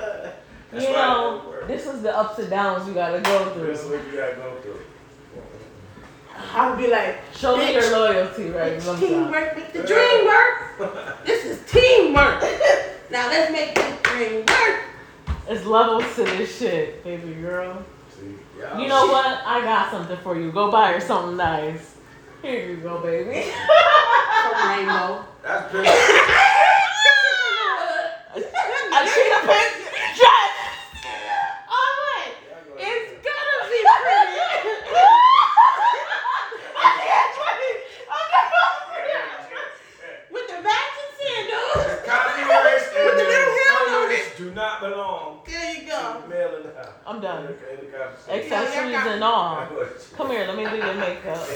That's 0.71 0.85
you 0.85 0.91
know, 0.93 1.53
this 1.67 1.85
is 1.87 2.01
the 2.01 2.15
ups 2.15 2.39
and 2.39 2.49
downs 2.49 2.87
you 2.87 2.93
gotta 2.93 3.19
go 3.21 3.49
through. 3.53 3.67
This 3.67 3.83
is 3.83 3.89
what 3.89 4.05
you 4.07 4.17
gotta 4.17 4.35
go 4.35 4.55
through. 4.61 4.79
I'll 6.55 6.75
be 6.75 6.87
like, 6.87 7.17
Show 7.35 7.57
me 7.57 7.73
your 7.73 7.91
loyalty, 7.91 8.49
right? 8.49 8.79
Teamwork 8.79 9.55
make 9.57 9.73
the 9.73 9.83
dream 9.83 10.25
work. 10.25 10.59
This 11.25 11.45
is 11.45 11.71
teamwork. 11.71 12.41
now 13.11 13.27
let's 13.29 13.51
make 13.51 13.75
this 13.75 14.01
dream 14.03 14.45
work. 14.45 14.83
It's 15.47 15.65
levels 15.65 16.03
to 16.15 16.23
this 16.23 16.57
shit, 16.57 17.03
baby 17.03 17.33
girl. 17.35 17.83
See, 18.15 18.35
y'all 18.59 18.79
You 18.79 18.87
know 18.87 19.05
what? 19.07 19.41
I 19.45 19.61
got 19.61 19.91
something 19.91 20.17
for 20.17 20.35
you. 20.39 20.51
Go 20.51 20.71
buy 20.71 20.93
her 20.93 20.99
something 20.99 21.37
nice. 21.37 21.95
Here 22.41 22.69
you 22.71 22.77
go, 22.77 22.99
baby. 23.01 23.29
Rainbow. 24.67 25.23
That's 25.43 25.71
pretty. 25.71 25.89
A 28.35 29.05
cheetah 29.05 29.41
print 29.45 29.73
dress. 30.17 30.53
Alright. 31.69 32.33
Y'all 32.49 32.77
It's 32.77 33.11
gonna- 33.25 33.47
gonna 33.53 33.69
be 33.69 33.79
pretty. 34.03 34.41
I 36.75 36.89
can't 36.99 37.33
wait. 37.41 37.77
I'm 38.09 38.27
not 38.33 38.47
With 40.31 40.47
the 40.47 40.57
matching 40.61 41.11
sandals. 41.19 41.83
Copyrights 42.05 42.87
and 42.97 43.05
With 43.05 43.17
the 43.17 43.23
the 43.23 43.29
little 43.29 43.53
heel 43.53 43.73
on 43.73 43.87
colors 43.89 44.17
it. 44.19 44.37
do 44.37 44.45
not 44.53 44.81
belong 44.81 45.41
There 45.45 45.73
you 45.73 45.79
to 45.81 45.85
go. 45.87 46.21
the 46.21 46.27
male 46.27 46.53
in 46.57 46.63
the 46.63 46.73
house. 46.75 46.97
I'm 47.05 47.19
done. 47.21 47.45
In 47.45 47.51
the- 47.53 47.69
in 47.73 47.77
the 47.91 47.97
conversation. 47.97 48.33
Accessories 48.39 48.92
and 49.07 49.23
all. 49.23 49.67
Come 50.15 50.29
here, 50.29 50.45
let 50.47 50.55
me 50.57 50.65
do 50.69 50.75
your 50.77 50.93
makeup. 50.95 51.37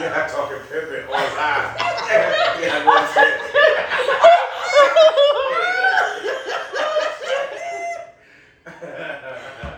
Yeah, 0.00 0.24
I'm 0.24 0.30
talking 0.30 0.58
pimping 0.70 1.04
on 1.04 1.10
live. 1.12 1.76
yeah, 1.76 2.72
I 2.72 2.84
know 2.84 2.92
I'm 2.96 3.06
saying. 3.14 3.38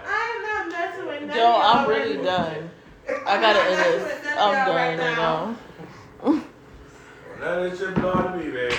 I'm 0.07 0.42
not 0.42 0.68
messing 0.70 1.07
with 1.07 1.22
none 1.22 1.37
Yo, 1.37 1.61
I'm 1.62 1.88
really 1.88 2.16
done. 2.22 2.71
I 3.27 3.40
gotta 3.40 3.60
end 3.60 3.71
not 3.71 3.85
this. 3.85 4.02
messing 4.02 4.02
with 4.02 4.25
none 4.25 4.38
I'm 4.38 4.48
of 4.48 4.54
y'all 4.54 4.67
done 4.67 4.77
right 4.77 4.98
right 4.98 5.17
now. 5.17 5.56
now. 6.25 6.42
None 7.40 7.65
of 7.65 7.71
this 7.71 7.79
shit 7.81 7.94
belong 7.94 8.33
to 8.38 8.44
me, 8.44 8.52
man. 8.52 8.73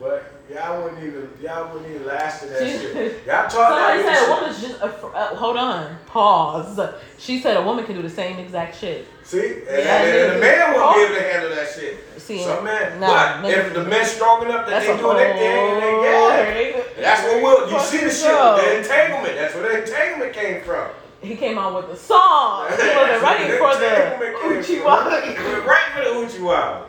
But 0.00 0.39
y'all 0.52 0.82
wouldn't 0.82 1.02
even, 1.04 1.28
y'all 1.40 1.72
wouldn't 1.72 1.90
even 1.90 2.06
last 2.06 2.42
in 2.42 2.50
that 2.50 2.58
shit. 2.58 3.22
Y'all 3.26 3.48
talk 3.48 3.52
Somebody 3.52 4.02
that 4.02 4.18
said 4.18 4.28
a 4.28 4.34
woman's 4.34 4.60
just. 4.60 4.80
A, 4.82 4.88
fr- 4.88 5.14
uh, 5.14 5.34
hold 5.36 5.56
on. 5.56 5.96
Pause. 6.06 6.94
She 7.18 7.40
said 7.40 7.56
a 7.56 7.62
woman 7.62 7.84
can 7.84 7.94
do 7.94 8.02
the 8.02 8.10
same 8.10 8.38
exact 8.38 8.76
shit. 8.78 9.06
See, 9.22 9.38
and, 9.38 9.66
Yeah, 9.68 10.02
and, 10.02 10.18
and 10.18 10.36
the 10.36 10.40
man 10.40 10.74
won't 10.74 10.82
oh. 10.82 10.94
be 10.94 11.04
able 11.04 11.14
to 11.14 11.32
handle 11.32 11.50
that 11.54 11.68
shit. 11.68 11.98
See, 12.20 12.42
Some 12.42 12.64
man, 12.64 13.00
nah, 13.00 13.42
but 13.42 13.50
if 13.50 13.74
the 13.74 13.84
man's 13.84 14.08
strong 14.08 14.44
enough 14.44 14.68
that 14.68 14.82
they 14.82 14.92
a 14.92 14.98
doing 14.98 15.16
their 15.16 15.34
thing 15.34 15.80
they 15.80 16.02
yeah. 16.02 16.74
whole- 16.74 17.02
That's 17.02 17.22
what 17.22 17.42
will. 17.42 17.70
You 17.70 17.80
see 17.80 17.98
the 17.98 18.10
shit 18.10 18.32
with 18.32 18.64
the 18.64 18.78
entanglement. 18.78 19.34
That's 19.36 19.54
where 19.54 19.72
the 19.72 19.82
entanglement 19.82 20.32
came 20.32 20.62
from. 20.62 20.90
He 21.22 21.36
came 21.36 21.58
out 21.58 21.74
with 21.74 21.96
a 21.96 22.00
song. 22.00 22.68
He 22.70 22.88
wasn't 22.96 23.22
ready 23.28 23.58
for 23.58 23.76
the 23.76 24.40
Oochie 24.40 24.64
He 24.64 24.80
went 24.80 25.66
right 25.66 25.92
for 25.94 26.00
the 26.00 26.10
Oochie 26.10 26.42
Wally. 26.42 26.86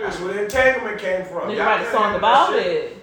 That's 0.00 0.18
where 0.20 0.34
the 0.34 0.44
entanglement 0.44 0.98
came 1.00 1.24
from. 1.24 1.48
Nigga 1.50 1.56
Y'all 1.56 1.66
write 1.66 1.86
a 1.86 1.90
song 1.92 2.14
about 2.16 2.56
it. 2.56 2.96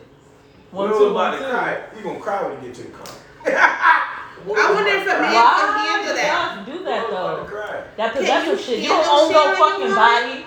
One, 0.71 0.89
two, 0.89 0.95
about 1.05 1.13
one, 1.13 1.39
two. 1.39 1.45
cry. 1.45 1.83
You 1.97 2.03
gonna 2.03 2.19
cry 2.19 2.43
when 2.47 2.61
you 2.61 2.67
get 2.67 2.75
to 2.75 2.83
the 2.83 2.89
car. 2.89 3.15
I 3.45 4.71
wonder 4.73 4.89
if 4.89 5.03
a 5.03 5.05
man 5.05 5.33
Why 5.33 5.55
can 5.59 5.85
handle 5.85 6.13
do 6.13 6.21
that. 6.21 6.65
y'all 6.67 6.77
do 6.77 6.83
that 6.85 7.09
About 7.09 7.35
to 7.35 7.41
though? 7.43 7.57
cry. 7.57 7.83
That 7.97 8.13
Can 8.13 8.21
possessive 8.21 8.57
you 8.59 8.63
shit. 8.63 8.79
You 8.83 8.89
don't 8.89 9.07
own 9.09 9.31
no 9.31 9.55
fucking 9.55 9.95
body. 9.95 10.45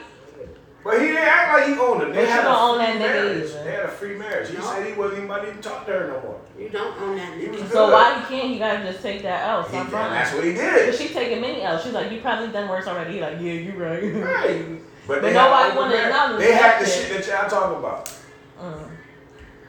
But 0.85 1.01
he 1.01 1.07
didn't 1.09 1.23
act 1.23 1.53
like 1.53 1.67
he 1.69 1.81
owned 1.81 2.03
it. 2.03 2.07
They 2.13 2.25
But 2.25 2.29
you 2.29 2.43
don't 2.43 2.47
a 2.47 2.59
own 2.59 2.77
free 2.77 2.99
that 2.99 3.15
nigga 3.17 3.37
either. 3.45 3.65
They 3.65 3.71
had 3.71 3.85
a 3.85 3.89
free 3.89 4.17
marriage. 4.17 4.49
He 4.51 4.57
No. 4.57 4.63
said 4.65 4.87
he 4.87 4.93
wasn't 4.95 5.19
even 5.19 5.31
about 5.31 5.43
to 5.43 5.49
even 5.51 5.63
talk 5.63 5.87
to 5.87 5.93
her 5.93 6.07
no 6.09 6.21
more. 6.29 6.41
You 6.59 6.69
don't 6.71 7.01
own 7.03 7.17
that 7.17 7.33
nigga. 7.39 7.59
So 7.71 7.87
good. 7.87 7.93
why 7.93 8.19
he 8.19 8.27
can't? 8.27 8.51
He 8.53 8.59
gotta 8.59 8.83
just 8.91 9.03
take 9.03 9.23
that 9.23 9.49
L. 9.49 9.63
He, 9.63 9.69
Stop 9.69 9.85
and 9.87 9.93
that's 9.93 10.35
what 10.35 10.45
he 10.45 10.53
But 10.55 10.59
did. 10.61 10.95
she 10.97 11.09
taking 11.09 11.41
many 11.41 11.63
L's. 11.63 11.85
She's 11.85 11.93
like, 11.93 12.11
you 12.11 12.21
probably 12.21 12.49
done 12.49 12.69
worse 12.69 12.87
already. 12.89 13.15
He 13.15 13.21
like, 13.21 13.35
yeah, 13.41 13.53
you 13.53 13.73
right. 13.75 14.03
Right. 14.03 14.67
But, 15.07 15.21
But 15.21 15.23
they 15.23 15.33
nobody 15.35 15.69
had 15.71 15.77
wanna 15.77 15.95
open 15.95 16.07
acknowledge 16.07 16.39
They 16.41 16.51
that 16.53 16.63
had 16.63 16.85
the 16.87 16.89
shit. 16.91 17.09
shit 17.09 17.27
that 17.27 17.41
y'all 17.43 17.51
talking 17.51 17.79
about. 17.79 18.13
Mm. 18.61 18.89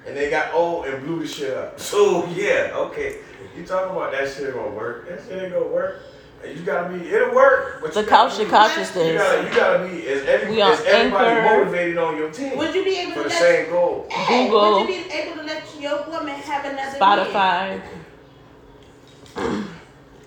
And 0.06 0.18
they 0.18 0.30
got 0.30 0.54
old 0.54 0.86
and 0.86 1.04
blew 1.06 1.22
the 1.22 1.28
shit 1.28 1.56
up. 1.58 1.80
So 1.80 2.26
yeah, 2.28 2.72
okay. 2.76 3.18
You 3.58 3.66
talking 3.66 3.96
about 3.96 4.12
that 4.12 4.30
shit 4.32 4.54
gonna 4.54 4.70
work. 4.72 5.08
That 5.10 5.22
shit 5.28 5.42
ain't 5.44 5.54
gonna 5.54 5.66
work. 5.68 6.02
You 6.46 6.60
gotta 6.62 6.90
be 6.98 7.08
it'll 7.08 7.34
work. 7.34 7.80
But 7.82 7.94
The 7.94 8.02
you 8.02 8.06
couch 8.08 8.32
gotta 8.32 8.38
to 8.38 8.44
You 9.08 9.18
gotta, 9.18 9.44
you 9.44 9.56
gotta 9.56 9.88
be 9.88 9.96
is, 10.06 10.26
every, 10.28 10.52
We 10.52 10.62
on 10.62 10.74
is 10.74 10.82
everybody 10.82 11.30
Anchor. 11.40 11.58
motivated 11.58 11.98
on 11.98 12.18
your 12.18 12.32
team 12.32 12.58
Would 12.58 12.76
you 12.76 12.84
be 12.84 12.98
able 12.98 13.12
for 13.14 13.18
to 13.18 13.24
the 13.24 13.30
let 13.30 13.42
same 13.42 13.70
goal. 13.70 14.08
Hey, 14.12 14.46
Google. 14.48 14.82
Would 14.82 14.90
you 14.90 15.04
be 15.06 15.12
able 15.12 15.36
to 15.38 15.44
let 15.44 15.64
your 15.80 16.04
woman 16.10 16.36
have 16.36 16.66
another 16.66 17.00
man? 17.00 17.00
Spotify. 17.00 17.82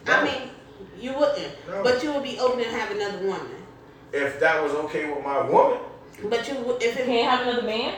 I 0.08 0.24
mean, 0.24 0.50
you 0.98 1.12
wouldn't, 1.12 1.52
No. 1.68 1.82
but 1.82 2.02
you 2.02 2.12
would 2.12 2.22
be 2.22 2.38
open 2.38 2.64
to 2.64 2.70
have 2.70 2.90
another 2.92 3.18
woman. 3.18 3.65
If 4.12 4.40
that 4.40 4.62
was 4.62 4.72
okay 4.72 5.10
with 5.10 5.22
my 5.24 5.42
woman, 5.48 5.78
But 6.24 6.48
you, 6.48 6.76
if 6.80 6.96
it 6.96 7.06
Can't 7.06 7.30
have 7.30 7.46
another 7.46 7.66
man. 7.66 7.94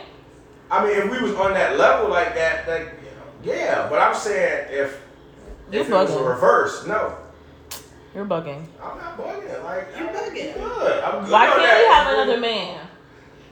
I 0.70 0.84
mean, 0.84 0.96
if 0.98 1.10
we 1.10 1.20
was 1.22 1.34
on 1.38 1.54
that 1.54 1.78
level 1.78 2.10
like 2.10 2.34
that, 2.34 2.66
that 2.66 2.80
you 2.80 2.86
know, 2.86 3.54
yeah. 3.54 3.88
But 3.88 4.00
I'm 4.00 4.14
saying 4.14 4.66
if 4.70 5.00
You 5.72 5.80
if 5.80 5.88
it 5.88 5.92
was 5.92 6.14
a 6.14 6.22
reverse, 6.22 6.86
no, 6.86 7.14
You're 8.14 8.24
bugging. 8.26 8.64
I'm 8.82 8.98
not 8.98 9.16
bugging. 9.18 9.64
Like 9.64 9.86
You 9.96 10.08
I'm 10.08 10.14
bugging. 10.14 10.54
Good. 10.54 11.04
I'm 11.04 11.24
good. 11.24 11.32
Why 11.32 11.46
can't 11.46 11.62
that. 11.62 11.80
he 11.80 11.86
have 11.92 12.14
another 12.14 12.40
man? 12.40 12.86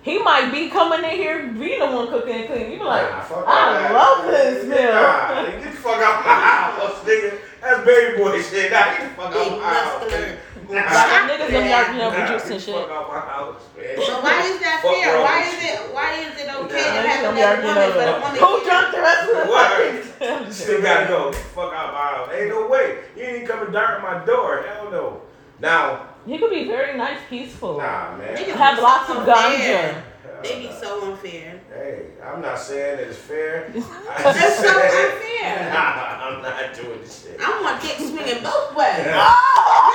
He 0.02 0.18
might 0.22 0.52
be 0.52 0.68
coming 0.70 1.02
in 1.04 1.16
here, 1.16 1.46
be 1.48 1.78
the 1.80 1.86
one 1.86 2.06
cooking 2.08 2.32
and 2.34 2.46
cleaning. 2.46 2.72
You 2.72 2.78
be 2.78 2.84
like, 2.84 3.10
Nah, 3.10 3.18
I 3.44 3.72
that. 3.72 3.92
love 3.92 4.26
this 4.30 4.64
meal. 4.64 4.78
Nah, 4.78 5.44
get 5.58 5.72
the 5.72 5.78
fuck 5.78 6.00
out 6.00 6.24
my 6.24 6.32
house, 6.32 7.04
nigga. 7.04 7.38
That's 7.60 7.84
baby 7.84 8.16
boy 8.18 8.40
shit. 8.40 8.70
Nah, 8.70 8.84
get 8.84 9.00
the 9.02 9.14
fuck 9.16 9.26
out 9.26 9.32
Big 9.34 9.58
my 9.58 9.74
house. 9.74 10.38
Muscular. 10.68 10.82
Nah, 10.82 10.92
Like 10.92 11.24
niggas 11.30 11.50
them 11.50 11.64
Yeah. 11.64 11.70
yard, 11.70 11.86
you 11.92 11.98
know, 11.98 12.10
nah, 12.10 12.26
juice 12.26 12.50
and 12.50 12.60
shit. 12.62 12.74
fuck 12.74 13.08
my 13.08 13.20
house, 13.20 13.62
man. 13.76 13.96
But 13.96 14.22
why 14.22 14.36
is 14.42 14.58
that 14.60 14.76
fair? 14.82 15.14
wrong 15.14 15.22
Why 15.24 15.38
is 15.46 15.64
it 15.64 15.76
why 15.94 16.08
is 16.20 16.34
it 16.40 16.48
okay 16.54 16.86
Nah. 16.86 17.02
to 17.02 17.08
have 17.08 17.20
them 17.22 17.36
another 17.36 17.62
woman 17.62 17.90
but 17.94 18.08
a 18.08 18.10
know, 18.10 18.20
woman 18.20 18.36
Who 18.36 18.46
can't- 18.46 18.64
drunk 18.66 18.86
the 18.94 19.00
rest 19.00 19.22
of 19.22 19.28
the 19.36 19.44
Word. 19.50 20.04
fucking 20.04 20.52
Still 20.52 20.82
gotta 20.82 21.06
go. 21.06 21.32
Fuck 21.32 21.72
out 21.72 21.92
my 21.92 21.98
house. 22.16 22.28
Ain't 22.34 22.48
no 22.48 22.66
way. 22.66 22.98
You 23.16 23.22
ain't 23.22 23.36
even 23.36 23.46
coming 23.48 23.72
down 23.72 24.02
my 24.02 24.24
door. 24.24 24.64
Hell 24.66 24.90
no. 24.90 25.20
Now, 25.58 26.00
He 26.26 26.36
could 26.38 26.50
be 26.50 26.64
very 26.68 26.96
nice, 26.98 27.18
peaceful. 27.30 27.78
nah, 27.78 28.16
man. 28.16 28.36
Niggas 28.36 28.54
Have 28.56 28.78
lots 28.82 29.08
of 29.10 29.16
unfair. 29.18 29.34
ganja. 29.34 30.42
They 30.42 30.58
be 30.58 30.70
so 30.80 31.00
unfair. 31.12 31.60
Hey, 31.72 32.02
I'm 32.22 32.42
not 32.42 32.58
saying 32.58 32.98
that 32.98 33.06
it's 33.08 33.16
fair. 33.18 33.70
That's 34.22 34.56
so 34.58 34.68
unfair. 34.68 35.22
Nah, 35.72 36.26
I'm 36.26 36.42
not 36.42 36.74
doing 36.74 37.00
this 37.02 37.22
shit. 37.22 37.40
I 37.40 37.62
want 37.62 37.80
dick 37.80 37.96
swinging 37.98 38.42
both 38.42 38.74
ways. 38.74 39.06
Oh! 39.06 39.92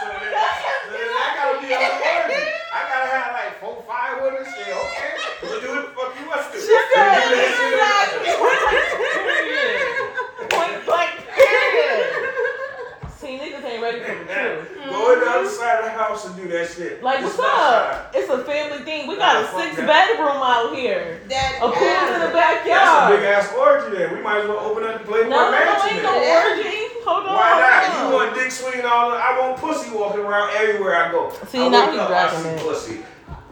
So 0.00 0.06
then, 0.08 0.18
so 0.18 0.92
then 0.92 1.08
I 1.12 1.28
gotta 1.36 1.56
be 1.60 1.68
unworthy. 1.72 2.42
I 2.72 2.80
gotta 2.88 3.08
have 3.10 3.32
like 3.32 3.60
four, 3.60 3.82
five 3.86 4.22
women 4.22 4.44
say, 4.44 4.72
okay, 4.72 5.10
we'll 5.42 5.60
do 5.60 5.68
what 5.68 5.82
the 5.86 5.92
fuck 5.94 6.10
you 6.18 6.26
want 6.26 6.42
to 6.46 6.52
do. 6.52 6.58
She 6.60 6.66
said, 6.66 7.30
We'll 7.30 7.52
do 7.52 7.76
that 7.78 8.06
shit. 8.10 8.38
Period. 9.22 10.50
Point 10.50 10.78
blank, 10.86 11.14
period. 11.36 12.02
See, 13.18 13.38
niggas 13.38 13.64
ain't 13.64 13.82
ready 13.82 14.00
for 14.00 14.14
the 14.14 14.24
truth. 14.24 14.90
Go 14.90 15.12
in 15.14 15.18
the 15.20 15.26
other 15.30 15.48
side 15.48 15.78
of 15.80 15.84
the 15.86 15.90
house 15.92 16.26
and 16.26 16.34
do 16.36 16.41
that 16.52 16.68
shit. 16.68 17.02
Like, 17.02 17.20
This 17.20 17.36
what's 17.36 17.40
up? 17.40 17.56
side. 17.56 18.06
It's 18.14 18.30
a 18.30 18.44
family 18.44 18.84
thing. 18.84 19.06
We 19.08 19.16
Nah, 19.16 19.42
got 19.42 19.44
a 19.44 19.58
six 19.58 19.76
that. 19.76 19.86
bedroom 19.86 20.40
out 20.42 20.74
here. 20.74 21.20
That 21.28 21.56
A 21.60 21.68
pool 21.68 22.14
in 22.14 22.20
the 22.20 22.32
backyard. 22.32 22.66
That's 22.66 23.10
a 23.12 23.16
big 23.16 23.24
ass 23.24 23.52
orgy 23.56 23.96
there. 23.96 24.14
We 24.14 24.20
might 24.22 24.42
as 24.42 24.48
well 24.48 24.58
open 24.60 24.84
up 24.84 24.98
the 25.00 25.04
Playboy 25.06 25.28
No, 25.30 25.36
no, 25.36 25.50
no, 25.50 25.50
Mansion 25.50 25.96
ain't 25.96 26.02
no 26.04 26.12
then. 26.20 26.52
orgy. 26.52 26.78
Hold 27.04 27.26
on. 27.26 27.34
Why 27.34 27.50
not? 27.58 28.10
You 28.10 28.14
want 28.16 28.34
dick 28.34 28.50
swinging 28.50 28.86
all 28.86 29.10
the, 29.10 29.16
I 29.16 29.38
want 29.40 29.58
pussy 29.60 29.90
walking 29.90 30.20
around 30.20 30.50
everywhere 30.54 30.96
I 30.96 31.10
go. 31.10 31.32
See, 31.48 31.58
I 31.60 31.68
now 31.68 31.86
wake 31.86 31.94
he 31.94 31.98
up, 31.98 32.10
I 32.10 32.30
see 32.30 32.48
it. 32.48 32.60
pussy. 32.60 32.98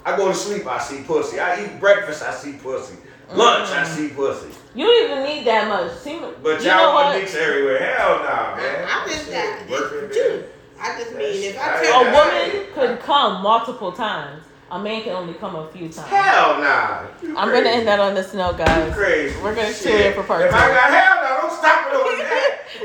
I 0.05 0.17
go 0.17 0.29
to 0.29 0.35
sleep, 0.35 0.67
I 0.67 0.79
see 0.79 1.03
pussy. 1.03 1.39
I 1.41 1.65
eat 1.65 1.81
breakfast, 1.81 2.23
I 2.23 2.33
see 2.33 2.53
pussy. 2.53 2.97
Lunch, 3.33 3.69
I 3.71 3.83
Mm. 3.85 3.87
see 3.87 4.09
pussy. 4.09 4.49
You 4.75 4.87
don't 4.87 5.11
even 5.11 5.25
need 5.25 5.47
that 5.47 5.69
much. 5.69 5.97
See, 5.99 6.21
But 6.43 6.63
you 6.63 6.69
y'all 6.69 6.77
know 6.79 6.95
want 6.95 7.07
what? 7.09 7.19
dicks 7.19 7.35
everywhere. 7.37 7.79
Hell 7.79 8.19
nah, 8.19 8.57
man. 8.57 8.87
I 8.89 9.07
just 9.09 9.25
Shit, 9.27 9.35
got 9.35 9.69
working, 10.81 10.99
this 10.99 11.09
too. 11.09 11.15
man. 11.17 11.23
I 11.23 11.29
just 11.29 11.35
mean 11.41 11.51
if 11.51 11.59
I 11.61 11.67
That's- 11.67 11.87
tell 11.87 12.01
A 12.01 12.05
Yeah. 12.05 12.13
woman 12.53 12.67
could 12.75 13.01
come 13.07 13.43
multiple 13.43 13.93
times. 13.93 14.43
A 14.73 14.79
man 14.79 15.03
can 15.03 15.13
only 15.15 15.35
come 15.35 15.57
a 15.57 15.67
few 15.73 15.89
times. 15.89 16.09
Hell 16.09 16.59
nah. 16.61 17.01
You 17.21 17.37
I'm 17.37 17.49
crazy. 17.49 17.65
gonna 17.65 17.77
end 17.77 17.89
that 17.89 17.99
on 17.99 18.15
this 18.15 18.33
note, 18.35 18.57
You 18.57 18.65
guys. 18.65 18.95
crazy. 18.95 19.37
We're 19.43 19.53
gonna 19.55 19.73
Shit. 19.75 19.83
tune 19.83 20.01
in 20.01 20.13
for 20.15 20.23
part 20.23 20.43
If 20.43 20.55
I 20.55 20.69
got 20.69 20.91
hell, 20.91 21.17
now 21.25 21.41
don't 21.41 21.53
stop 21.53 21.89
it 21.89 21.95
over 21.95 22.17
there. 22.17 22.61